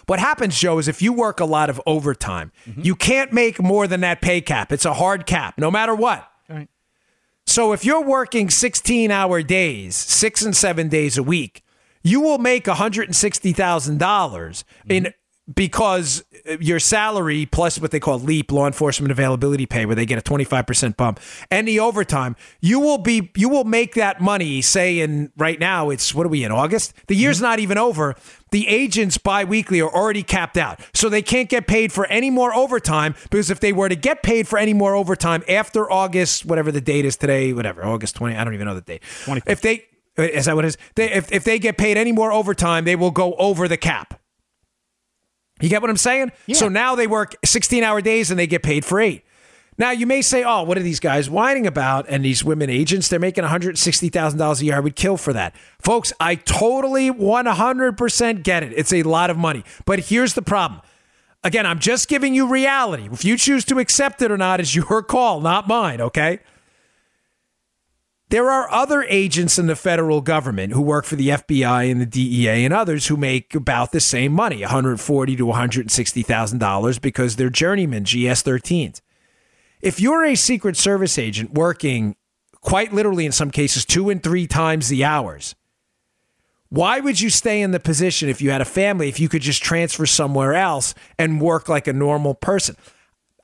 What 0.05 0.19
happens, 0.19 0.57
Joe, 0.57 0.77
is 0.77 0.87
if 0.87 1.01
you 1.01 1.11
work 1.11 1.39
a 1.39 1.45
lot 1.45 1.69
of 1.69 1.81
overtime, 1.85 2.51
mm-hmm. 2.65 2.81
you 2.81 2.95
can't 2.95 3.33
make 3.33 3.61
more 3.61 3.87
than 3.87 4.01
that 4.01 4.21
pay 4.21 4.39
cap. 4.39 4.71
It's 4.71 4.85
a 4.85 4.93
hard 4.93 5.25
cap, 5.25 5.57
no 5.57 5.69
matter 5.69 5.93
what. 5.93 6.31
So 7.47 7.73
if 7.73 7.85
you're 7.85 8.03
working 8.03 8.49
16 8.49 9.11
hour 9.11 9.41
days, 9.41 9.95
six 9.95 10.41
and 10.41 10.55
seven 10.55 10.89
days 10.89 11.17
a 11.17 11.23
week, 11.23 11.63
you 12.03 12.21
will 12.21 12.37
make 12.37 12.65
$160,000 12.65 14.63
in 14.89 15.03
mm-hmm. 15.03 15.11
Because 15.53 16.23
your 16.59 16.79
salary 16.79 17.45
plus 17.45 17.79
what 17.79 17.91
they 17.91 17.99
call 17.99 18.19
leap 18.19 18.51
law 18.51 18.65
enforcement 18.65 19.11
availability 19.11 19.65
pay 19.65 19.85
where 19.85 19.95
they 19.95 20.05
get 20.05 20.17
a 20.17 20.21
25% 20.21 20.97
bump 20.97 21.19
and 21.51 21.67
the 21.67 21.79
overtime 21.79 22.35
you 22.61 22.79
will 22.79 22.97
be 22.97 23.31
you 23.35 23.47
will 23.47 23.63
make 23.63 23.93
that 23.93 24.19
money 24.19 24.61
say 24.61 24.99
in 24.99 25.31
right 25.37 25.59
now 25.59 25.91
it's 25.91 26.15
what 26.15 26.25
are 26.25 26.29
we 26.29 26.43
in 26.43 26.51
august? 26.51 26.93
The 27.07 27.15
year's 27.15 27.37
mm-hmm. 27.37 27.45
not 27.45 27.59
even 27.59 27.77
over. 27.77 28.15
The 28.51 28.67
agents 28.67 29.17
biweekly 29.17 29.81
are 29.81 29.93
already 29.93 30.23
capped 30.23 30.57
out. 30.57 30.79
So 30.93 31.09
they 31.09 31.21
can't 31.21 31.49
get 31.49 31.67
paid 31.67 31.91
for 31.91 32.05
any 32.07 32.29
more 32.29 32.55
overtime 32.55 33.15
because 33.23 33.49
if 33.49 33.59
they 33.59 33.73
were 33.73 33.89
to 33.89 33.95
get 33.95 34.23
paid 34.23 34.47
for 34.47 34.57
any 34.57 34.73
more 34.73 34.95
overtime 34.95 35.43
after 35.47 35.91
august 35.91 36.45
whatever 36.45 36.71
the 36.71 36.81
date 36.81 37.05
is 37.05 37.17
today 37.17 37.53
whatever 37.53 37.85
august 37.85 38.15
20 38.15 38.35
i 38.35 38.43
don't 38.43 38.53
even 38.53 38.65
know 38.65 38.75
the 38.75 38.81
date. 38.81 39.03
25th. 39.25 39.43
if 39.47 39.61
they 39.61 39.85
is 40.17 40.45
that 40.45 40.55
what 40.55 40.63
it 40.63 40.69
is? 40.69 40.77
They, 40.95 41.11
if, 41.11 41.29
if 41.29 41.43
they 41.43 41.59
get 41.59 41.77
paid 41.77 41.97
any 41.97 42.11
more 42.11 42.31
overtime 42.31 42.85
they 42.85 42.95
will 42.95 43.11
go 43.11 43.33
over 43.35 43.67
the 43.67 43.77
cap 43.77 44.19
you 45.61 45.69
get 45.69 45.81
what 45.81 45.89
I'm 45.89 45.97
saying? 45.97 46.31
So 46.53 46.67
now 46.69 46.95
they 46.95 47.07
work 47.07 47.35
16 47.45 47.83
hour 47.83 48.01
days 48.01 48.29
and 48.29 48.39
they 48.39 48.47
get 48.47 48.61
paid 48.63 48.83
for 48.83 48.99
eight. 48.99 49.23
Now 49.77 49.91
you 49.91 50.05
may 50.05 50.21
say, 50.21 50.43
oh, 50.43 50.63
what 50.63 50.77
are 50.77 50.81
these 50.81 51.01
guys 51.01 51.29
whining 51.29 51.67
about? 51.67 52.05
And 52.07 52.23
these 52.23 52.43
women 52.43 52.69
agents, 52.69 53.09
they're 53.09 53.19
making 53.19 53.43
$160,000 53.43 54.61
a 54.61 54.65
year. 54.65 54.75
I 54.75 54.79
would 54.79 54.95
kill 54.95 55.17
for 55.17 55.33
that. 55.33 55.53
Folks, 55.79 56.13
I 56.19 56.35
totally 56.35 57.11
100% 57.11 58.43
get 58.43 58.63
it. 58.63 58.73
It's 58.75 58.93
a 58.93 59.03
lot 59.03 59.29
of 59.29 59.37
money. 59.37 59.63
But 59.85 59.99
here's 59.99 60.33
the 60.33 60.41
problem. 60.41 60.81
Again, 61.43 61.65
I'm 61.65 61.79
just 61.79 62.07
giving 62.07 62.33
you 62.33 62.47
reality. 62.47 63.07
If 63.11 63.23
you 63.25 63.37
choose 63.37 63.65
to 63.65 63.79
accept 63.79 64.21
it 64.21 64.31
or 64.31 64.37
not 64.37 64.59
is 64.59 64.75
your 64.75 65.03
call, 65.07 65.41
not 65.41 65.67
mine, 65.67 66.01
okay? 66.01 66.39
There 68.29 68.49
are 68.49 68.71
other 68.71 69.03
agents 69.03 69.59
in 69.59 69.67
the 69.67 69.75
federal 69.75 70.19
government 70.21 70.73
who 70.73 70.81
work 70.81 71.05
for 71.05 71.15
the 71.15 71.29
FBI 71.29 71.91
and 71.91 72.01
the 72.01 72.07
DEA 72.07 72.65
and 72.65 72.73
others 72.73 73.07
who 73.07 73.17
make 73.17 73.53
about 73.53 73.91
the 73.91 73.99
same 73.99 74.31
money, 74.31 74.61
140 74.61 75.35
to 75.35 75.45
160,000 75.45 76.57
dollars 76.57 76.97
because 76.97 77.35
they're 77.35 77.51
journeymen 77.51 78.03
GS-13s. 78.03 79.01
If 79.81 79.99
you're 79.99 80.25
a 80.25 80.35
Secret 80.35 80.75
Service 80.75 81.19
agent 81.19 81.53
working 81.53 82.15
quite 82.61 82.91
literally 82.91 83.27
in 83.27 83.31
some 83.31 83.51
cases 83.51 83.85
2 83.85 84.09
and 84.09 84.23
3 84.23 84.47
times 84.47 84.89
the 84.89 85.05
hours, 85.05 85.53
why 86.69 86.99
would 86.99 87.21
you 87.21 87.29
stay 87.29 87.61
in 87.61 87.71
the 87.71 87.79
position 87.79 88.27
if 88.27 88.41
you 88.41 88.49
had 88.49 88.61
a 88.61 88.65
family 88.65 89.07
if 89.07 89.19
you 89.19 89.29
could 89.29 89.43
just 89.43 89.61
transfer 89.61 90.07
somewhere 90.07 90.55
else 90.55 90.95
and 91.19 91.39
work 91.39 91.69
like 91.69 91.87
a 91.87 91.93
normal 91.93 92.33
person? 92.33 92.75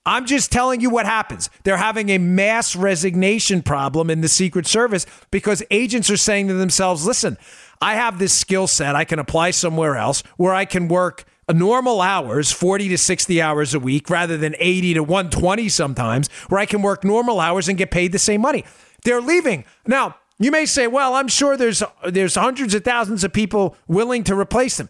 I'm 0.05 0.25
just 0.25 0.51
telling 0.51 0.81
you 0.81 0.89
what 0.89 1.05
happens. 1.05 1.49
They're 1.63 1.77
having 1.77 2.09
a 2.09 2.17
mass 2.17 2.75
resignation 2.75 3.61
problem 3.61 4.09
in 4.09 4.21
the 4.21 4.27
Secret 4.27 4.65
Service 4.65 5.05
because 5.29 5.61
agents 5.69 6.09
are 6.09 6.17
saying 6.17 6.47
to 6.47 6.55
themselves, 6.55 7.05
listen, 7.05 7.37
I 7.81 7.95
have 7.95 8.17
this 8.17 8.33
skill 8.33 8.67
set. 8.67 8.95
I 8.95 9.05
can 9.05 9.19
apply 9.19 9.51
somewhere 9.51 9.95
else 9.95 10.23
where 10.37 10.53
I 10.53 10.65
can 10.65 10.87
work 10.87 11.25
normal 11.53 12.01
hours, 12.01 12.51
40 12.51 12.89
to 12.89 12.97
60 12.97 13.41
hours 13.41 13.73
a 13.73 13.79
week, 13.79 14.09
rather 14.09 14.37
than 14.37 14.55
80 14.57 14.95
to 14.95 15.03
120 15.03 15.69
sometimes, 15.69 16.29
where 16.47 16.59
I 16.59 16.65
can 16.65 16.81
work 16.81 17.03
normal 17.03 17.39
hours 17.39 17.67
and 17.67 17.77
get 17.77 17.91
paid 17.91 18.11
the 18.11 18.19
same 18.19 18.41
money. 18.41 18.65
They're 19.03 19.21
leaving. 19.21 19.65
Now, 19.85 20.15
you 20.39 20.51
may 20.51 20.65
say, 20.65 20.87
well, 20.87 21.13
I'm 21.13 21.27
sure 21.27 21.57
there's 21.57 21.83
there's 22.07 22.35
hundreds 22.35 22.73
of 22.73 22.83
thousands 22.83 23.23
of 23.23 23.33
people 23.33 23.75
willing 23.87 24.23
to 24.25 24.35
replace 24.35 24.77
them. 24.77 24.89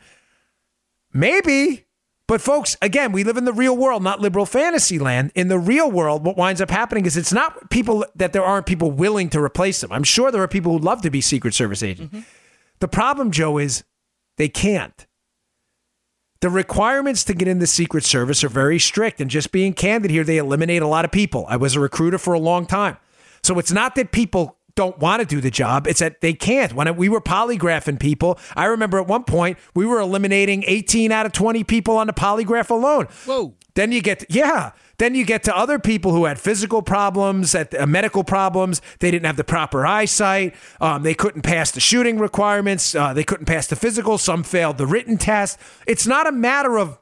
Maybe, 1.13 1.85
but 2.31 2.39
folks, 2.39 2.77
again, 2.81 3.11
we 3.11 3.25
live 3.25 3.35
in 3.35 3.43
the 3.43 3.51
real 3.51 3.75
world, 3.75 4.01
not 4.01 4.21
liberal 4.21 4.45
fantasy 4.45 4.97
land. 4.97 5.33
In 5.35 5.49
the 5.49 5.59
real 5.59 5.91
world, 5.91 6.23
what 6.23 6.37
winds 6.37 6.61
up 6.61 6.69
happening 6.69 7.05
is 7.05 7.17
it's 7.17 7.33
not 7.33 7.69
people 7.69 8.05
that 8.15 8.31
there 8.31 8.41
aren't 8.41 8.65
people 8.65 8.89
willing 8.89 9.29
to 9.31 9.43
replace 9.43 9.81
them. 9.81 9.91
I'm 9.91 10.05
sure 10.05 10.31
there 10.31 10.41
are 10.41 10.47
people 10.47 10.71
who 10.71 10.79
love 10.79 11.01
to 11.01 11.09
be 11.09 11.19
Secret 11.19 11.53
Service 11.53 11.83
agents. 11.83 12.15
Mm-hmm. 12.15 12.23
The 12.79 12.87
problem, 12.87 13.31
Joe, 13.31 13.57
is 13.57 13.83
They 14.37 14.47
can't. 14.47 15.05
The 16.39 16.49
requirements 16.49 17.25
to 17.25 17.33
get 17.33 17.49
in 17.49 17.59
the 17.59 17.67
Secret 17.67 18.05
Service 18.05 18.45
are 18.45 18.49
very 18.49 18.79
strict. 18.79 19.19
And 19.19 19.29
just 19.29 19.51
being 19.51 19.73
candid 19.73 20.09
here, 20.09 20.23
they 20.23 20.37
eliminate 20.37 20.81
a 20.81 20.87
lot 20.87 21.03
of 21.03 21.11
people. 21.11 21.45
I 21.49 21.57
was 21.57 21.75
a 21.75 21.81
recruiter 21.81 22.17
for 22.17 22.33
a 22.33 22.39
long 22.39 22.65
time. 22.65 22.95
So 23.43 23.59
it's 23.59 23.73
not 23.73 23.95
that 23.95 24.13
people 24.13 24.57
don't 24.81 24.97
want 24.97 25.19
to 25.19 25.27
do 25.27 25.39
the 25.39 25.51
job. 25.51 25.85
It's 25.85 25.99
that 25.99 26.21
they 26.21 26.33
can't. 26.33 26.73
When 26.73 26.95
we 26.95 27.07
were 27.07 27.21
polygraphing 27.21 27.99
people, 27.99 28.39
I 28.55 28.65
remember 28.65 28.99
at 28.99 29.05
one 29.05 29.23
point 29.23 29.59
we 29.75 29.85
were 29.85 29.99
eliminating 29.99 30.63
18 30.65 31.11
out 31.11 31.27
of 31.27 31.33
20 31.33 31.63
people 31.65 31.97
on 31.97 32.07
the 32.07 32.13
polygraph 32.13 32.71
alone. 32.71 33.05
Whoa. 33.25 33.53
Then 33.75 33.91
you 33.91 34.01
get, 34.01 34.19
to, 34.19 34.25
yeah. 34.29 34.71
Then 34.97 35.13
you 35.13 35.23
get 35.23 35.43
to 35.43 35.55
other 35.55 35.77
people 35.77 36.13
who 36.13 36.25
had 36.25 36.39
physical 36.39 36.81
problems, 36.81 37.53
at 37.53 37.79
uh, 37.79 37.85
medical 37.85 38.23
problems. 38.23 38.81
They 38.99 39.11
didn't 39.11 39.27
have 39.27 39.37
the 39.37 39.43
proper 39.43 39.85
eyesight. 39.85 40.55
Um, 40.81 41.03
they 41.03 41.13
couldn't 41.13 41.43
pass 41.43 41.71
the 41.71 41.79
shooting 41.79 42.17
requirements. 42.17 42.95
Uh, 42.95 43.13
they 43.13 43.23
couldn't 43.23 43.45
pass 43.45 43.67
the 43.67 43.75
physical. 43.75 44.17
Some 44.17 44.43
failed 44.43 44.79
the 44.79 44.87
written 44.87 45.17
test. 45.17 45.59
It's 45.85 46.07
not 46.07 46.27
a 46.27 46.31
matter 46.31 46.79
of 46.79 46.97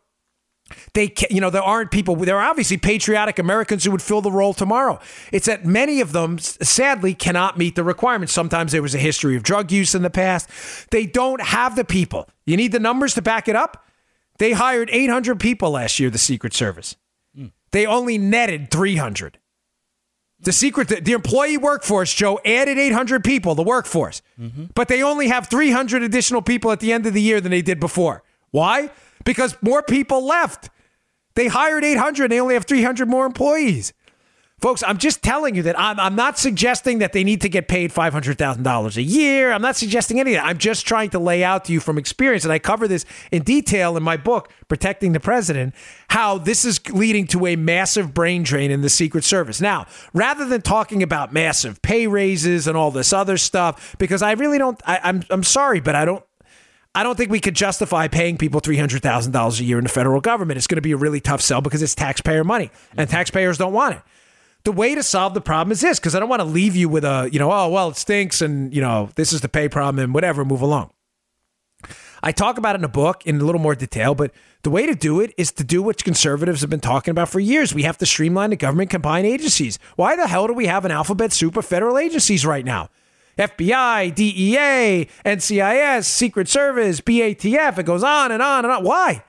they 0.93 1.13
you 1.29 1.41
know 1.41 1.49
there 1.49 1.63
aren't 1.63 1.91
people 1.91 2.15
there 2.15 2.37
are 2.37 2.49
obviously 2.49 2.77
patriotic 2.77 3.39
americans 3.39 3.83
who 3.83 3.91
would 3.91 4.01
fill 4.01 4.21
the 4.21 4.31
role 4.31 4.53
tomorrow 4.53 4.99
it's 5.31 5.45
that 5.45 5.65
many 5.65 6.01
of 6.01 6.11
them 6.11 6.39
sadly 6.39 7.13
cannot 7.13 7.57
meet 7.57 7.75
the 7.75 7.83
requirements 7.83 8.33
sometimes 8.33 8.71
there 8.71 8.81
was 8.81 8.95
a 8.95 8.99
history 8.99 9.35
of 9.35 9.43
drug 9.43 9.71
use 9.71 9.93
in 9.95 10.01
the 10.01 10.09
past 10.09 10.49
they 10.91 11.05
don't 11.05 11.41
have 11.41 11.75
the 11.75 11.85
people 11.85 12.29
you 12.45 12.57
need 12.57 12.71
the 12.71 12.79
numbers 12.79 13.13
to 13.13 13.21
back 13.21 13.47
it 13.47 13.55
up 13.55 13.85
they 14.37 14.53
hired 14.53 14.89
800 14.91 15.39
people 15.39 15.71
last 15.71 15.99
year 15.99 16.09
the 16.09 16.17
secret 16.17 16.53
service 16.53 16.95
they 17.71 17.85
only 17.85 18.17
netted 18.17 18.71
300. 18.71 19.37
The 20.41 20.53
secret, 20.53 20.87
the, 20.87 21.01
the 21.01 21.11
employee 21.11 21.57
workforce, 21.57 22.13
Joe, 22.13 22.39
added 22.45 22.77
800 22.77 23.23
people, 23.23 23.55
the 23.55 23.63
workforce, 23.63 24.21
mm-hmm. 24.39 24.65
but 24.73 24.87
they 24.87 25.03
only 25.03 25.27
have 25.27 25.47
300 25.47 26.01
additional 26.01 26.41
people 26.41 26.71
at 26.71 26.79
the 26.79 26.93
end 26.93 27.05
of 27.05 27.13
the 27.13 27.21
year 27.21 27.41
than 27.41 27.51
they 27.51 27.61
did 27.61 27.79
before. 27.79 28.23
Why? 28.51 28.89
Because 29.25 29.57
more 29.61 29.83
people 29.83 30.25
left. 30.25 30.69
They 31.35 31.47
hired 31.47 31.83
800, 31.83 32.31
they 32.31 32.39
only 32.39 32.55
have 32.55 32.65
300 32.65 33.07
more 33.07 33.25
employees. 33.25 33.93
Folks, 34.59 34.83
I'm 34.83 34.97
just 34.97 35.23
telling 35.23 35.55
you 35.55 35.63
that 35.63 35.79
I'm, 35.79 35.97
I'm 36.01 36.15
not 36.15 36.37
suggesting 36.37 36.99
that 36.99 37.13
they 37.13 37.23
need 37.23 37.39
to 37.41 37.49
get 37.49 37.69
paid 37.69 37.91
$500,000 37.91 38.97
a 38.97 39.01
year. 39.01 39.53
I'm 39.53 39.61
not 39.61 39.77
suggesting 39.77 40.19
any 40.19 40.35
of 40.35 40.41
that. 40.41 40.47
I'm 40.47 40.57
just 40.57 40.85
trying 40.85 41.11
to 41.11 41.19
lay 41.19 41.45
out 41.45 41.63
to 41.65 41.73
you 41.73 41.79
from 41.79 41.97
experience, 41.97 42.43
and 42.43 42.51
I 42.51 42.59
cover 42.59 42.85
this 42.85 43.05
in 43.31 43.43
detail 43.43 43.95
in 43.95 44.03
my 44.03 44.17
book, 44.17 44.51
Protecting 44.67 45.13
the 45.13 45.21
President, 45.21 45.73
how 46.09 46.37
this 46.37 46.65
is 46.65 46.85
leading 46.89 47.25
to 47.27 47.47
a 47.47 47.55
massive 47.55 48.13
brain 48.13 48.43
drain 48.43 48.69
in 48.69 48.81
the 48.81 48.89
Secret 48.89 49.23
Service. 49.23 49.61
Now, 49.61 49.85
rather 50.13 50.43
than 50.43 50.61
talking 50.61 51.01
about 51.03 51.31
massive 51.31 51.81
pay 51.81 52.07
raises 52.07 52.67
and 52.67 52.75
all 52.75 52.91
this 52.91 53.13
other 53.13 53.37
stuff, 53.37 53.95
because 53.97 54.21
I 54.21 54.33
really 54.33 54.57
don't, 54.57 54.81
I, 54.85 54.99
I'm, 55.03 55.23
I'm 55.29 55.43
sorry, 55.43 55.79
but 55.79 55.95
I 55.95 56.03
don't 56.03 56.23
I 56.95 57.03
don't 57.03 57.15
think 57.15 57.29
we 57.29 57.39
could 57.39 57.55
justify 57.55 58.07
paying 58.07 58.37
people 58.37 58.61
$300,000 58.61 59.59
a 59.59 59.63
year 59.63 59.77
in 59.77 59.83
the 59.83 59.89
federal 59.89 60.21
government. 60.21 60.57
It's 60.57 60.67
going 60.67 60.77
to 60.77 60.81
be 60.81 60.91
a 60.91 60.97
really 60.97 61.19
tough 61.19 61.41
sell 61.41 61.61
because 61.61 61.81
it's 61.83 61.95
taxpayer 61.95 62.43
money 62.43 62.71
and 62.91 63.07
mm-hmm. 63.07 63.15
taxpayers 63.15 63.57
don't 63.57 63.73
want 63.73 63.95
it 63.95 64.01
the 64.63 64.71
way 64.71 64.95
to 64.95 65.03
solve 65.03 65.33
the 65.33 65.41
problem 65.41 65.71
is 65.71 65.81
this 65.81 65.99
because 65.99 66.15
I 66.15 66.19
don't 66.19 66.29
want 66.29 66.41
to 66.41 66.47
leave 66.47 66.75
you 66.75 66.89
with 66.89 67.03
a, 67.03 67.29
you 67.31 67.39
know, 67.39 67.51
oh, 67.51 67.69
well, 67.69 67.89
it 67.89 67.95
stinks 67.95 68.41
and, 68.41 68.73
you 68.73 68.81
know, 68.81 69.09
this 69.15 69.31
is 69.31 69.41
the 69.41 69.49
pay 69.49 69.69
problem 69.69 70.03
and 70.03 70.13
whatever, 70.13 70.43
move 70.43 70.61
along. 70.61 70.91
I 72.21 72.33
talk 72.33 72.57
about 72.57 72.75
it 72.75 72.79
in 72.79 72.83
a 72.83 72.89
book 72.89 73.25
in 73.25 73.39
a 73.39 73.43
little 73.45 73.61
more 73.61 73.75
detail, 73.75 74.13
but 74.13 74.31
the 74.63 74.69
way 74.69 74.85
to 74.85 74.93
do 74.93 75.21
it 75.21 75.33
is 75.37 75.53
to 75.53 75.63
do 75.63 75.81
what 75.81 76.03
conservatives 76.03 76.59
have 76.59 76.69
been 76.69 76.81
talking 76.81 77.11
about 77.11 77.29
for 77.29 77.39
years. 77.39 77.73
We 77.73 77.83
have 77.83 77.97
to 77.99 78.05
streamline 78.05 78.49
the 78.49 78.57
government 78.57 78.89
combined 78.89 79.25
agencies. 79.25 79.79
Why 79.95 80.17
the 80.17 80.27
hell 80.27 80.47
do 80.47 80.53
we 80.53 80.65
have 80.65 80.83
an 80.83 80.91
alphabet 80.91 81.31
soup 81.31 81.55
of 81.55 81.65
federal 81.65 81.97
agencies 81.97 82.45
right 82.45 82.65
now? 82.65 82.89
FBI, 83.39 84.13
DEA, 84.13 85.07
NCIS, 85.25 86.03
Secret 86.03 86.49
Service, 86.49 86.99
BATF, 87.01 87.77
it 87.77 87.85
goes 87.85 88.03
on 88.03 88.31
and 88.31 88.43
on 88.43 88.65
and 88.65 88.73
on. 88.73 88.83
Why? 88.83 89.23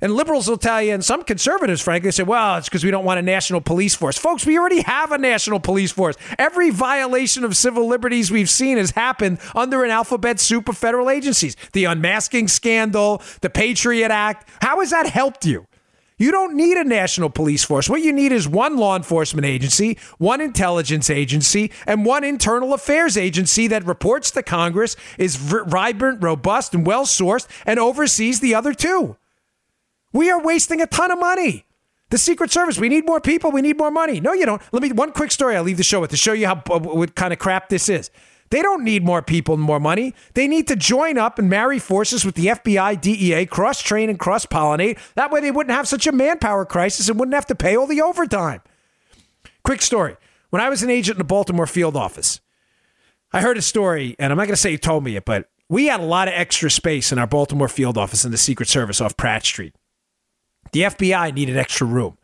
And 0.00 0.12
liberals 0.12 0.48
will 0.48 0.58
tell 0.58 0.82
you, 0.82 0.92
and 0.92 1.02
some 1.02 1.22
conservatives, 1.22 1.80
frankly, 1.80 2.10
say, 2.10 2.24
well, 2.24 2.58
it's 2.58 2.68
because 2.68 2.84
we 2.84 2.90
don't 2.90 3.04
want 3.06 3.20
a 3.20 3.22
national 3.22 3.60
police 3.60 3.94
force. 3.94 4.18
Folks, 4.18 4.44
we 4.44 4.58
already 4.58 4.82
have 4.82 5.12
a 5.12 5.18
national 5.18 5.60
police 5.60 5.92
force. 5.92 6.16
Every 6.38 6.68
violation 6.70 7.44
of 7.44 7.56
civil 7.56 7.86
liberties 7.86 8.30
we've 8.30 8.50
seen 8.50 8.76
has 8.76 8.90
happened 8.90 9.38
under 9.54 9.84
an 9.84 9.90
alphabet 9.90 10.40
soup 10.40 10.68
of 10.68 10.76
federal 10.76 11.08
agencies. 11.08 11.56
The 11.72 11.84
unmasking 11.84 12.48
scandal, 12.48 13.22
the 13.40 13.48
Patriot 13.48 14.10
Act. 14.10 14.46
How 14.60 14.80
has 14.80 14.90
that 14.90 15.06
helped 15.06 15.46
you? 15.46 15.66
You 16.24 16.30
don't 16.30 16.54
need 16.54 16.78
a 16.78 16.84
national 16.84 17.28
police 17.28 17.64
force. 17.64 17.86
What 17.86 18.00
you 18.00 18.10
need 18.10 18.32
is 18.32 18.48
one 18.48 18.78
law 18.78 18.96
enforcement 18.96 19.44
agency, 19.44 19.98
one 20.16 20.40
intelligence 20.40 21.10
agency, 21.10 21.70
and 21.86 22.06
one 22.06 22.24
internal 22.24 22.72
affairs 22.72 23.18
agency 23.18 23.66
that 23.66 23.84
reports 23.84 24.30
to 24.30 24.42
Congress, 24.42 24.96
is 25.18 25.36
vibrant, 25.36 26.22
robust, 26.22 26.72
and 26.72 26.86
well 26.86 27.04
sourced, 27.04 27.46
and 27.66 27.78
oversees 27.78 28.40
the 28.40 28.54
other 28.54 28.72
two. 28.72 29.18
We 30.14 30.30
are 30.30 30.42
wasting 30.42 30.80
a 30.80 30.86
ton 30.86 31.10
of 31.10 31.20
money. 31.20 31.66
The 32.08 32.16
Secret 32.16 32.50
Service, 32.50 32.78
we 32.78 32.88
need 32.88 33.04
more 33.04 33.20
people, 33.20 33.52
we 33.52 33.60
need 33.60 33.76
more 33.76 33.90
money. 33.90 34.18
No, 34.18 34.32
you 34.32 34.46
don't. 34.46 34.62
Let 34.72 34.82
me 34.82 34.92
one 34.92 35.12
quick 35.12 35.30
story 35.30 35.56
I'll 35.56 35.62
leave 35.62 35.76
the 35.76 35.82
show 35.82 36.00
with 36.00 36.08
to 36.12 36.16
show 36.16 36.32
you 36.32 36.46
how 36.46 36.62
uh, 36.70 36.78
what 36.78 37.14
kind 37.16 37.34
of 37.34 37.38
crap 37.38 37.68
this 37.68 37.90
is. 37.90 38.10
They 38.54 38.62
don't 38.62 38.84
need 38.84 39.02
more 39.02 39.20
people 39.20 39.56
and 39.56 39.62
more 39.64 39.80
money. 39.80 40.14
They 40.34 40.46
need 40.46 40.68
to 40.68 40.76
join 40.76 41.18
up 41.18 41.40
and 41.40 41.50
marry 41.50 41.80
forces 41.80 42.24
with 42.24 42.36
the 42.36 42.46
FBI, 42.46 43.00
DEA, 43.00 43.46
cross 43.46 43.82
train 43.82 44.08
and 44.08 44.16
cross 44.16 44.46
pollinate. 44.46 44.96
That 45.16 45.32
way 45.32 45.40
they 45.40 45.50
wouldn't 45.50 45.74
have 45.74 45.88
such 45.88 46.06
a 46.06 46.12
manpower 46.12 46.64
crisis 46.64 47.08
and 47.08 47.18
wouldn't 47.18 47.34
have 47.34 47.46
to 47.46 47.56
pay 47.56 47.76
all 47.76 47.88
the 47.88 48.00
overtime. 48.00 48.60
Quick 49.64 49.82
story. 49.82 50.16
When 50.50 50.62
I 50.62 50.68
was 50.68 50.84
an 50.84 50.90
agent 50.90 51.16
in 51.16 51.18
the 51.18 51.24
Baltimore 51.24 51.66
field 51.66 51.96
office, 51.96 52.38
I 53.32 53.40
heard 53.40 53.58
a 53.58 53.60
story, 53.60 54.14
and 54.20 54.30
I'm 54.30 54.36
not 54.36 54.44
going 54.44 54.54
to 54.54 54.60
say 54.60 54.70
you 54.70 54.78
told 54.78 55.02
me 55.02 55.16
it, 55.16 55.24
but 55.24 55.48
we 55.68 55.86
had 55.86 55.98
a 55.98 56.04
lot 56.04 56.28
of 56.28 56.34
extra 56.34 56.70
space 56.70 57.10
in 57.10 57.18
our 57.18 57.26
Baltimore 57.26 57.66
field 57.66 57.98
office 57.98 58.24
in 58.24 58.30
the 58.30 58.38
Secret 58.38 58.68
Service 58.68 59.00
off 59.00 59.16
Pratt 59.16 59.44
Street. 59.44 59.74
The 60.70 60.82
FBI 60.82 61.34
needed 61.34 61.56
extra 61.56 61.88
room. 61.88 62.18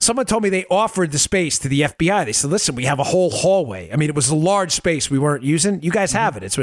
Someone 0.00 0.26
told 0.26 0.42
me 0.42 0.50
they 0.50 0.66
offered 0.70 1.10
the 1.10 1.18
space 1.18 1.58
to 1.58 1.68
the 1.68 1.80
FBI. 1.82 2.26
They 2.26 2.32
said, 2.32 2.50
listen, 2.50 2.74
we 2.74 2.84
have 2.84 2.98
a 2.98 3.04
whole 3.04 3.30
hallway. 3.30 3.90
I 3.92 3.96
mean, 3.96 4.08
it 4.08 4.14
was 4.14 4.28
a 4.28 4.36
large 4.36 4.72
space 4.72 5.10
we 5.10 5.18
weren't 5.18 5.42
using. 5.42 5.82
You 5.82 5.90
guys 5.90 6.12
have 6.12 6.36
it. 6.36 6.42
It's 6.42 6.58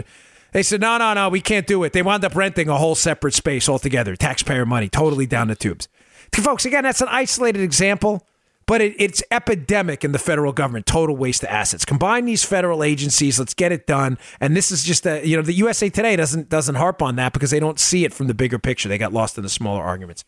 they 0.54 0.62
said, 0.62 0.82
no, 0.82 0.98
no, 1.00 1.14
no, 1.16 1.30
we 1.30 1.42
can't 1.42 1.66
do 1.66 1.84
it. 1.84 1.94
They 1.94 2.04
wound 2.04 2.24
up 2.24 2.36
renting 2.36 2.70
a 2.70 2.78
whole 2.78 2.94
separate 2.94 3.34
space 3.34 3.68
altogether. 3.68 4.16
Taxpayer 4.16 4.66
money, 4.66 4.88
totally 4.88 5.26
down 5.26 5.48
the 5.48 5.56
tubes. 5.56 5.88
Folks, 6.34 6.66
again, 6.66 6.84
that's 6.84 7.02
an 7.02 7.08
isolated 7.10 7.62
example, 7.62 8.26
but 8.66 8.80
it, 8.80 8.96
it's 9.00 9.24
epidemic 9.32 10.04
in 10.04 10.12
the 10.12 10.20
federal 10.20 10.54
government. 10.54 10.86
Total 10.86 11.16
waste 11.16 11.44
of 11.44 11.50
assets. 11.50 11.86
Combine 11.86 12.26
these 12.26 12.44
federal 12.44 12.84
agencies. 12.84 13.40
Let's 13.40 13.54
get 13.56 13.72
it 13.72 13.88
done. 13.88 14.18
And 14.40 14.56
this 14.56 14.72
is 14.72 14.84
just 14.84 15.06
a, 15.08 15.26
you 15.28 15.36
know, 15.36 15.42
the 15.42 15.54
USA 15.54 15.90
Today 15.90 16.16
doesn't 16.16 16.50
doesn't 16.50 16.76
harp 16.76 17.02
on 17.02 17.16
that 17.18 17.34
because 17.34 17.52
they 17.52 17.60
don't 17.60 17.80
see 17.80 18.06
it 18.06 18.14
from 18.14 18.28
the 18.28 18.34
bigger 18.34 18.60
picture. 18.60 18.90
They 18.90 18.98
got 18.98 19.12
lost 19.12 19.38
in 19.38 19.44
the 19.44 19.50
smaller 19.50 19.84
arguments. 19.84 20.24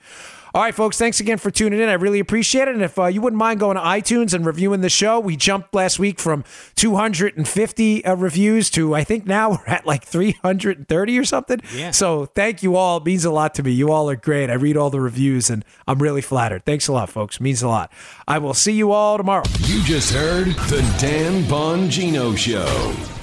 All 0.56 0.62
right, 0.62 0.74
folks, 0.74 0.98
thanks 0.98 1.20
again 1.20 1.38
for 1.38 1.52
tuning 1.52 1.82
in. 1.82 1.90
I 1.90 1.96
really 1.96 2.22
appreciate 2.22 2.70
it. 2.70 2.76
And 2.76 2.82
if 2.82 2.98
uh, 2.98 3.08
you 3.08 3.20
wouldn't 3.20 3.38
mind 3.38 3.60
going 3.60 3.76
to 3.76 3.82
iTunes 3.82 4.34
and 4.34 4.46
reviewing 4.46 4.80
the 4.80 4.88
show, 4.88 5.20
we 5.20 5.36
jumped 5.36 5.76
last 5.76 6.00
week 6.00 6.18
from 6.18 6.46
250 6.76 8.06
uh, 8.06 8.16
reviews 8.16 8.70
to 8.70 8.96
I 8.96 9.04
think 9.04 9.26
now 9.26 9.50
we're 9.68 9.68
at 9.68 9.86
like 9.86 10.06
330 10.06 11.20
or 11.20 11.26
something. 11.26 11.60
Yeah. 11.74 11.92
So 11.92 12.28
thank 12.28 12.64
you 12.64 12.78
all. 12.78 13.00
It 13.00 13.06
means 13.06 13.26
a 13.26 13.32
lot 13.32 13.54
to 13.56 13.64
me. 13.64 13.74
You 13.74 13.92
all 13.92 14.10
are 14.10 14.16
great. 14.16 14.50
I 14.50 14.54
read 14.54 14.78
all 14.78 14.90
the 14.90 15.02
reviews 15.02 15.50
and 15.50 15.66
I'm 15.90 16.02
really 16.02 16.22
flattered. 16.22 16.64
Thanks 16.64 16.88
a 16.88 16.94
lot, 16.94 17.10
folks. 17.10 17.36
It 17.36 17.42
means 17.42 17.62
a 17.62 17.68
lot. 17.68 17.92
I 18.26 18.38
will 18.38 18.54
see 18.54 18.72
you 18.72 18.94
all 18.94 19.18
tomorrow. 19.18 19.44
You 19.60 19.84
just 19.84 20.14
heard 20.14 20.48
the 20.70 20.80
Dan 21.02 21.44
Bongino 21.44 22.38
Show. 22.38 23.15